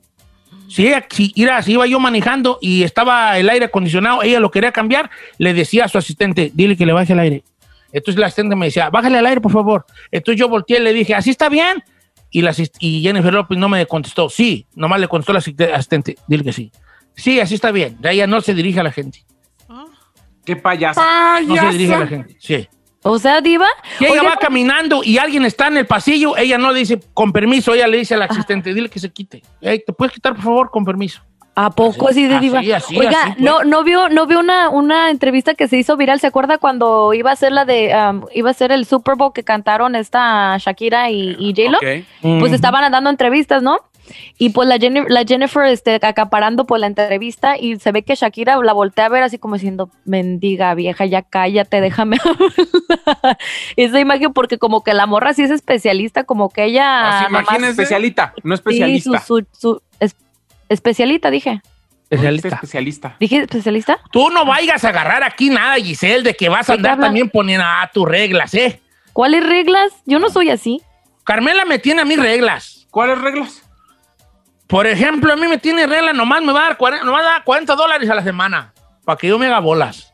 Si, 0.72 0.88
ella, 0.88 1.06
si, 1.10 1.34
mira, 1.36 1.62
si 1.62 1.74
iba 1.74 1.86
yo 1.86 2.00
manejando 2.00 2.58
y 2.62 2.84
estaba 2.84 3.38
el 3.38 3.50
aire 3.50 3.66
acondicionado, 3.66 4.24
ella 4.24 4.40
lo 4.40 4.52
quería 4.52 4.72
cambiar, 4.72 5.10
le 5.38 5.54
decía 5.54 5.86
a 5.86 5.88
su 5.90 5.98
asistente, 5.98 6.52
dile 6.54 6.78
que 6.78 6.86
le 6.86 6.94
baje 6.94 7.12
el 7.14 7.20
aire. 7.20 7.44
Entonces 7.92 8.20
la 8.20 8.28
asistente 8.28 8.56
me 8.56 8.68
decía, 8.68 8.90
bájale 8.90 9.18
al 9.18 9.26
aire, 9.26 9.42
por 9.42 9.52
favor. 9.52 9.86
Entonces 10.12 10.40
yo 10.40 10.48
volteé 10.48 10.80
y 10.80 10.82
le 10.84 10.94
dije, 10.94 11.14
¿así 11.14 11.30
está 11.30 11.50
bien? 11.50 11.84
Y, 12.30 12.42
la 12.42 12.56
y 12.80 13.02
Jennifer 13.02 13.34
López 13.34 13.58
no 13.58 13.68
me 13.68 13.86
contestó, 13.86 14.30
sí, 14.30 14.66
nomás 14.74 15.02
le 15.02 15.10
contestó 15.10 15.34
la 15.34 15.40
asiste- 15.40 15.74
asistente, 15.74 16.16
dile 16.28 16.46
que 16.46 16.54
sí. 16.54 16.72
Sí, 17.16 17.42
así 17.42 17.56
está 17.56 17.72
bien. 17.72 17.98
Ella 18.04 18.26
no 18.26 18.40
se 18.40 18.54
dirige 18.54 18.80
a 18.80 18.84
la 18.84 18.92
gente. 18.94 19.26
Qué 20.46 20.56
payaso. 20.56 21.02
No 21.46 21.56
se 21.72 21.78
dirige 21.78 21.94
a 21.94 22.00
la 22.00 22.08
gente. 22.08 22.38
Sí. 22.40 22.68
O 23.04 23.18
sea, 23.18 23.42
Diva. 23.42 23.68
Ella 24.00 24.12
oiga, 24.12 24.24
va 24.24 24.36
caminando 24.38 25.02
y 25.04 25.18
alguien 25.18 25.44
está 25.46 25.68
en 25.68 25.78
el 25.78 25.88
pasillo, 25.88 26.38
ella 26.38 26.58
no 26.58 26.72
le 26.72 26.80
dice 26.80 27.00
con 27.14 27.32
permiso, 27.32 27.74
ella 27.74 27.88
le 27.88 27.98
dice 27.98 28.14
al 28.14 28.22
asistente, 28.22 28.74
dile 28.74 28.90
que 28.90 29.00
se 29.00 29.10
quite. 29.10 29.42
Ey, 29.60 29.84
¿Te 29.86 29.94
puedes 29.94 30.14
quitar, 30.14 30.34
por 30.36 30.44
favor, 30.44 30.70
con 30.72 30.86
permiso? 30.86 31.22
¿A 31.54 31.70
poco 31.70 32.08
así, 32.08 32.28
de 32.28 32.36
así, 32.36 32.46
diva? 32.46 32.60
así, 32.60 32.98
Oiga, 32.98 33.24
así, 33.24 33.32
pues. 33.34 33.40
no, 33.40 33.64
no 33.64 33.84
vio, 33.84 34.08
no 34.08 34.26
vio 34.26 34.40
una, 34.40 34.70
una 34.70 35.10
entrevista 35.10 35.54
que 35.54 35.68
se 35.68 35.78
hizo 35.78 35.98
viral. 35.98 36.20
¿Se 36.20 36.28
acuerda 36.28 36.60
cuando 36.60 37.14
iba 37.14 37.30
a 37.32 37.36
ser 37.36 37.52
la 37.52 37.66
de, 37.66 37.94
um, 37.94 38.26
iba 38.34 38.50
a 38.50 38.54
ser 38.54 38.72
el 38.72 38.86
Super 38.86 39.16
Bowl 39.16 39.34
que 39.34 39.44
cantaron 39.44 39.96
esta 39.96 40.56
Shakira 40.60 41.10
y, 41.10 41.36
y 41.38 41.54
J-Lo? 41.54 41.78
Ok. 41.78 42.40
Pues 42.40 42.54
estaban 42.54 42.90
dando 42.90 43.10
entrevistas, 43.10 43.62
¿no? 43.62 43.80
Y 44.38 44.50
pues 44.50 44.67
la 44.67 44.78
Jennifer, 44.78 45.10
la 45.12 45.24
Jennifer 45.26 45.65
este, 45.65 46.00
acaparando 46.02 46.65
pues 46.65 46.80
la 46.82 46.88
entrevista 46.88 47.58
y 47.58 47.78
se 47.80 47.91
ve 47.91 48.04
que 48.04 48.15
Shakira 48.15 48.58
la 48.63 48.74
voltea 48.74 49.06
a 49.06 49.10
ver 49.10 49.24
así 49.24 49.38
como 49.38 49.56
diciendo, 49.56 49.89
mendiga 50.06 50.74
vieja, 50.76 51.06
ya 51.06 51.21
cállate, 51.21 51.82
déjame 51.82 52.17
hablar". 52.24 53.38
Esa 53.76 54.00
imagen 54.00 54.34
porque 54.34 54.58
como 54.58 54.84
que 54.84 54.93
la 54.93 55.06
morra 55.06 55.34
sí 55.34 55.43
es 55.43 55.52
especialista, 55.52 56.24
como 56.24 56.50
que 56.50 56.65
ella... 56.65 57.28
Nomás- 57.28 57.30
imagínense. 57.30 57.69
Especialita, 57.84 58.34
no 58.43 58.56
Sí, 58.56 58.60
especialista. 58.60 59.19
su, 59.21 59.38
su, 59.38 59.47
su- 59.58 59.82
es- 60.00 60.15
especialita, 60.69 61.30
dije. 61.32 61.62
Especialista. 62.10 62.47
Especialista. 62.56 63.15
¿Dije 63.19 63.38
especialista? 63.38 64.00
Tú 64.12 64.30
no 64.32 64.43
vayas 64.45 64.84
a 64.84 64.89
agarrar 64.89 65.24
aquí 65.24 65.50
nada, 65.50 65.76
Giselle, 65.76 66.24
de 66.24 66.34
que 66.36 66.50
vas 66.50 66.69
a 66.69 66.74
¿De 66.74 66.78
qué 66.78 66.80
andar 66.80 66.91
habla? 66.93 67.06
también 67.06 67.30
poniendo 67.30 67.65
a 67.65 67.89
tus 67.93 68.08
reglas, 68.08 68.54
¿eh? 68.54 68.82
¿Cuáles 69.13 69.45
reglas? 69.45 69.93
Yo 70.06 70.19
no 70.19 70.30
soy 70.30 70.50
así. 70.50 70.82
Carmela 71.24 71.63
me 71.65 71.80
tiene 71.80 72.02
a 72.02 72.06
mí 72.06 72.15
reglas. 72.17 72.88
¿Cuáles 72.91 73.19
reglas? 73.21 73.63
Por 74.72 74.88
ejemplo, 74.88 75.34
a 75.34 75.36
mí 75.36 75.50
me 75.50 75.58
tiene 75.58 75.86
reglas, 75.86 76.16
nomás 76.16 76.42
me 76.42 76.54
va 76.54 76.62
a 76.62 76.64
dar 76.70 76.78
40, 76.78 77.06
nomás 77.06 77.26
da 77.26 77.44
40 77.44 77.76
dólares 77.76 78.10
a 78.10 78.16
la 78.16 78.24
semana 78.24 78.74
para 79.04 79.18
que 79.18 79.28
yo 79.28 79.38
me 79.38 79.48
haga 79.48 79.60
bolas. 79.60 80.14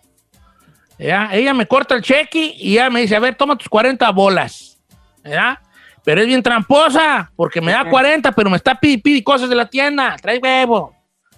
¿Ya? 0.98 1.30
Ella 1.32 1.54
me 1.54 1.68
corta 1.68 1.94
el 1.94 2.02
cheque 2.02 2.56
y 2.58 2.74
ella 2.74 2.90
me 2.90 3.02
dice, 3.02 3.16
a 3.16 3.20
ver, 3.20 3.36
toma 3.36 3.56
tus 3.56 3.70
40 3.70 4.10
bolas. 4.10 4.80
¿Ya? 5.24 5.62
Pero 6.04 6.22
es 6.22 6.28
bien 6.28 6.42
tramposa, 6.42 7.32
porque 7.36 7.62
me 7.62 7.72
da 7.72 7.88
40, 7.88 8.32
pero 8.32 8.50
me 8.50 8.58
está 8.58 8.74
pidiendo 8.74 9.04
pidi 9.04 9.22
cosas 9.22 9.48
de 9.48 9.56
la 9.56 9.70
tienda. 9.70 10.16
Trae 10.20 10.40
huevo, 10.40 10.96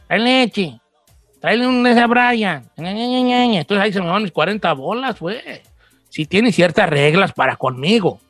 trae 0.07 0.19
leche, 0.19 0.79
trae 1.41 1.67
un 1.67 1.85
a 1.85 2.07
Brian. 2.07 2.71
Entonces 2.77 3.83
ahí 3.83 3.91
se 3.91 3.99
me 3.99 4.07
van 4.07 4.23
mis 4.23 4.31
40 4.31 4.71
bolas, 4.71 5.19
güey. 5.19 5.41
Sí 6.07 6.25
tiene 6.25 6.53
ciertas 6.53 6.89
reglas 6.89 7.33
para 7.33 7.57
conmigo, 7.57 8.21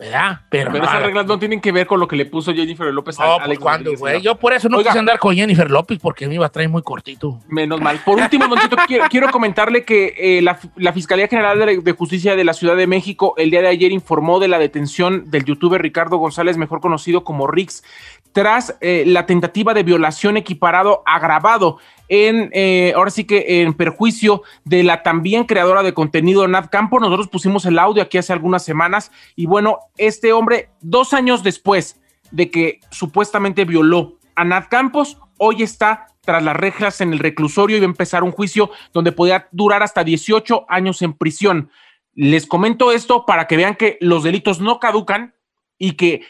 ¿verdad? 0.00 0.40
Pero, 0.48 0.72
Pero 0.72 0.82
no, 0.82 0.90
esas 0.90 1.02
reglas 1.02 1.26
no 1.26 1.38
tienen 1.38 1.60
que 1.60 1.72
ver 1.72 1.86
con 1.86 2.00
lo 2.00 2.08
que 2.08 2.16
le 2.16 2.24
puso 2.24 2.54
Jennifer 2.54 2.92
López 2.92 3.20
a 3.20 3.26
no, 3.26 3.32
Alex 3.34 3.46
pues 3.46 3.58
cuando, 3.58 3.90
Rodríguez, 3.90 4.00
güey. 4.00 4.22
Yo 4.22 4.34
por 4.36 4.54
eso 4.54 4.70
no 4.70 4.78
Oiga. 4.78 4.90
quise 4.90 4.98
andar 4.98 5.18
con 5.18 5.34
Jennifer 5.34 5.70
López 5.70 5.98
porque 6.00 6.26
me 6.26 6.36
iba 6.36 6.46
a 6.46 6.48
traer 6.48 6.70
muy 6.70 6.82
cortito. 6.82 7.38
Menos 7.48 7.82
mal. 7.82 8.00
Por 8.02 8.18
último, 8.18 8.46
quiero, 8.86 9.04
quiero 9.10 9.30
comentarle 9.30 9.84
que 9.84 10.14
eh, 10.16 10.40
la, 10.40 10.58
la 10.76 10.94
Fiscalía 10.94 11.28
General 11.28 11.58
de, 11.58 11.82
de 11.82 11.92
Justicia 11.92 12.34
de 12.34 12.44
la 12.44 12.54
Ciudad 12.54 12.76
de 12.76 12.86
México 12.86 13.34
el 13.36 13.50
día 13.50 13.60
de 13.60 13.68
ayer 13.68 13.92
informó 13.92 14.40
de 14.40 14.48
la 14.48 14.58
detención 14.58 15.30
del 15.30 15.44
youtuber 15.44 15.82
Ricardo 15.82 16.16
González, 16.16 16.56
mejor 16.56 16.80
conocido 16.80 17.22
como 17.22 17.46
Rix, 17.46 17.84
tras 18.32 18.78
eh, 18.80 19.04
la 19.06 19.26
tentativa 19.26 19.74
de 19.74 19.82
violación 19.82 20.38
equiparado 20.38 21.02
agravado 21.04 21.78
en, 22.10 22.50
eh, 22.52 22.92
ahora 22.96 23.10
sí 23.10 23.24
que 23.24 23.62
en 23.62 23.72
perjuicio 23.72 24.42
de 24.64 24.82
la 24.82 25.04
también 25.04 25.44
creadora 25.44 25.84
de 25.84 25.94
contenido 25.94 26.46
Nat 26.48 26.68
Campo. 26.68 26.98
Nosotros 26.98 27.28
pusimos 27.28 27.64
el 27.64 27.78
audio 27.78 28.02
aquí 28.02 28.18
hace 28.18 28.32
algunas 28.32 28.64
semanas 28.64 29.12
y 29.36 29.46
bueno, 29.46 29.78
este 29.96 30.32
hombre, 30.32 30.70
dos 30.80 31.14
años 31.14 31.44
después 31.44 32.00
de 32.32 32.50
que 32.50 32.80
supuestamente 32.90 33.64
violó 33.64 34.18
a 34.34 34.44
Nat 34.44 34.68
Campos, 34.68 35.18
hoy 35.38 35.62
está 35.62 36.08
tras 36.22 36.42
las 36.42 36.56
rejas 36.56 37.00
en 37.00 37.12
el 37.12 37.20
reclusorio 37.20 37.76
y 37.76 37.80
va 37.80 37.86
a 37.86 37.90
empezar 37.90 38.24
un 38.24 38.32
juicio 38.32 38.70
donde 38.92 39.12
podría 39.12 39.48
durar 39.52 39.84
hasta 39.84 40.02
18 40.02 40.66
años 40.68 41.02
en 41.02 41.12
prisión. 41.12 41.70
Les 42.14 42.44
comento 42.44 42.90
esto 42.90 43.24
para 43.24 43.46
que 43.46 43.56
vean 43.56 43.76
que 43.76 43.98
los 44.00 44.24
delitos 44.24 44.60
no 44.60 44.80
caducan 44.80 45.34
y 45.78 45.92
que 45.92 46.22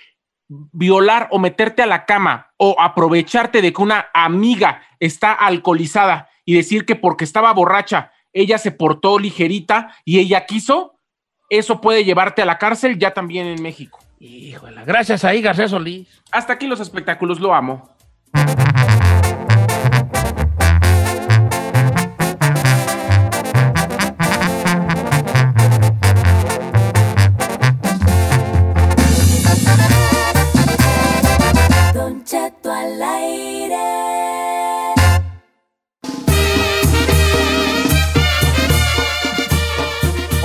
violar 0.72 1.28
o 1.30 1.38
meterte 1.38 1.82
a 1.82 1.86
la 1.86 2.04
cama 2.04 2.52
o 2.56 2.76
aprovecharte 2.78 3.62
de 3.62 3.72
que 3.72 3.82
una 3.82 4.08
amiga 4.12 4.82
está 4.98 5.32
alcoholizada 5.32 6.28
y 6.44 6.54
decir 6.54 6.84
que 6.84 6.96
porque 6.96 7.24
estaba 7.24 7.52
borracha 7.52 8.12
ella 8.32 8.58
se 8.58 8.70
portó 8.70 9.18
ligerita 9.18 9.94
y 10.04 10.18
ella 10.18 10.46
quiso, 10.46 10.94
eso 11.48 11.80
puede 11.80 12.04
llevarte 12.04 12.42
a 12.42 12.46
la 12.46 12.58
cárcel 12.58 12.98
ya 12.98 13.12
también 13.12 13.46
en 13.46 13.62
México. 13.62 13.98
Híjole, 14.20 14.84
gracias 14.84 15.24
ahí, 15.24 15.40
Garcés 15.40 15.70
Solís. 15.70 16.08
Hasta 16.30 16.52
aquí 16.52 16.66
los 16.66 16.80
espectáculos, 16.80 17.40
lo 17.40 17.54
amo. 17.54 17.88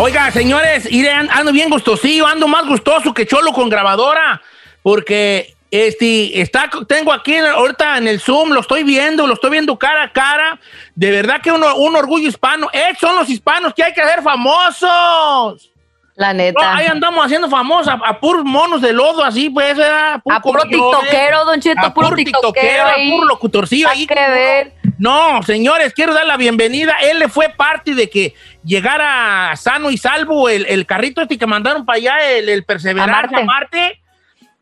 Oiga, 0.06 0.30
señores, 0.30 0.88
ando 1.32 1.52
bien 1.52 1.68
gustosillo, 1.68 2.28
ando 2.28 2.48
más 2.48 2.68
gustoso 2.68 3.12
que 3.12 3.26
Cholo 3.26 3.52
con 3.54 3.70
grabadora, 3.70 4.40
porque 4.84 5.56
este, 5.72 6.40
está, 6.42 6.70
tengo 6.88 7.12
aquí 7.12 7.36
ahorita 7.36 7.98
en 7.98 8.08
el 8.08 8.20
Zoom, 8.20 8.52
lo 8.52 8.60
estoy 8.60 8.84
viendo, 8.84 9.26
lo 9.26 9.34
estoy 9.34 9.50
viendo 9.50 9.80
cara 9.80 10.04
a 10.04 10.12
cara. 10.12 10.60
De 10.94 11.10
verdad 11.10 11.42
que 11.42 11.52
uno, 11.52 11.76
un 11.78 11.96
orgullo 11.96 12.28
hispano. 12.30 12.70
Eh, 12.72 12.90
son 13.00 13.16
los 13.16 13.28
hispanos 13.28 13.74
que 13.74 13.84
hay 13.84 13.94
que 13.94 14.02
hacer 14.02 14.22
famosos. 14.22 15.72
La 16.14 16.34
No, 16.34 16.38
neta. 16.38 16.76
ahí 16.76 16.86
andamos 16.86 17.26
haciendo 17.26 17.50
famosos 17.50 17.88
a, 17.88 17.94
a 17.94 18.20
puros 18.20 18.46
monos 18.46 18.84
de 18.84 18.94
lodo, 18.94 19.24
así 19.24 19.50
pues, 19.50 19.76
¿verdad? 19.76 20.22
A 20.30 20.40
puro 20.40 20.62
tiktokero, 20.66 21.46
Don 21.46 21.60
Cheto, 21.60 21.82
a 21.82 21.94
puro 21.96 22.10
puro 22.10 22.16
tiktokero 22.16 22.54
tiktokero, 22.54 22.88
a 22.90 23.16
puro 23.16 23.26
locutorcillo 23.26 23.90
ahí. 23.90 24.06
Que 24.06 24.14
ver. 24.14 24.74
No, 24.98 25.44
señores, 25.44 25.94
quiero 25.94 26.14
dar 26.14 26.26
la 26.26 26.38
bienvenida. 26.38 26.96
Él 27.02 27.20
le 27.20 27.28
fue 27.28 27.50
parte 27.50 27.94
de 27.94 28.10
que 28.10 28.34
llegara 28.64 29.54
sano 29.58 29.92
y 29.92 29.98
salvo 29.98 30.48
el, 30.48 30.66
el 30.68 30.86
carrito 30.86 31.22
este 31.22 31.38
que 31.38 31.46
mandaron 31.46 31.86
para 31.86 31.98
allá, 31.98 32.32
el, 32.32 32.48
el 32.50 32.64
Perseverante 32.64 33.36
A 33.36 33.44
Marte. 33.44 34.02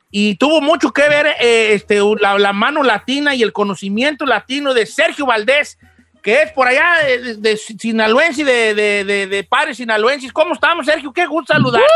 Y 0.10 0.36
tuvo 0.36 0.62
mucho 0.62 0.92
que 0.92 1.10
ver 1.10 1.28
eh, 1.40 1.74
este, 1.74 2.00
la, 2.20 2.38
la 2.38 2.54
mano 2.54 2.84
latina 2.84 3.34
y 3.34 3.42
el 3.42 3.52
conocimiento 3.52 4.26
latino 4.26 4.74
de 4.74 4.86
Sergio 4.86 5.26
Valdés, 5.26 5.80
que 6.22 6.44
es 6.44 6.52
por 6.52 6.68
allá 6.68 7.08
eh, 7.08 7.18
de, 7.20 7.36
de 7.36 7.58
sinaloense, 7.58 8.44
de, 8.44 8.76
de, 8.76 9.04
de, 9.06 9.28
de 9.28 9.44
pares 9.44 9.78
sinaloenses. 9.78 10.32
¿Cómo 10.32 10.54
estamos, 10.54 10.86
Sergio? 10.86 11.12
Qué 11.12 11.26
gusto 11.26 11.54
saludarte. 11.54 11.88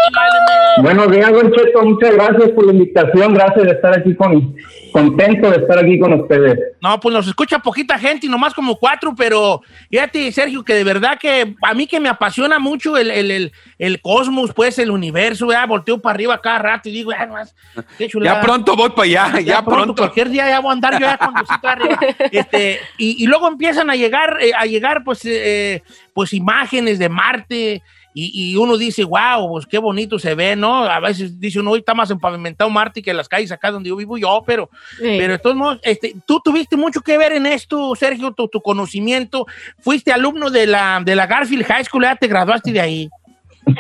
Buenos 0.82 1.12
días, 1.12 1.32
Don 1.32 1.52
Cheto. 1.52 1.82
Muchas 1.84 2.13
gracias 2.13 2.50
por 2.50 2.65
la 2.65 2.73
invitación. 2.73 3.34
Gracias 3.34 3.65
de 3.65 3.71
estar 3.71 3.97
aquí 3.97 4.15
con, 4.15 4.56
contento 4.97 5.51
de 5.51 5.57
estar 5.57 5.77
aquí 5.77 5.99
con 5.99 6.13
ustedes. 6.13 6.60
No, 6.81 6.99
pues 6.99 7.13
nos 7.13 7.27
escucha 7.27 7.60
poquita 7.60 7.97
gente 7.97 8.27
y 8.27 8.29
nomás 8.29 8.53
como 8.53 8.75
cuatro, 8.77 9.13
pero 9.15 9.62
fíjate, 9.89 10.31
Sergio, 10.31 10.63
que 10.63 10.73
de 10.73 10.83
verdad 10.83 11.17
que 11.19 11.55
a 11.62 11.73
mí 11.73 11.88
que 11.88 11.99
me 11.99 12.10
apasiona 12.10 12.60
mucho 12.60 12.97
el, 12.97 13.12
el, 13.12 13.31
el, 13.31 13.51
el 13.77 14.01
cosmos, 14.01 14.53
pues 14.53 14.79
el 14.79 14.91
universo, 14.91 15.51
ya 15.51 15.65
volteo 15.65 15.99
para 15.99 16.15
arriba 16.15 16.41
cada 16.41 16.60
rato 16.60 16.89
y 16.89 16.91
digo, 16.93 17.12
ya, 17.12 17.25
nomás, 17.25 17.55
qué 17.97 18.07
chulada. 18.07 18.39
Ya 18.39 18.45
pronto 18.45 18.75
voy 18.75 18.89
para 18.89 19.03
allá, 19.03 19.39
ya, 19.41 19.63
pronto. 19.63 19.95
Cualquier 19.95 20.29
día 20.29 20.49
ya 20.49 20.60
voy 20.60 20.69
a 20.69 20.73
andar 20.73 20.93
yo 20.93 21.07
ya 21.07 21.17
con 21.17 21.33
Diosito 21.33 21.67
arriba. 21.67 21.99
Este, 22.31 22.79
y, 22.97 23.23
y 23.23 23.27
luego 23.27 23.47
empiezan 23.47 23.89
a 23.89 23.95
llegar, 23.95 24.38
eh, 24.41 24.51
a 24.57 24.65
llegar 24.65 25.03
pues, 25.03 25.21
eh, 25.25 25.81
pues 26.13 26.33
imágenes 26.33 26.99
de 26.99 27.10
Marte 27.10 27.81
y, 28.25 28.51
y 28.51 28.56
uno 28.56 28.77
dice, 28.77 29.03
wow, 29.03 29.49
pues 29.49 29.65
qué 29.65 29.77
bonito 29.77 30.17
se 30.17 30.34
ve, 30.36 30.56
¿no? 30.56 30.84
A 30.86 30.99
veces 30.99 31.39
dice 31.39 31.60
uno, 31.60 31.71
hoy 31.71 31.80
está 31.80 31.93
más 31.93 32.10
empavimentado 32.10 32.69
Marte 32.69 33.01
que 33.01 33.13
las 33.13 33.30
calles 33.30 33.51
acá 33.51 33.71
donde 33.71 33.89
yo 33.89 33.95
vivo 33.95 34.17
yo, 34.17 34.43
pero, 34.45 34.69
pero 34.99 35.34
de 35.34 35.39
todos 35.39 35.56
modos, 35.56 35.80
este, 35.84 36.15
tú 36.25 36.39
tuviste 36.43 36.75
mucho 36.77 37.01
que 37.01 37.17
ver 37.17 37.34
en 37.34 37.45
esto, 37.45 37.93
Sergio, 37.95 38.32
tu, 38.32 38.47
tu 38.47 38.62
conocimiento. 38.62 39.45
Fuiste 39.80 40.12
alumno 40.12 40.49
de 40.49 40.67
la, 40.67 41.01
de 41.03 41.15
la 41.15 41.27
Garfield 41.27 41.65
High 41.65 41.86
School, 41.86 42.03
ya 42.03 42.15
te 42.15 42.27
graduaste 42.27 42.71
de 42.71 42.80
ahí. 42.82 43.10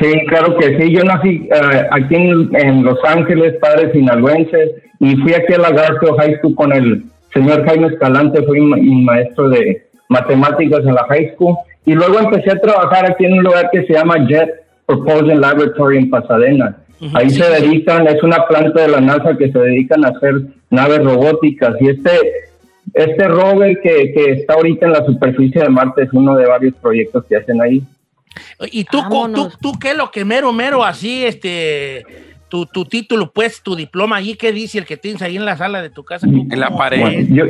Sí, 0.01 0.11
claro 0.27 0.57
que 0.57 0.77
sí. 0.79 0.91
Yo 0.91 1.03
nací 1.03 1.47
eh, 1.49 1.87
aquí 1.91 2.15
en, 2.15 2.49
en 2.55 2.83
Los 2.83 2.99
Ángeles, 3.05 3.55
padre 3.61 3.91
sinaloense, 3.93 4.75
y 4.99 5.15
fui 5.15 5.33
aquí 5.33 5.53
a 5.53 5.59
la 5.59 5.71
Garfield 5.71 6.17
High 6.19 6.35
School 6.39 6.55
con 6.55 6.73
el 6.73 7.03
señor 7.33 7.65
Jaime 7.65 7.87
Escalante, 7.87 8.43
fui 8.43 8.59
ma- 8.59 8.77
mi 8.77 9.01
maestro 9.03 9.49
de 9.49 9.87
matemáticas 10.09 10.79
en 10.85 10.93
la 10.95 11.05
high 11.09 11.33
school. 11.35 11.55
Y 11.87 11.93
luego 11.93 12.19
empecé 12.19 12.51
a 12.51 12.59
trabajar 12.59 13.09
aquí 13.09 13.23
en 13.23 13.37
un 13.37 13.45
lugar 13.45 13.69
que 13.71 13.85
se 13.85 13.93
llama 13.93 14.17
Jet 14.27 14.61
Propulsion 14.85 15.39
Laboratory 15.39 15.99
en 15.99 16.09
Pasadena. 16.09 16.75
Ahí 17.13 17.29
se 17.29 17.49
dedican, 17.49 18.05
es 18.07 18.21
una 18.21 18.45
planta 18.45 18.81
de 18.81 18.89
la 18.89 18.99
NASA 18.99 19.37
que 19.37 19.49
se 19.49 19.57
dedican 19.57 20.03
a 20.03 20.09
hacer 20.09 20.33
naves 20.69 20.99
robóticas. 20.99 21.75
Y 21.79 21.87
este, 21.87 22.11
este 22.93 23.27
rover 23.29 23.79
que, 23.81 24.11
que 24.13 24.31
está 24.33 24.55
ahorita 24.55 24.85
en 24.85 24.91
la 24.91 25.05
superficie 25.05 25.61
de 25.61 25.69
Marte 25.69 26.03
es 26.03 26.09
uno 26.11 26.35
de 26.35 26.45
varios 26.45 26.75
proyectos 26.75 27.23
que 27.23 27.37
hacen 27.37 27.61
ahí. 27.61 27.81
¿Y 28.69 28.83
tú, 28.83 28.99
tú, 29.33 29.49
tú 29.61 29.79
qué 29.79 29.91
es 29.91 29.97
lo 29.97 30.11
que 30.11 30.25
mero, 30.25 30.51
mero, 30.51 30.83
así, 30.83 31.23
este, 31.23 32.05
tu, 32.49 32.65
tu 32.65 32.83
título, 32.83 33.31
pues, 33.31 33.61
tu 33.63 33.77
diploma 33.77 34.17
allí, 34.17 34.35
qué 34.35 34.51
dice 34.51 34.77
el 34.77 34.85
que 34.85 34.97
tienes 34.97 35.21
ahí 35.21 35.37
en 35.37 35.45
la 35.45 35.55
sala 35.55 35.81
de 35.81 35.89
tu 35.89 36.03
casa? 36.03 36.27
En 36.27 36.59
la 36.59 36.75
pared. 36.75 36.99
Bueno, 36.99 37.27
yo, 37.29 37.45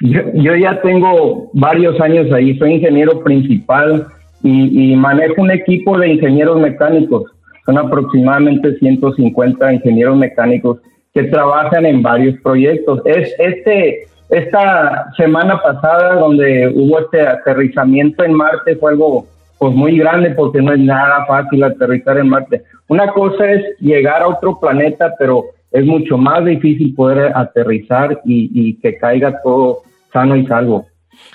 yo, 0.00 0.20
yo 0.34 0.56
ya 0.56 0.80
tengo 0.80 1.50
varios 1.52 2.00
años 2.00 2.32
ahí, 2.32 2.56
soy 2.58 2.74
ingeniero 2.74 3.20
principal 3.22 4.06
y, 4.42 4.92
y 4.92 4.96
manejo 4.96 5.42
un 5.42 5.50
equipo 5.50 5.98
de 5.98 6.08
ingenieros 6.08 6.58
mecánicos. 6.60 7.24
Son 7.66 7.76
aproximadamente 7.76 8.76
150 8.78 9.74
ingenieros 9.74 10.16
mecánicos 10.16 10.78
que 11.12 11.24
trabajan 11.24 11.84
en 11.84 12.02
varios 12.02 12.40
proyectos. 12.40 13.02
Es 13.04 13.34
este 13.38 14.06
esta 14.30 15.12
semana 15.16 15.60
pasada 15.60 16.14
donde 16.14 16.72
hubo 16.74 17.00
este 17.00 17.20
aterrizamiento 17.20 18.22
en 18.22 18.32
Marte 18.32 18.76
fue 18.76 18.92
algo 18.92 19.26
pues 19.58 19.74
muy 19.74 19.98
grande 19.98 20.30
porque 20.30 20.62
no 20.62 20.72
es 20.72 20.78
nada 20.78 21.26
fácil 21.26 21.64
aterrizar 21.64 22.16
en 22.16 22.28
Marte. 22.28 22.62
Una 22.88 23.08
cosa 23.08 23.50
es 23.50 23.62
llegar 23.80 24.22
a 24.22 24.28
otro 24.28 24.58
planeta, 24.58 25.12
pero 25.18 25.46
es 25.72 25.84
mucho 25.84 26.16
más 26.16 26.44
difícil 26.44 26.94
poder 26.94 27.32
aterrizar 27.34 28.20
y, 28.24 28.50
y 28.54 28.74
que 28.76 28.96
caiga 28.96 29.40
todo 29.42 29.80
sano 30.12 30.36
y 30.36 30.46
salvo. 30.46 30.86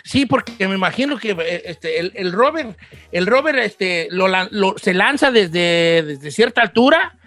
Sí, 0.03 0.25
porque 0.25 0.67
me 0.67 0.75
imagino 0.75 1.17
que 1.17 1.31
eh, 1.31 1.61
este, 1.65 1.99
el, 1.99 2.11
el 2.15 2.31
rover, 2.31 2.67
el 3.11 3.27
rover 3.27 3.57
este, 3.59 4.07
lo, 4.11 4.27
lo- 4.27 4.77
se 4.77 4.93
lanza 4.93 5.31
desde, 5.31 6.01
desde 6.03 6.31
cierta 6.31 6.61
altura, 6.61 7.17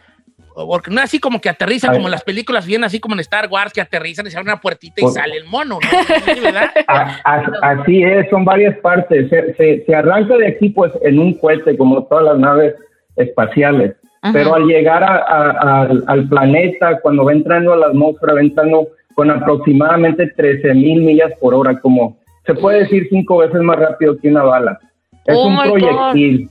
porque 0.55 0.91
no 0.91 0.99
es 0.99 1.05
así 1.05 1.21
como 1.21 1.41
que 1.41 1.49
aterriza 1.49 1.93
como 1.93 2.07
en 2.07 2.11
las 2.11 2.25
películas, 2.25 2.67
bien 2.67 2.83
así 2.83 2.99
como 2.99 3.15
en 3.15 3.21
Star 3.21 3.49
Wars, 3.49 3.73
que 3.73 3.81
aterrizan 3.81 4.27
y 4.27 4.31
se 4.31 4.39
abre 4.39 4.51
una 4.51 4.61
puertita 4.61 4.95
y 4.99 5.03
Pues- 5.03 5.15
sale 5.15 5.37
el 5.37 5.45
mono, 5.45 5.79
¿no? 5.81 5.89
Sí, 6.35 6.41
¿verdad? 6.41 6.71
A- 6.89 7.21
a- 7.25 7.71
Así 7.81 8.03
es, 8.03 8.29
son 8.29 8.45
varias 8.45 8.77
partes. 8.79 9.29
Se, 9.31 9.55
se- 9.55 9.85
se 9.87 9.95
arranca 9.95 10.37
de 10.37 10.49
aquí 10.49 10.71
pues 10.71 10.91
en 11.03 11.21
un 11.21 11.35
cohete 11.39 11.77
como 11.77 12.03
todas 12.07 12.25
las 12.25 12.39
naves 12.39 12.75
espaciales, 13.17 13.95
Ajá. 14.23 14.33
pero 14.33 14.55
al 14.55 14.65
llegar 14.67 15.05
a- 15.05 15.83
al 16.07 16.29
planeta, 16.29 16.99
cuando 17.03 17.25
va 17.25 17.33
entrando 17.33 17.73
a 17.73 17.77
la 17.77 17.87
atmósfera, 17.87 18.35
va 18.35 18.41
entrando 18.41 18.89
con 19.19 19.33
aproximadamente 19.33 20.29
13 20.37 20.75
mil 20.75 21.03
millas 21.03 21.33
por 21.41 21.53
hora, 21.53 21.77
como 21.81 22.19
se 22.47 22.55
puede 22.55 22.85
decir 22.85 23.09
cinco 23.11 23.39
veces 23.39 23.61
más 23.63 23.77
rápido 23.77 24.17
que 24.17 24.29
una 24.29 24.45
bala. 24.45 24.79
Es 25.27 25.35
Oh 25.37 25.49
un 25.49 25.55
my 25.55 25.59
God. 25.69 25.71
proyectil, 25.71 26.49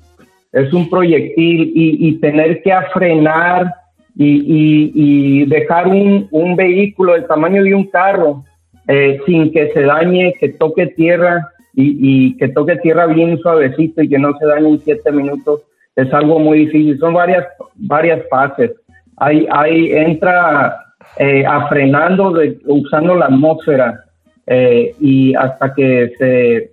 es 0.51 0.73
un 0.73 0.89
proyectil 0.89 1.71
y, 1.73 2.09
y 2.09 2.19
tener 2.19 2.61
que 2.63 2.73
frenar 2.93 3.73
y, 4.17 4.27
y- 4.27 4.91
y 4.95 5.45
dejar 5.45 5.87
un, 5.87 6.27
un 6.31 6.57
vehículo 6.57 7.13
del 7.13 7.25
tamaño 7.25 7.63
de 7.63 7.73
un 7.73 7.85
carro 7.85 8.43
eh, 8.89 9.17
sin 9.25 9.49
que 9.53 9.71
se 9.71 9.83
dañe, 9.83 10.33
que 10.37 10.49
toque 10.49 10.87
tierra 10.87 11.47
y, 11.73 11.85
y 12.01 12.35
que 12.37 12.49
toque 12.49 12.75
tierra 12.77 13.05
bien 13.05 13.37
suavecito 13.37 14.01
y 14.03 14.09
que 14.09 14.19
no 14.19 14.37
se 14.37 14.45
dañe 14.45 14.67
en 14.71 14.79
siete 14.79 15.09
minutos, 15.13 15.61
es 15.95 16.13
algo 16.13 16.37
muy 16.37 16.59
difícil. 16.65 16.99
Son 16.99 17.13
varias, 17.13 17.45
varias 17.75 18.19
fases. 18.29 18.71
Ahí, 19.15 19.47
ahí 19.51 19.89
entra 19.93 20.83
eh, 21.17 21.45
a 21.45 21.67
frenando, 21.67 22.31
de- 22.31 22.59
usando 22.65 23.15
la 23.15 23.25
atmósfera 23.25 24.03
eh, 24.45 24.93
y 24.99 25.33
hasta 25.35 25.73
que 25.73 26.11
se, 26.17 26.71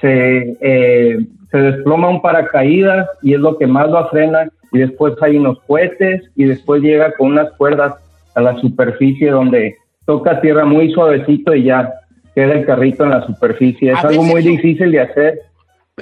se, 0.00 0.56
eh, 0.60 1.18
se 1.50 1.58
desploma 1.58 2.08
un 2.08 2.20
paracaídas 2.22 3.08
y 3.22 3.34
es 3.34 3.40
lo 3.40 3.56
que 3.58 3.66
más 3.66 3.88
lo 3.88 4.08
frena 4.08 4.48
y 4.72 4.78
después 4.78 5.14
hay 5.22 5.36
unos 5.36 5.58
cohetes 5.66 6.22
y 6.34 6.44
después 6.44 6.82
llega 6.82 7.12
con 7.12 7.28
unas 7.32 7.52
cuerdas 7.52 7.94
a 8.34 8.40
la 8.40 8.56
superficie 8.60 9.30
donde 9.30 9.76
toca 10.06 10.40
tierra 10.40 10.64
muy 10.64 10.92
suavecito 10.92 11.54
y 11.54 11.64
ya 11.64 11.92
queda 12.34 12.54
el 12.54 12.66
carrito 12.66 13.04
en 13.04 13.10
la 13.10 13.24
superficie. 13.24 13.92
Es 13.92 14.04
A 14.04 14.08
algo 14.08 14.24
muy 14.24 14.42
yo- 14.42 14.50
difícil 14.50 14.90
de 14.90 15.00
hacer. 15.00 15.38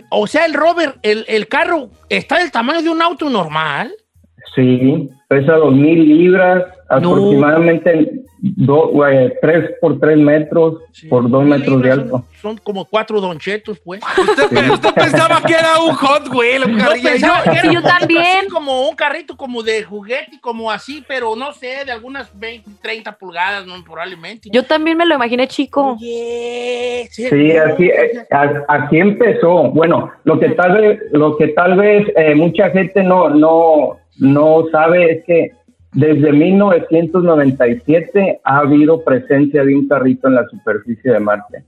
O 0.09 0.27
sea, 0.27 0.47
el 0.47 0.55
rover, 0.55 0.95
el, 1.03 1.27
el 1.29 1.47
carro 1.49 1.91
está 2.09 2.39
del 2.39 2.51
tamaño 2.51 2.81
de 2.81 2.89
un 2.89 3.03
auto 3.03 3.29
normal. 3.29 3.93
Sí, 4.55 5.09
pesa 5.29 5.55
dos 5.55 5.73
mil 5.75 6.07
libras, 6.07 6.65
aproximadamente 6.91 8.11
do- 8.39 9.07
eh, 9.09 9.39
tres 9.41 9.71
por 9.81 9.99
tres 10.01 10.19
metros 10.19 10.75
por 11.09 11.31
dos 11.31 11.45
metros 11.45 11.81
de 11.81 11.91
alto. 11.93 12.25
Son 12.43 12.59
como 12.59 12.85
cuatro 12.85 13.21
donchetos, 13.21 13.79
pues. 13.81 14.03
Usted, 14.19 14.71
usted 14.71 14.95
pensaba 14.95 15.41
que 15.47 15.55
era 15.55 15.79
un 15.81 15.93
Hot 15.95 16.29
Wheel, 16.35 16.65
un 16.67 16.77
carrillo. 16.77 17.09
pensaba 17.11 17.43
que 17.45 17.51
era 17.51 17.63
Sí, 17.63 17.69
yo 17.73 17.83
también. 17.83 18.21
así 18.41 18.49
como 18.49 18.89
un 18.89 18.97
carrito 18.97 19.37
como 19.37 19.63
de 19.63 19.83
juguete, 19.85 20.39
como 20.41 20.71
así, 20.71 21.03
pero 21.07 21.35
no 21.37 21.53
sé, 21.53 21.85
de 21.87 21.93
algunas 21.93 22.37
20, 22.39 22.69
30 22.83 23.13
pulgadas, 23.13 23.65
¿no? 23.67 23.73
probablemente. 23.85 24.51
Yo 24.53 24.65
también 24.65 24.97
me 24.99 25.07
lo 25.07 25.15
imaginé 25.15 25.47
chico. 25.49 25.93
Oye, 25.99 27.09
Sí, 27.11 27.27
así, 27.57 27.87
eh, 27.87 28.27
así 28.69 28.99
empezó. 28.99 29.71
Bueno, 29.71 30.11
lo 30.25 30.39
que 30.39 30.51
tal 30.51 30.73
vez, 30.79 31.01
lo 31.13 31.37
que 31.37 31.49
tal 31.49 31.77
vez 31.77 32.07
eh, 32.17 32.35
mucha 32.35 32.71
gente 32.71 33.03
no, 33.03 33.29
no, 33.31 33.97
no 34.19 34.67
sabe 34.71 35.13
es 35.13 35.25
que 35.25 35.53
desde 35.95 36.33
1997 36.33 38.41
ha 38.45 38.59
habido 38.59 39.05
presencia 39.05 39.65
de 39.65 39.75
un 39.75 39.89
carrito 39.89 40.29
en 40.29 40.37
la 40.37 40.47
superficie 40.49 41.13
de 41.13 41.21
Marte. 41.21 41.65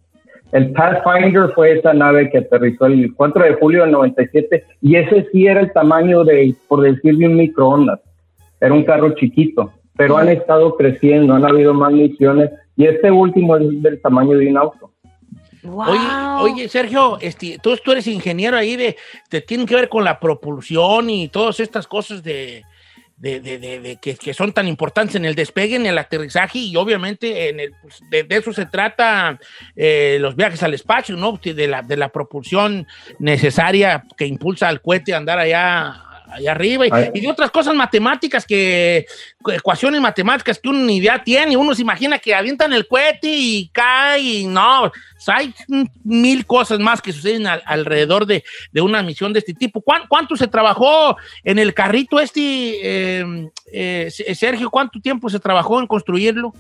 El 0.53 0.73
Pathfinder 0.73 1.51
fue 1.55 1.79
esa 1.79 1.93
nave 1.93 2.31
que 2.31 2.39
aterrizó 2.39 2.87
el 2.87 3.13
4 3.15 3.45
de 3.45 3.55
julio 3.55 3.83
del 3.83 3.91
97 3.91 4.65
y 4.81 4.97
ese 4.97 5.27
sí 5.33 5.47
era 5.47 5.61
el 5.61 5.73
tamaño 5.73 6.25
de, 6.25 6.55
por 6.69 6.81
decir, 6.81 7.17
de 7.17 7.27
un 7.27 7.37
microondas. 7.37 8.01
Era 8.61 8.73
un 8.73 8.85
carro 8.85 9.15
chiquito, 9.15 9.73
pero 9.97 10.17
han 10.17 10.29
estado 10.29 10.77
creciendo, 10.77 11.35
han 11.35 11.45
habido 11.45 11.75
más 11.75 11.93
misiones 11.93 12.51
y 12.77 12.87
este 12.87 13.11
último 13.11 13.57
es 13.57 13.83
del 13.83 14.01
tamaño 14.01 14.39
de 14.39 14.49
un 14.49 14.57
auto. 14.57 14.94
Oye, 15.91 16.53
oye, 16.53 16.69
Sergio, 16.69 17.19
este, 17.21 17.59
tú, 17.63 17.77
tú 17.79 17.93
eres 17.93 18.07
ingeniero 18.07 18.57
ahí 18.57 18.77
de, 18.77 18.97
te 19.29 19.41
tienen 19.41 19.67
que 19.67 19.75
ver 19.75 19.89
con 19.89 20.05
la 20.05 20.21
propulsión 20.21 21.09
y 21.11 21.29
todas 21.29 21.61
estas 21.61 21.87
cosas 21.87 22.23
de, 22.23 22.63
de, 23.17 23.41
de- 23.41 23.59
de- 23.59 23.81
de 23.81 23.97
que, 23.97 24.17
que 24.17 24.35
son 24.35 24.53
tan 24.53 24.67
importantes 24.69 25.15
en 25.17 25.25
el 25.25 25.35
despegue, 25.35 25.77
en 25.77 25.87
el 25.87 25.97
aterrizaje 25.97 26.59
y 26.59 26.77
obviamente 26.77 27.49
en 27.49 27.61
el, 27.61 27.73
pues, 27.81 28.01
de, 28.11 28.25
de 28.25 28.37
eso 28.37 28.53
se 28.53 28.67
trata 28.67 29.39
eh, 29.77 30.19
los 30.21 30.37
viajes 30.37 30.63
al 30.63 30.75
espacio, 30.75 31.17
¿no? 31.17 31.39
De 31.43 31.67
la, 31.69 31.81
de 31.83 31.97
la 31.97 32.09
propulsión 32.11 32.87
necesaria 33.19 34.05
que 34.17 34.27
impulsa 34.27 34.69
al 34.69 34.83
cohete 34.83 35.15
a 35.15 35.19
andar 35.19 35.39
allá, 35.39 36.04
allá 36.35 36.51
arriba 36.53 36.87
y, 36.87 36.91
y 37.15 37.21
de 37.21 37.31
otras 37.31 37.51
cosas 37.51 37.75
matemáticas 37.75 38.45
que, 38.47 39.07
ecuaciones 39.55 40.01
matemáticas 40.01 40.59
que 40.59 40.69
uno 40.69 40.81
ni 40.81 40.97
idea 40.97 41.23
tiene, 41.23 41.57
uno 41.57 41.75
se 41.75 41.83
imagina 41.83 42.19
que 42.19 42.35
avientan 42.35 42.73
el 42.73 42.87
cohete 42.87 43.29
y 43.29 43.69
cae 43.73 44.21
y 44.21 44.47
no, 44.47 44.85
o 44.85 44.93
sea, 45.19 45.37
hay 45.37 45.55
mil 46.03 46.45
cosas 46.47 46.79
más 46.81 47.01
que 47.01 47.13
suceden 47.13 47.47
al- 47.47 47.63
alrededor 47.67 48.27
de, 48.27 48.45
de 48.73 48.81
una 48.81 49.03
misión 49.03 49.33
de 49.33 49.39
este 49.39 49.55
tipo. 49.55 49.81
¿Cuán- 49.81 50.03
¿Cuánto 50.09 50.37
se 50.37 50.49
trabajó 50.49 51.17
en 51.43 51.59
el 51.59 51.73
carrito 51.73 52.21
este, 52.21 52.41
eh, 52.83 53.51
eh, 53.73 54.11
Sergio? 54.35 54.71
¿Cuánto 54.71 55.01
tiempo 55.01 55.29
se 55.31 55.41
trabajó 55.41 55.81
en 55.81 55.87
construirlo? 55.87 56.53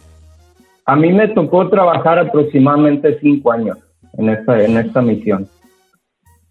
A 0.86 0.96
mí 0.96 1.12
me 1.12 1.28
tocó 1.28 1.68
trabajar 1.68 2.18
aproximadamente 2.18 3.18
cinco 3.20 3.52
años 3.52 3.78
en 4.18 4.28
esta, 4.28 4.62
en 4.62 4.76
esta 4.76 5.00
misión. 5.02 5.48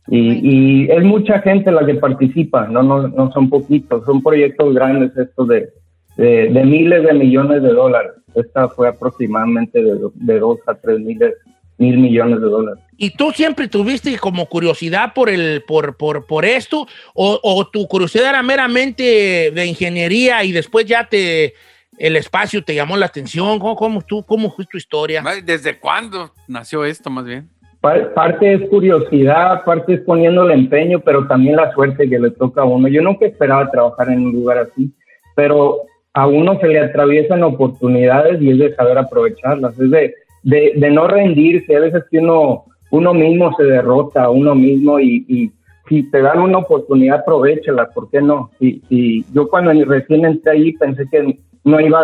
Y, 0.08 0.86
y 0.86 0.92
es 0.92 1.04
mucha 1.04 1.40
gente 1.40 1.72
la 1.72 1.86
que 1.86 1.96
participa, 1.96 2.68
no, 2.68 2.84
no, 2.84 3.08
no 3.08 3.32
son 3.32 3.50
poquitos, 3.50 4.06
son 4.06 4.22
proyectos 4.22 4.74
grandes 4.74 5.16
estos 5.18 5.48
de, 5.48 5.70
de, 6.18 6.50
de 6.50 6.66
miles 6.66 7.04
de 7.04 7.14
millones 7.14 7.64
de 7.64 7.70
dólares. 7.70 8.12
Esta 8.36 8.68
fue 8.68 8.90
aproximadamente 8.90 9.82
de, 9.82 9.98
de 10.14 10.40
dos 10.40 10.60
a 10.68 10.76
tres 10.76 11.00
miles, 11.00 11.34
mil 11.78 11.98
millones 11.98 12.42
de 12.42 12.48
dólares. 12.48 12.84
¿Y 12.98 13.12
tú 13.12 13.32
siempre 13.32 13.68
tuviste 13.68 14.18
como 14.18 14.46
curiosidad 14.48 15.14
por, 15.14 15.30
el, 15.30 15.64
por, 15.66 15.96
por, 15.96 16.26
por 16.26 16.46
esto? 16.46 16.86
O, 17.14 17.40
¿O 17.42 17.68
tu 17.68 17.88
curiosidad 17.88 18.30
era 18.30 18.44
meramente 18.44 19.52
de 19.54 19.66
ingeniería 19.66 20.44
y 20.44 20.52
después 20.52 20.86
ya 20.86 21.08
te 21.08 21.54
el 21.98 22.16
espacio 22.16 22.64
te 22.64 22.76
llamó 22.76 22.98
la 22.98 23.06
atención? 23.06 23.60
¿Cómo, 23.60 23.76
cómo, 23.76 24.02
tú, 24.02 24.24
cómo 24.24 24.52
fue 24.52 24.66
tu 24.66 24.78
historia? 24.78 25.24
¿Desde 25.44 25.80
cuándo 25.80 26.32
nació 26.48 26.86
esto, 26.86 27.10
más 27.10 27.26
bien? 27.26 27.50
Pa- 27.84 28.14
Parte 28.14 28.54
es 28.54 28.70
curiosidad, 28.70 29.66
parte 29.66 29.96
es 29.96 30.00
poniéndole 30.02 30.54
empeño, 30.54 31.02
pero 31.02 31.28
también 31.28 31.58
la 31.58 31.74
suerte 31.74 32.10
que 32.10 32.18
le 32.18 32.32
toca 32.32 32.62
a 32.62 32.66
uno. 32.66 32.88
Yo 32.88 33.02
nunca 33.02 33.26
esperaba 33.26 33.70
trabajar 33.70 34.10
en 34.10 34.26
un 34.28 34.32
lugar 34.32 34.58
así, 34.60 34.90
pero 35.36 35.82
a 36.14 36.26
uno 36.26 36.58
se 36.62 36.68
le 36.70 36.80
atraviesan 36.80 37.44
oportunidades 37.44 38.42
y 38.42 38.52
es 38.52 38.58
de 38.58 38.76
saber 38.76 38.98
aprovecharlas, 38.98 39.78
es 39.78 39.92
de, 39.92 40.14
de, 40.44 40.92
no 40.92 41.10
rendirse. 41.10 41.76
A 41.76 41.82
veces 41.82 42.06
que 42.10 42.20
uno, 42.20 42.64
uno 42.92 43.14
mismo 43.14 43.54
se 43.58 43.64
derrota 43.66 44.30
uno 44.30 44.56
mismo 44.56 45.02
y, 45.02 45.52
si 45.90 46.10
te 46.10 46.22
dan 46.22 46.40
una 46.40 46.60
oportunidad, 46.60 47.20
aprovechala, 47.20 47.90
¿por 47.90 48.10
qué 48.10 48.22
no? 48.22 48.50
Si, 48.60 48.82
si 48.88 49.26
yo 49.34 49.50
cuando 49.50 49.74
recién 49.84 50.24
entré 50.24 50.54
ahí 50.54 50.72
pensé 50.72 51.04
que 51.12 51.38
no 51.66 51.82
iba 51.82 52.00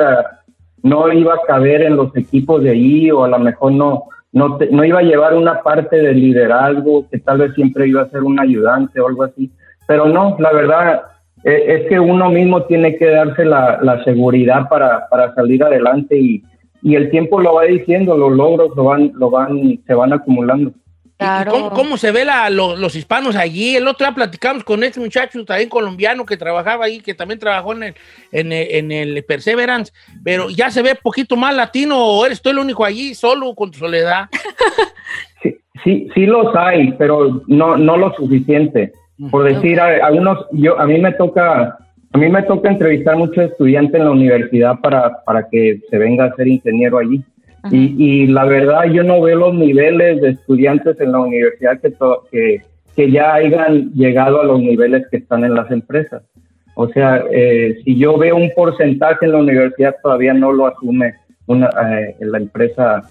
no 0.84 1.14
iba 1.14 1.36
a 1.36 1.42
caber 1.48 1.84
en 1.84 1.96
los 1.96 2.14
equipos 2.18 2.62
de 2.64 2.72
ahí 2.72 3.10
o 3.10 3.24
a 3.24 3.30
lo 3.30 3.40
mejor 3.40 3.72
no, 3.72 4.04
no, 4.32 4.58
te- 4.58 4.70
no 4.72 4.84
iba 4.84 5.00
a 5.00 5.04
llevar 5.04 5.34
una 5.36 5.62
parte 5.62 5.98
de 5.98 6.14
liderazgo, 6.14 7.08
que 7.10 7.20
tal 7.20 7.40
vez 7.40 7.54
siempre 7.56 7.88
iba 7.88 8.02
a 8.04 8.10
ser 8.10 8.24
un 8.24 8.40
ayudante 8.40 9.00
o 9.00 9.08
algo 9.08 9.24
así. 9.24 9.52
Pero 9.88 10.08
no, 10.08 10.36
la 10.40 10.52
verdad 10.54 11.02
eh, 11.44 11.64
es 11.68 11.90
que 11.90 12.00
uno 12.00 12.30
mismo 12.30 12.64
tiene 12.64 12.96
que 12.98 13.06
darse 13.10 13.46
la, 13.46 13.80
la 13.82 14.04
seguridad 14.04 14.70
para, 14.70 15.08
para 15.10 15.34
salir 15.34 15.64
adelante 15.64 16.18
y, 16.18 16.44
y 16.82 16.96
el 16.96 17.10
tiempo 17.10 17.42
lo 17.42 17.56
va 17.56 17.64
diciendo, 17.64 18.16
los 18.18 18.32
logros 18.34 18.76
lo 18.76 18.84
van, 18.84 19.12
lo 19.16 19.30
van, 19.30 19.80
se 19.86 19.94
van 19.94 20.14
acumulando. 20.14 20.72
¿Y- 21.20 21.24
y 21.24 21.45
cómo, 21.51 21.70
cómo 21.76 21.97
se 21.97 22.11
ve 22.11 22.24
la- 22.26 22.49
lo- 22.49 22.76
los 22.78 22.95
hispanos 22.95 23.36
allí? 23.36 23.76
El 23.76 23.88
otro 23.88 24.05
día 24.07 24.15
platicamos 24.15 24.63
con 24.63 24.84
este 24.84 24.99
muchacho 24.99 25.43
también 25.43 25.67
colombiano 25.70 26.26
que 26.26 26.38
trabajaba 26.38 26.86
ahí, 26.86 27.01
que 27.01 27.13
también 27.13 27.39
trabajó 27.39 27.74
en 27.74 27.84
el, 27.84 27.93
en 28.32 28.51
el, 28.53 28.67
en 28.72 28.91
el 28.91 29.24
Perseverance, 29.26 29.91
pero 30.24 30.49
ya 30.49 30.72
se 30.72 30.82
ve 30.82 30.95
poquito 30.95 31.36
más 31.36 31.53
latino 31.55 31.97
o 31.97 32.26
eres 32.26 32.41
tú 32.41 32.49
el 32.49 32.59
único 32.59 32.86
allí, 32.86 33.13
solo 33.15 33.53
con 33.53 33.72
tu 33.72 33.80
soledad. 33.80 34.30
Sí, 35.84 36.09
sí 36.13 36.26
los 36.26 36.53
hay, 36.57 36.91
pero 36.97 37.41
no, 37.47 37.78
no 37.78 37.95
lo 37.95 38.13
suficiente. 38.13 38.91
Por 39.32 39.45
decir, 39.45 39.80
a, 39.80 40.05
algunos, 40.05 40.45
yo, 40.51 40.78
a 40.78 40.86
mí 40.86 40.99
me 40.99 41.13
toca, 41.13 41.78
a 42.11 42.17
mí 42.17 42.28
me 42.28 42.43
toca 42.43 42.70
entrevistar 42.70 43.15
muchos 43.15 43.45
estudiantes 43.45 43.95
en 43.97 44.03
la 44.05 44.11
universidad 44.11 44.80
para, 44.82 45.24
para 45.24 45.47
que 45.49 45.80
se 45.89 45.97
venga 45.97 46.26
a 46.26 46.36
ser 46.36 46.49
ingeniero 46.49 46.97
allí. 46.97 47.24
Y, 47.72 47.95
y 47.97 48.28
la 48.28 48.45
verdad, 48.45 48.86
yo 48.86 49.03
no 49.03 49.22
veo 49.22 49.38
los 49.38 49.53
niveles 49.53 50.22
de 50.22 50.30
estudiantes 50.30 50.99
en 51.01 51.12
la 51.12 51.20
universidad 51.20 51.80
que, 51.82 51.93
que, 52.32 52.62
que 52.95 53.12
ya 53.12 53.34
hayan 53.34 53.91
llegado 53.93 54.41
a 54.41 54.45
los 54.45 54.60
niveles 54.60 55.05
que 55.12 55.18
están 55.18 55.43
en 55.43 55.55
las 55.55 55.70
empresas. 55.72 56.24
O 56.76 56.88
sea, 56.88 57.24
eh, 57.32 57.78
si 57.84 57.97
yo 57.97 58.18
veo 58.18 58.38
un 58.38 58.51
porcentaje 58.55 59.26
en 59.26 59.34
la 59.34 59.39
universidad, 59.39 59.95
todavía 60.01 60.34
no 60.34 60.53
lo 60.53 60.68
asume 60.68 61.16
una, 61.47 61.68
eh, 61.68 62.16
la 62.22 62.38
empresa 62.38 63.03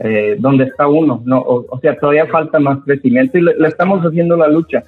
eh, 0.00 0.36
donde 0.38 0.64
está 0.64 0.86
uno. 0.88 1.22
No, 1.24 1.38
o, 1.38 1.64
o 1.68 1.80
sea, 1.80 1.96
todavía 1.96 2.26
falta 2.26 2.58
más 2.58 2.80
crecimiento 2.84 3.38
y 3.38 3.42
le, 3.42 3.56
le 3.56 3.68
estamos 3.68 4.04
haciendo 4.04 4.36
la 4.36 4.48
lucha. 4.48 4.82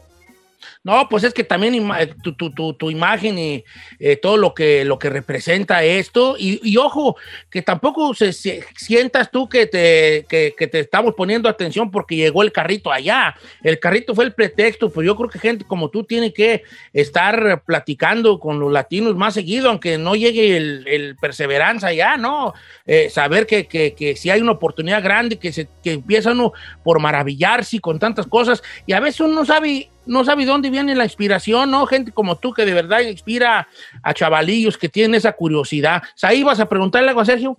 No, 0.86 1.08
pues 1.08 1.24
es 1.24 1.34
que 1.34 1.42
también 1.42 1.74
eh, 1.98 2.14
tu, 2.22 2.32
tu- 2.36 2.74
tu- 2.74 2.90
imagen 2.92 3.36
y 3.40 3.64
eh, 3.98 4.14
todo 4.14 4.36
lo 4.36 4.54
que, 4.54 4.84
lo 4.84 5.00
que 5.00 5.10
representa 5.10 5.82
esto. 5.82 6.36
Y, 6.38 6.76
ojo, 6.76 7.16
que 7.50 7.60
tampoco 7.60 8.14
se, 8.14 8.32
sientas 8.32 9.32
tú 9.32 9.48
que 9.48 9.66
te, 9.66 10.24
que, 10.28 10.54
te 10.68 10.78
estamos 10.78 11.14
poniendo 11.16 11.48
atención 11.48 11.90
porque 11.90 12.14
llegó 12.14 12.44
el 12.44 12.52
carrito 12.52 12.92
allá. 12.92 13.34
El 13.64 13.80
carrito 13.80 14.14
fue 14.14 14.26
el 14.26 14.32
pretexto, 14.32 14.88
pues 14.88 15.04
yo 15.04 15.16
creo 15.16 15.28
que 15.28 15.40
gente 15.40 15.64
como 15.64 15.88
tú 15.90 16.04
tiene 16.04 16.32
que 16.32 16.62
estar 16.92 17.64
platicando 17.64 18.38
con 18.38 18.60
los 18.60 18.70
latinos 18.70 19.16
más 19.16 19.34
seguido, 19.34 19.70
aunque 19.70 19.98
no 19.98 20.14
llegue 20.14 20.56
el, 20.56 21.16
perseveranza 21.20 21.88
allá, 21.88 22.16
¿no? 22.16 22.54
Eh, 22.86 23.10
saber 23.10 23.48
que, 23.48 23.66
que, 23.66 23.92
que 23.94 24.14
si 24.14 24.30
hay 24.30 24.40
una 24.40 24.52
oportunidad 24.52 25.02
grande, 25.02 25.36
que, 25.36 25.52
se, 25.52 25.68
que 25.82 25.94
empieza 25.94 26.30
uno 26.30 26.52
por 26.84 27.00
maravillarse 27.00 27.80
con 27.80 27.98
tantas 27.98 28.28
cosas, 28.28 28.62
y 28.86 28.92
a 28.92 29.00
veces 29.00 29.18
uno 29.22 29.34
no 29.34 29.44
sabe, 29.44 29.90
no 30.06 30.24
sabe 30.24 30.44
dónde 30.44 30.70
viene 30.84 30.94
la 30.94 31.04
inspiración, 31.04 31.70
¿no? 31.70 31.86
Gente 31.86 32.12
como 32.12 32.36
tú 32.36 32.52
que 32.52 32.64
de 32.64 32.74
verdad 32.74 33.00
inspira 33.00 33.68
a 34.02 34.14
chavalillos 34.14 34.76
que 34.76 34.88
tienen 34.88 35.14
esa 35.14 35.32
curiosidad. 35.32 36.02
Ahí 36.22 36.42
vas 36.42 36.60
a 36.60 36.68
preguntarle 36.68 37.08
algo 37.08 37.22
a 37.22 37.24
Sergio. 37.24 37.56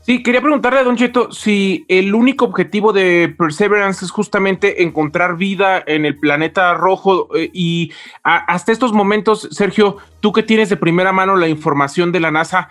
Sí, 0.00 0.22
quería 0.22 0.42
preguntarle 0.42 0.80
a 0.80 0.84
Don 0.84 0.96
Cheto 0.96 1.32
si 1.32 1.86
el 1.88 2.14
único 2.14 2.44
objetivo 2.44 2.92
de 2.92 3.34
Perseverance 3.38 4.04
es 4.04 4.10
justamente 4.10 4.82
encontrar 4.82 5.36
vida 5.36 5.82
en 5.86 6.04
el 6.04 6.18
planeta 6.18 6.74
rojo 6.74 7.34
eh, 7.34 7.50
y 7.54 7.90
hasta 8.22 8.70
estos 8.70 8.92
momentos, 8.92 9.48
Sergio, 9.50 9.96
tú 10.20 10.32
que 10.32 10.42
tienes 10.42 10.68
de 10.68 10.76
primera 10.76 11.12
mano 11.12 11.36
la 11.36 11.48
información 11.48 12.12
de 12.12 12.20
la 12.20 12.30
NASA, 12.30 12.68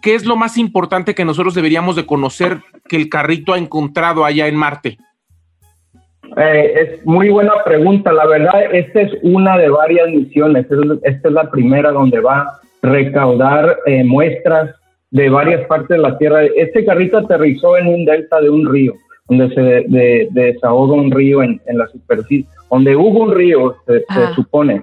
¿qué 0.00 0.14
es 0.14 0.26
lo 0.26 0.36
más 0.36 0.58
importante 0.58 1.16
que 1.16 1.24
nosotros 1.24 1.54
deberíamos 1.54 1.96
de 1.96 2.06
conocer 2.06 2.62
que 2.88 2.96
el 2.96 3.08
carrito 3.08 3.52
ha 3.52 3.58
encontrado 3.58 4.24
allá 4.24 4.46
en 4.46 4.54
Marte? 4.54 4.98
Eh, 6.36 6.74
es 6.98 7.06
muy 7.06 7.28
buena 7.30 7.52
pregunta. 7.64 8.12
La 8.12 8.26
verdad, 8.26 8.64
esta 8.72 9.00
es 9.02 9.12
una 9.22 9.56
de 9.58 9.68
varias 9.68 10.08
misiones. 10.10 10.66
Es- 10.70 10.98
Esta 11.14 11.28
es 11.28 11.34
la 11.34 11.50
primera 11.50 11.90
donde 11.92 12.20
va 12.20 12.40
a 12.42 12.60
recaudar 12.82 13.78
eh, 13.86 14.04
muestras 14.04 14.74
de 15.10 15.28
varias 15.30 15.64
partes 15.66 15.88
de 15.88 15.98
la 15.98 16.18
Tierra. 16.18 16.44
Este 16.44 16.84
carrito 16.84 17.18
aterrizó 17.18 17.76
en 17.78 17.86
un 17.86 18.04
delta 18.04 18.40
de 18.40 18.50
un 18.50 18.70
río, 18.70 18.94
donde 19.28 19.54
se 19.54 19.60
de- 19.62 19.84
de- 19.88 20.28
desahoga 20.32 20.94
un 20.94 21.10
río 21.10 21.42
en, 21.42 21.60
en 21.66 21.78
la 21.78 21.86
superficie, 21.88 22.46
donde 22.70 22.96
hubo 22.96 23.20
un 23.24 23.34
río, 23.34 23.76
se, 23.86 24.00
se 24.00 24.34
supone. 24.34 24.82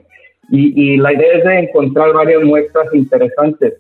Y, 0.50 0.94
y 0.94 0.98
la 0.98 1.14
idea 1.14 1.34
es 1.38 1.44
de 1.44 1.60
encontrar 1.60 2.14
varias 2.14 2.44
muestras 2.44 2.88
interesantes. 2.94 3.74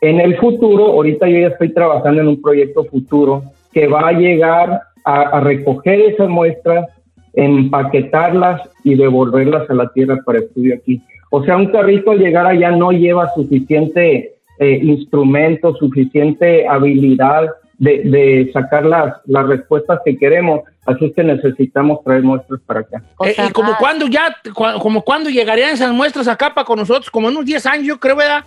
En 0.00 0.20
el 0.20 0.36
futuro, 0.38 0.86
ahorita 0.92 1.26
yo 1.28 1.38
ya 1.40 1.48
estoy 1.48 1.70
trabajando 1.72 2.20
en 2.20 2.28
un 2.28 2.40
proyecto 2.40 2.84
futuro 2.84 3.42
que 3.72 3.86
va 3.88 4.08
a 4.08 4.12
llegar 4.12 4.80
a, 5.04 5.20
a 5.22 5.40
recoger 5.40 6.00
esas 6.00 6.28
muestras, 6.28 6.86
empaquetarlas 7.34 8.62
y 8.84 8.94
devolverlas 8.94 9.68
a 9.70 9.74
la 9.74 9.88
Tierra 9.92 10.18
para 10.24 10.38
estudio 10.40 10.74
aquí. 10.74 11.02
O 11.30 11.44
sea, 11.44 11.56
un 11.56 11.66
carrito 11.66 12.10
al 12.12 12.18
llegar 12.18 12.46
allá 12.46 12.70
no 12.70 12.90
lleva 12.90 13.32
suficiente 13.34 14.34
eh, 14.58 14.78
instrumento, 14.82 15.74
suficiente 15.76 16.66
habilidad 16.66 17.48
de, 17.78 17.98
de 18.04 18.50
sacar 18.52 18.84
las, 18.86 19.14
las 19.26 19.46
respuestas 19.46 20.00
que 20.04 20.16
queremos, 20.16 20.62
así 20.84 21.04
es 21.04 21.14
que 21.14 21.22
necesitamos 21.22 22.02
traer 22.02 22.22
muestras 22.22 22.60
para 22.66 22.80
acá. 22.80 23.02
Eh, 23.24 23.36
¿Y 23.46 23.52
como 23.52 23.76
cuándo 23.76 24.06
ya, 24.08 24.34
cu- 24.52 24.80
como 24.80 25.02
cuándo 25.02 25.30
llegarían 25.30 25.70
esas 25.74 25.92
muestras 25.92 26.26
acá 26.26 26.52
para 26.54 26.64
con 26.64 26.78
nosotros? 26.78 27.08
Como 27.10 27.28
en 27.28 27.34
unos 27.36 27.46
10 27.46 27.66
años, 27.66 27.86
yo 27.86 28.00
creo, 28.00 28.16
¿verdad? 28.16 28.42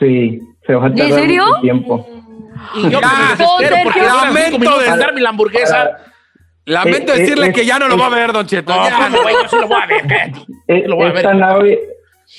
Sí, 0.00 0.40
se 0.66 0.74
va 0.74 0.86
a 0.86 0.88
¿En 0.88 0.96
tardar 0.96 1.20
serio? 1.20 1.46
mucho 1.46 1.60
tiempo. 1.60 2.08
Y 2.74 2.82
yo 2.90 3.00
Ya, 3.00 3.00
pues, 3.00 3.12
me 3.12 3.28
desespero 3.28 3.76
porque 3.84 4.00
Lamento 4.00 4.78
de- 4.80 4.86
en 4.86 4.98
darme 4.98 5.20
la 5.20 5.28
hamburguesa. 5.28 5.90
Lamento 6.70 7.12
Eh, 7.12 7.16
eh, 7.16 7.20
decirle 7.20 7.46
eh, 7.48 7.52
que 7.52 7.66
ya 7.66 7.78
no 7.78 7.88
lo 7.88 7.94
eh, 7.96 7.98
va 7.98 8.06
a 8.06 8.10
ver, 8.10 8.32
Don 8.32 8.46
Cheto. 8.46 8.72
No, 8.74 8.84
Ya. 8.88 9.08
pues, 9.10 9.22
güey, 9.22 9.34
yo 9.42 9.48
sí 9.48 9.56
lo 9.60 9.68
voy 9.68 9.76
a 9.82 9.86
ver, 9.86 10.88
Lo 10.88 10.96
voy 10.96 11.04
a 11.06 11.08
ver. 11.08 11.16
esta 11.16 11.34
nave, 11.34 11.80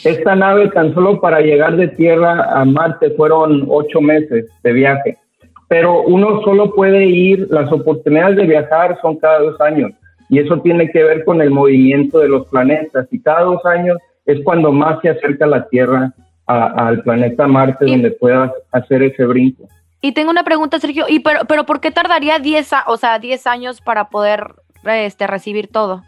esta 0.03 0.35
nave 0.35 0.67
tan 0.69 0.93
solo 0.93 1.19
para 1.19 1.41
llegar 1.41 1.75
de 1.75 1.89
Tierra 1.89 2.59
a 2.59 2.65
Marte 2.65 3.11
fueron 3.11 3.65
ocho 3.67 3.99
meses 4.01 4.45
de 4.63 4.73
viaje. 4.73 5.17
Pero 5.67 6.01
uno 6.01 6.41
solo 6.43 6.73
puede 6.73 7.05
ir, 7.05 7.47
las 7.49 7.71
oportunidades 7.71 8.35
de 8.37 8.45
viajar 8.47 8.97
son 9.01 9.17
cada 9.17 9.39
dos 9.39 9.59
años. 9.61 9.91
Y 10.29 10.39
eso 10.39 10.59
tiene 10.61 10.89
que 10.91 11.03
ver 11.03 11.25
con 11.25 11.41
el 11.41 11.49
movimiento 11.51 12.19
de 12.19 12.29
los 12.29 12.47
planetas. 12.47 13.07
Y 13.11 13.21
cada 13.21 13.41
dos 13.41 13.65
años 13.65 13.97
es 14.25 14.39
cuando 14.43 14.71
más 14.71 14.99
se 15.01 15.09
acerca 15.09 15.45
la 15.45 15.67
Tierra 15.67 16.13
al 16.45 17.01
planeta 17.03 17.47
Marte, 17.47 17.85
donde 17.85 18.11
puedas 18.11 18.51
hacer 18.71 19.03
ese 19.03 19.25
brinco. 19.25 19.67
Y 20.01 20.13
tengo 20.13 20.31
una 20.31 20.43
pregunta, 20.43 20.79
Sergio, 20.79 21.05
¿y 21.07 21.19
pero, 21.19 21.41
pero 21.47 21.65
por 21.65 21.79
qué 21.79 21.91
tardaría 21.91 22.39
10, 22.39 22.73
a- 22.73 22.83
o 22.87 22.97
sea, 22.97 23.19
10 23.19 23.45
años 23.47 23.81
para 23.81 24.09
poder 24.09 24.55
este, 24.83 25.27
recibir 25.27 25.67
todo? 25.67 26.03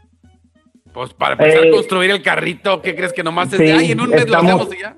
Pues 0.94 1.14
para 1.14 1.34
empezar 1.34 1.66
Eh, 1.66 1.70
a 1.70 1.72
construir 1.72 2.12
el 2.12 2.22
carrito, 2.22 2.82
¿qué 2.82 2.96
crees 2.96 3.14
que 3.14 3.24
nomás 3.24 3.52
es 3.54 3.60
sí, 3.60 3.66
de 3.66 3.74
ay, 3.74 3.92
en 3.92 4.02
un 4.02 4.10
mes 4.10 4.22
lo 4.22 4.26
estamos- 4.38 4.52
hacemos 4.62 4.76
y 4.76 4.82
ya? 4.82 4.96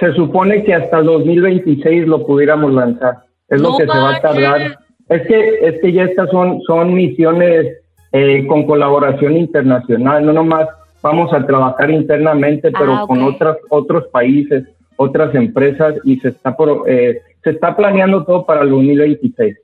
Se 0.00 0.12
supone 0.14 0.64
que 0.64 0.74
hasta 0.74 0.98
el 0.98 1.06
2026 1.06 2.06
lo 2.08 2.26
pudiéramos 2.26 2.72
lanzar. 2.72 3.18
Es 3.48 3.60
lo 3.60 3.76
que 3.76 3.82
se 3.84 3.88
va 3.88 4.16
a 4.16 4.20
tardar. 4.20 4.78
Es 5.08 5.26
que, 5.26 5.58
es 5.68 5.80
que 5.80 5.92
ya 5.92 6.04
estas 6.04 6.30
son, 6.30 6.60
son 6.62 6.94
misiones 6.94 7.66
eh, 8.12 8.44
con 8.48 8.66
colaboración 8.66 9.36
internacional. 9.36 10.24
No 10.24 10.32
nomás 10.32 10.66
vamos 11.02 11.32
a 11.32 11.44
trabajar 11.46 11.90
internamente, 11.90 12.70
pero 12.72 12.94
Ah, 12.94 13.04
con 13.06 13.22
otras, 13.22 13.56
otros 13.68 14.06
países, 14.08 14.64
otras 14.96 15.34
empresas 15.34 15.94
y 16.04 16.16
se 16.20 16.28
está, 16.28 16.56
por, 16.56 16.84
eh, 16.88 17.20
se 17.42 17.50
está 17.50 17.76
planeando 17.76 18.24
todo 18.24 18.44
para 18.46 18.62
el 18.62 18.70
2026. 18.70 19.56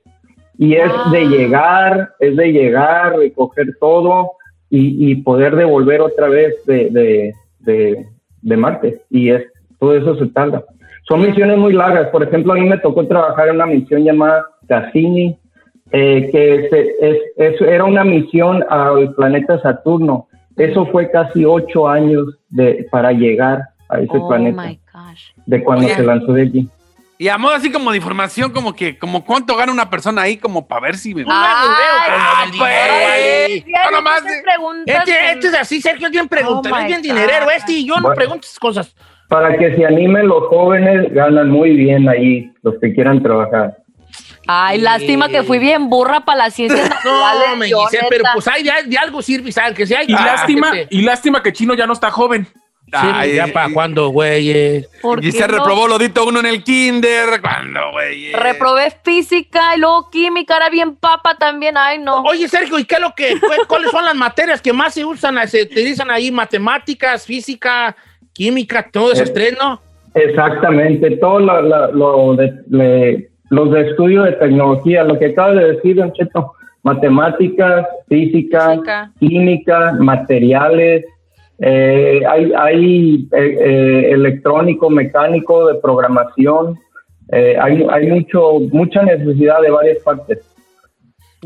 Y 0.57 0.73
es 0.75 0.91
Ah. 0.93 1.09
de 1.11 1.25
llegar, 1.27 2.09
es 2.19 2.35
de 2.35 2.51
llegar, 2.51 3.17
recoger 3.17 3.75
todo 3.79 4.31
y, 4.69 5.11
y 5.11 5.15
poder 5.15 5.55
devolver 5.55 6.01
otra 6.01 6.27
vez 6.27 6.55
de, 6.65 6.89
de, 6.89 7.33
de, 7.59 8.05
de 8.41 8.57
Marte. 8.57 9.01
Y 9.09 9.29
es, 9.29 9.43
todo 9.79 9.95
eso 9.95 10.15
se 10.17 10.27
tarda. 10.27 10.63
Son 11.07 11.21
misiones 11.21 11.57
muy 11.57 11.73
largas. 11.73 12.09
Por 12.09 12.23
ejemplo, 12.23 12.53
a 12.53 12.57
mí 12.57 12.67
me 12.67 12.77
tocó 12.77 13.07
trabajar 13.07 13.47
en 13.47 13.55
una 13.55 13.65
misión 13.65 14.03
llamada 14.03 14.45
Cassini, 14.67 15.37
eh, 15.91 16.29
que 16.31 16.67
se- 16.69 16.91
es, 17.01 17.17
es- 17.37 17.61
era 17.61 17.85
una 17.85 18.03
misión 18.03 18.63
al 18.69 19.13
planeta 19.15 19.59
Saturno. 19.61 20.27
Eso 20.57 20.85
fue 20.87 21.09
casi 21.09 21.45
ocho 21.45 21.87
años 21.87 22.37
de, 22.49 22.85
para 22.91 23.11
llegar 23.13 23.61
a 23.87 24.01
ese 24.01 24.17
Oh 24.17 24.27
planeta, 24.27 24.61
my 24.61 24.77
gosh. 24.93 25.23
de 25.45 25.63
cuando 25.63 25.87
se 25.87 26.03
lanzó 26.03 26.33
de 26.33 26.41
allí. 26.43 26.69
Y 27.21 27.27
a 27.27 27.37
modo 27.37 27.53
así 27.53 27.69
como 27.69 27.91
de 27.91 27.97
información, 27.97 28.49
como 28.53 28.73
que, 28.73 28.97
como 28.97 29.25
cuánto 29.25 29.57
gana 29.57 29.73
una 29.73 29.89
persona 29.89 30.21
ahí, 30.21 30.37
como 30.37 30.65
para 30.69 30.83
ver 30.83 30.95
si 30.95 31.13
me. 31.13 31.25
Ah, 31.27 32.45
pues, 32.45 32.57
pues, 32.57 33.65
no 33.67 33.91
nomás 33.91 34.23
Este, 34.85 35.31
este 35.33 35.47
es 35.47 35.53
así, 35.53 35.81
Sergio, 35.81 36.07
es 36.07 36.13
bien 36.13 36.29
pregunta, 36.29 36.69
Oh 36.71 36.77
es 36.77 36.87
bien 36.87 37.01
dinerero 37.01 37.51
este 37.51 37.73
y 37.73 37.85
yo 37.85 37.97
no 37.97 38.13
pregunto 38.13 38.47
esas 38.47 38.57
cosas. 38.57 38.95
Para 39.27 39.57
que 39.57 39.75
se 39.75 39.85
animen 39.85 40.29
los 40.29 40.47
jóvenes, 40.47 41.13
ganan 41.13 41.49
muy 41.49 41.75
bien 41.75 42.07
ahí, 42.07 42.53
los 42.63 42.75
que 42.79 42.93
quieran 42.93 43.21
trabajar. 43.21 43.75
Ay, 44.47 44.79
lástima 44.79 45.27
que 45.27 45.43
fui 45.43 45.59
bien 45.59 45.89
burra 45.89 46.21
para 46.21 46.45
las 46.45 46.53
ciencias 46.53 46.89
naturales. 46.89 47.49
No, 47.49 47.55
me 47.57 47.65
Giselle, 47.65 48.07
pero 48.09 48.23
pues 48.33 48.47
hay 48.47 48.63
de, 48.63 48.71
de 48.85 48.97
algo 48.97 49.21
sirve, 49.21 49.51
¿sabes? 49.51 49.73
Que 49.73 49.85
si 49.85 49.93
hay 49.93 50.05
Y 50.07 50.13
Ah, 50.13 50.25
lástima, 50.25 50.71
y 50.89 51.01
lástima 51.01 51.43
que 51.43 51.51
Chino 51.51 51.73
ya 51.73 51.85
no 51.85 51.91
está 51.91 52.11
joven. 52.11 52.47
Sí, 52.91 53.07
Ay, 53.13 53.35
ya 53.35 53.47
y- 53.47 53.51
para 53.51 53.71
cuándo, 53.73 54.09
güey. 54.09 54.49
eh. 54.51 54.87
¿Por 55.01 55.23
Y 55.23 55.31
se 55.31 55.47
no? 55.47 55.57
reprobó 55.57 55.87
lodito 55.87 56.25
uno 56.25 56.39
en 56.39 56.45
el 56.47 56.63
kinder. 56.63 57.39
¿Cuándo, 57.41 57.79
güey? 57.91 58.31
Reprobé 58.33 58.91
física 59.03 59.75
y 59.75 59.79
luego 59.79 60.09
química, 60.09 60.57
era 60.57 60.69
bien 60.69 60.95
papa 60.95 61.35
también. 61.37 61.75
Ay, 61.77 61.99
no. 61.99 62.23
Oye, 62.23 62.47
Sergio, 62.47 62.79
¿y 62.79 62.85
qué 62.85 62.95
es 62.95 63.01
lo 63.01 63.13
que, 63.15 63.39
cu- 63.39 63.47
cuáles 63.67 63.91
son 63.91 64.03
las 64.05 64.15
materias 64.15 64.61
que 64.61 64.73
más 64.73 64.93
se 64.93 65.05
usan, 65.05 65.35
se 65.47 65.63
utilizan 65.63 66.09
ahí? 66.09 66.31
Matemáticas, 66.31 67.25
física, 67.25 67.95
química, 68.33 68.89
todo 68.91 69.11
ese 69.11 69.21
Eh, 69.21 69.25
estreno. 69.25 69.81
Exactamente, 70.15 71.17
todo 71.17 71.39
lo, 71.39 71.61
lo- 71.61 71.91
lo 71.93 72.35
de, 72.35 72.53
le- 72.69 73.29
los 73.49 73.71
de 73.71 73.89
estudio 73.89 74.23
de 74.23 74.33
tecnología, 74.33 75.03
lo 75.03 75.17
que 75.19 75.27
acaba 75.27 75.53
de 75.53 75.73
decir, 75.73 75.95
Don 75.97 76.11
Cheto, 76.13 76.53
matemáticas, 76.83 77.85
física, 78.07 78.69
Física. 78.71 79.11
química, 79.19 79.93
materiales, 79.99 81.05
eh, 81.61 82.21
hay, 82.29 82.51
hay 82.57 83.27
eh, 83.31 83.57
eh, 83.59 84.11
electrónico, 84.11 84.89
mecánico, 84.89 85.67
de 85.67 85.75
programación, 85.79 86.77
eh, 87.31 87.55
hay, 87.61 87.85
hay 87.91 88.07
mucho, 88.07 88.59
mucha 88.71 89.03
necesidad 89.03 89.61
de 89.61 89.69
varias 89.71 89.99
partes. 89.99 90.39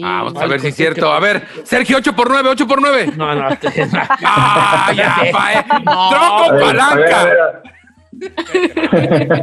Ah, 0.01 0.23
vamos 0.23 0.41
a 0.41 0.47
ver 0.47 0.59
si 0.59 0.67
es 0.69 0.75
cierto. 0.75 1.11
A 1.11 1.19
ver, 1.19 1.43
Sergio, 1.63 1.97
8 1.97 2.13
por 2.15 2.27
9, 2.29 2.49
8 2.49 2.67
por 2.67 2.81
9. 2.81 3.11
No, 3.17 3.35
no. 3.35 3.49
este- 3.49 3.87
Ah, 4.25 4.91
ya, 4.95 5.15
pa, 5.31 5.53
eh. 5.53 5.63
No. 5.85 6.09
Tronco 6.09 6.43
A 6.43 6.47
a 6.47 6.51
ver, 6.53 6.63
a 6.63 6.67
palanca. 6.67 7.23
ver, 7.25 7.37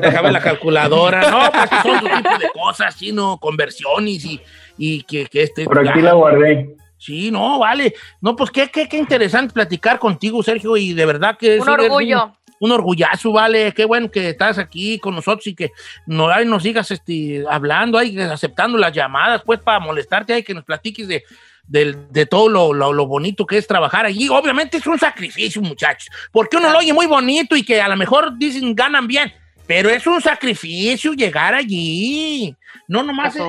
Déjame 0.00 0.32
la 0.32 0.40
calculadora. 0.40 1.30
No, 1.30 1.38
pues 1.52 1.70
que 1.70 1.76
son 1.88 1.96
otro 1.96 2.16
tipo 2.22 2.38
de 2.38 2.48
cosas, 2.54 2.94
sino 2.94 3.38
conversiones 3.38 4.24
y, 4.24 4.40
y 4.78 5.02
que, 5.04 5.26
que 5.26 5.42
este. 5.42 5.64
por 5.64 5.86
aquí 5.88 6.00
la 6.00 6.12
guardé. 6.14 6.76
Sí, 7.00 7.30
no, 7.30 7.58
vale. 7.58 7.94
No, 8.20 8.36
pues 8.36 8.50
qué, 8.50 8.68
qué, 8.68 8.86
qué 8.86 8.98
interesante 8.98 9.54
platicar 9.54 9.98
contigo, 9.98 10.42
Sergio, 10.42 10.76
y 10.76 10.92
de 10.92 11.06
verdad 11.06 11.38
que 11.38 11.56
Un 11.56 11.62
eso 11.62 11.72
eres 11.74 11.86
orgullo. 11.86 12.36
un 12.60 12.72
orgullazo, 12.72 13.32
vale. 13.32 13.72
Qué 13.72 13.86
bueno 13.86 14.10
que 14.10 14.28
estás 14.28 14.58
aquí 14.58 14.98
con 14.98 15.14
nosotros 15.14 15.46
y 15.46 15.54
que 15.54 15.70
no, 16.06 16.28
ay, 16.28 16.44
nos 16.44 16.62
sigas 16.62 16.90
este, 16.90 17.42
hablando, 17.48 17.96
ahí, 17.96 18.18
aceptando 18.20 18.76
las 18.76 18.92
llamadas, 18.92 19.40
pues 19.46 19.60
para 19.60 19.80
molestarte, 19.80 20.34
hay 20.34 20.42
que 20.42 20.52
nos 20.52 20.62
platiques 20.64 21.08
de, 21.08 21.24
del- 21.66 22.12
de 22.12 22.26
todo 22.26 22.50
lo, 22.50 22.74
lo- 22.74 22.92
lo 22.92 23.06
bonito 23.06 23.46
que 23.46 23.56
es 23.56 23.66
trabajar 23.66 24.04
allí. 24.04 24.28
Obviamente 24.28 24.76
es 24.76 24.86
un 24.86 24.98
sacrificio, 24.98 25.62
muchachos, 25.62 26.10
porque 26.30 26.58
uno 26.58 26.68
lo 26.70 26.80
oye 26.80 26.92
muy 26.92 27.06
bonito 27.06 27.56
y 27.56 27.62
que 27.62 27.80
a 27.80 27.88
lo 27.88 27.96
mejor 27.96 28.36
dicen 28.36 28.74
ganan 28.74 29.06
bien. 29.06 29.32
Pero 29.66 29.88
es 29.88 30.06
un 30.06 30.20
sacrificio 30.20 31.14
llegar 31.14 31.54
allí. 31.54 32.54
No 32.88 33.02
nomás 33.04 33.32
se 33.32 33.40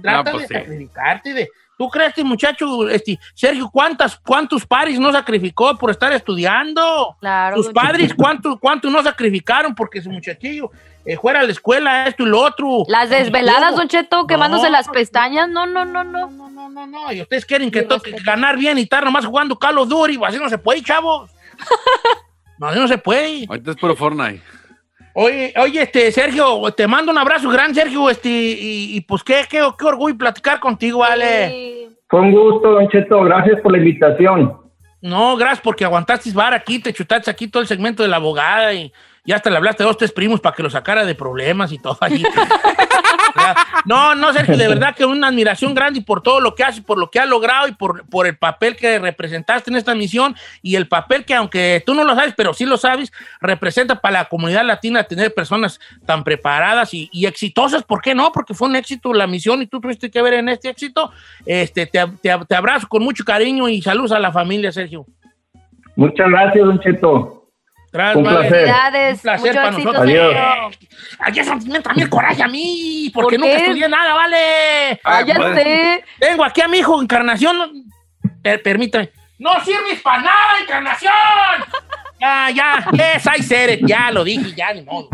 trata 0.00 0.30
No, 0.30 0.38
pues, 0.38 0.48
de 0.48 0.54
sí. 0.54 0.54
sacrificarte. 0.62 1.34
De, 1.34 1.48
¿Tú 1.78 1.90
crees, 1.90 2.08
este 2.08 2.24
muchacho, 2.24 2.88
este, 2.88 3.18
Sergio, 3.34 3.68
cuántas, 3.70 4.16
cuántos 4.16 4.64
paris 4.64 4.98
no 4.98 5.12
sacrificó 5.12 5.76
por 5.76 5.90
estar 5.90 6.10
estudiando? 6.12 7.16
Claro. 7.20 7.56
Sus 7.56 7.68
padres, 7.68 8.14
¿cuántos 8.14 8.58
cuánto 8.58 8.88
no 8.88 9.02
sacrificaron 9.02 9.74
porque 9.74 10.00
su 10.00 10.10
muchachillo 10.10 10.70
eh, 11.04 11.18
fuera 11.18 11.40
a 11.40 11.42
la 11.42 11.52
escuela, 11.52 12.06
esto 12.06 12.22
y 12.22 12.26
lo 12.26 12.40
otro? 12.40 12.84
Las 12.88 13.10
desveladas. 13.10 13.76
Don 13.76 13.88
Cheto, 13.88 14.26
quemándose 14.26 14.64
No, 14.64 14.70
las 14.70 14.88
pestañas. 14.88 15.50
No, 15.50 15.66
no, 15.66 15.84
no, 15.84 16.02
no. 16.02 16.30
No, 16.30 16.48
no, 16.48 16.70
no, 16.70 16.86
no. 16.86 17.12
Y 17.12 17.20
ustedes 17.20 17.44
quieren 17.44 17.70
que 17.70 17.82
toque 17.82 18.12
ganar 18.24 18.56
bien 18.56 18.78
y 18.78 18.82
estar 18.82 19.04
nomás 19.04 19.26
jugando 19.26 19.58
Call 19.58 19.76
of 19.76 19.88
Duty. 19.88 20.18
Así 20.26 20.38
no 20.38 20.48
se 20.48 20.58
puede, 20.58 20.82
chavos. 20.82 21.30
No, 22.58 22.68
así 22.68 22.78
no 22.78 22.88
se 22.88 22.96
puede. 22.96 23.44
Ahorita 23.50 23.72
es 23.72 23.76
puro 23.76 23.94
Fortnite. 23.94 24.42
Oye, 25.18 25.54
oye, 25.56 25.80
este, 25.80 26.12
Sergio, 26.12 26.60
te 26.76 26.86
mando 26.86 27.10
un 27.10 27.16
abrazo 27.16 27.48
grande, 27.48 27.80
Sergio, 27.80 28.10
este, 28.10 28.28
y, 28.28 28.96
y, 28.96 29.00
pues 29.00 29.24
qué, 29.24 29.46
qué, 29.48 29.66
qué 29.78 29.84
orgullo 29.86 30.18
platicar 30.18 30.60
contigo, 30.60 30.98
vale. 30.98 31.48
Sí. 31.48 31.88
Fue 32.06 32.20
un 32.20 32.32
gusto, 32.32 32.72
Don 32.72 32.86
Cheto. 32.90 33.22
Gracias 33.22 33.58
por 33.62 33.72
la 33.72 33.78
invitación. 33.78 34.60
No, 35.00 35.36
gracias 35.38 35.62
porque 35.62 35.86
aguantaste 35.86 36.30
bar 36.32 36.52
aquí, 36.52 36.80
te 36.80 36.92
chutaste 36.92 37.30
aquí 37.30 37.48
todo 37.48 37.62
el 37.62 37.66
segmento 37.66 38.02
de 38.02 38.10
la 38.10 38.16
abogada 38.16 38.74
y, 38.74 38.92
y 39.24 39.32
hasta 39.32 39.48
le 39.48 39.56
hablaste 39.56 39.82
a 39.82 39.86
dos, 39.86 39.96
tres 39.96 40.12
primos 40.12 40.38
para 40.38 40.54
que 40.54 40.62
lo 40.62 40.68
sacara 40.68 41.06
de 41.06 41.14
problemas 41.14 41.72
y 41.72 41.78
todo 41.78 41.96
allí. 42.00 42.22
no, 43.84 44.14
no, 44.14 44.32
Sergio, 44.32 44.56
de 44.56 44.68
verdad 44.68 44.94
que 44.94 45.04
una 45.04 45.28
admiración 45.28 45.74
grande 45.74 46.00
y 46.00 46.02
por 46.02 46.22
todo 46.22 46.40
lo 46.40 46.54
que 46.54 46.64
hace, 46.64 46.82
por 46.82 46.98
lo 46.98 47.10
que 47.10 47.20
ha 47.20 47.26
logrado 47.26 47.68
y 47.68 47.72
por, 47.72 48.06
por 48.08 48.26
el 48.26 48.36
papel 48.36 48.76
que 48.76 48.98
representaste 48.98 49.70
en 49.70 49.76
esta 49.76 49.94
misión 49.94 50.34
y 50.62 50.76
el 50.76 50.88
papel 50.88 51.24
que, 51.24 51.34
aunque 51.34 51.82
tú 51.84 51.94
no 51.94 52.04
lo 52.04 52.14
sabes, 52.14 52.34
pero 52.36 52.54
sí 52.54 52.64
lo 52.66 52.76
sabes, 52.76 53.12
representa 53.40 54.00
para 54.00 54.20
la 54.20 54.24
comunidad 54.26 54.64
latina 54.64 55.04
tener 55.04 55.32
personas 55.34 55.80
tan 56.04 56.24
preparadas 56.24 56.92
y, 56.94 57.08
y 57.12 57.26
exitosas. 57.26 57.82
¿Por 57.84 58.00
qué 58.00 58.14
no? 58.14 58.32
Porque 58.32 58.54
fue 58.54 58.68
un 58.68 58.76
éxito 58.76 59.12
la 59.14 59.26
misión 59.26 59.62
y 59.62 59.66
tú 59.66 59.80
tuviste 59.80 60.10
que 60.10 60.22
ver 60.22 60.34
en 60.34 60.48
este 60.48 60.68
éxito. 60.68 61.12
Este, 61.44 61.86
te, 61.86 62.04
te- 62.22 62.38
te 62.48 62.54
abrazo 62.54 62.88
con 62.88 63.02
mucho 63.02 63.24
cariño 63.24 63.68
y 63.68 63.80
saludos 63.82 64.12
a 64.12 64.18
la 64.18 64.32
familia, 64.32 64.72
Sergio. 64.72 65.06
Muchas 65.94 66.28
gracias, 66.28 66.64
Don 66.64 66.78
Cheto. 66.80 67.45
Gracias, 67.92 68.16
Un 68.16 68.24
placer. 68.24 68.50
Felicidades. 68.50 69.14
Un 69.16 69.20
placer 69.22 69.40
Mucho 69.40 69.54
para 69.54 69.68
éxito, 69.68 69.92
nosotros. 69.92 70.08
Adiós. 70.10 70.34
Sergio. 70.34 70.88
Aquí 71.20 71.40
es 71.40 71.46
donde 71.46 71.68
me 71.70 71.76
entra 71.76 71.92
a 71.92 71.94
mí 71.94 72.02
el 72.02 72.10
coraje 72.10 72.42
a 72.42 72.48
mí, 72.48 73.10
porque 73.14 73.38
¿Por 73.38 73.46
nunca 73.48 73.60
estudié 73.62 73.88
nada, 73.88 74.14
vale. 74.14 75.00
Ah, 75.04 75.22
ya 75.22 75.34
pues. 75.34 75.54
sé. 75.54 76.04
Tengo 76.18 76.44
aquí 76.44 76.60
a 76.60 76.68
mi 76.68 76.78
hijo, 76.78 77.00
Encarnación. 77.00 77.84
Per- 78.42 78.62
permítame. 78.62 79.10
¡No 79.38 79.60
sirves 79.64 80.00
para 80.02 80.22
nada, 80.22 80.58
Encarnación! 80.62 81.12
Ya, 82.18 82.48
ya, 82.50 82.86
es 83.14 83.26
I 83.26 83.42
said 83.42 83.68
it, 83.70 83.80
ya 83.86 84.10
lo 84.10 84.24
dije, 84.24 84.54
ya, 84.56 84.72
ni 84.72 84.82
modo. 84.82 85.08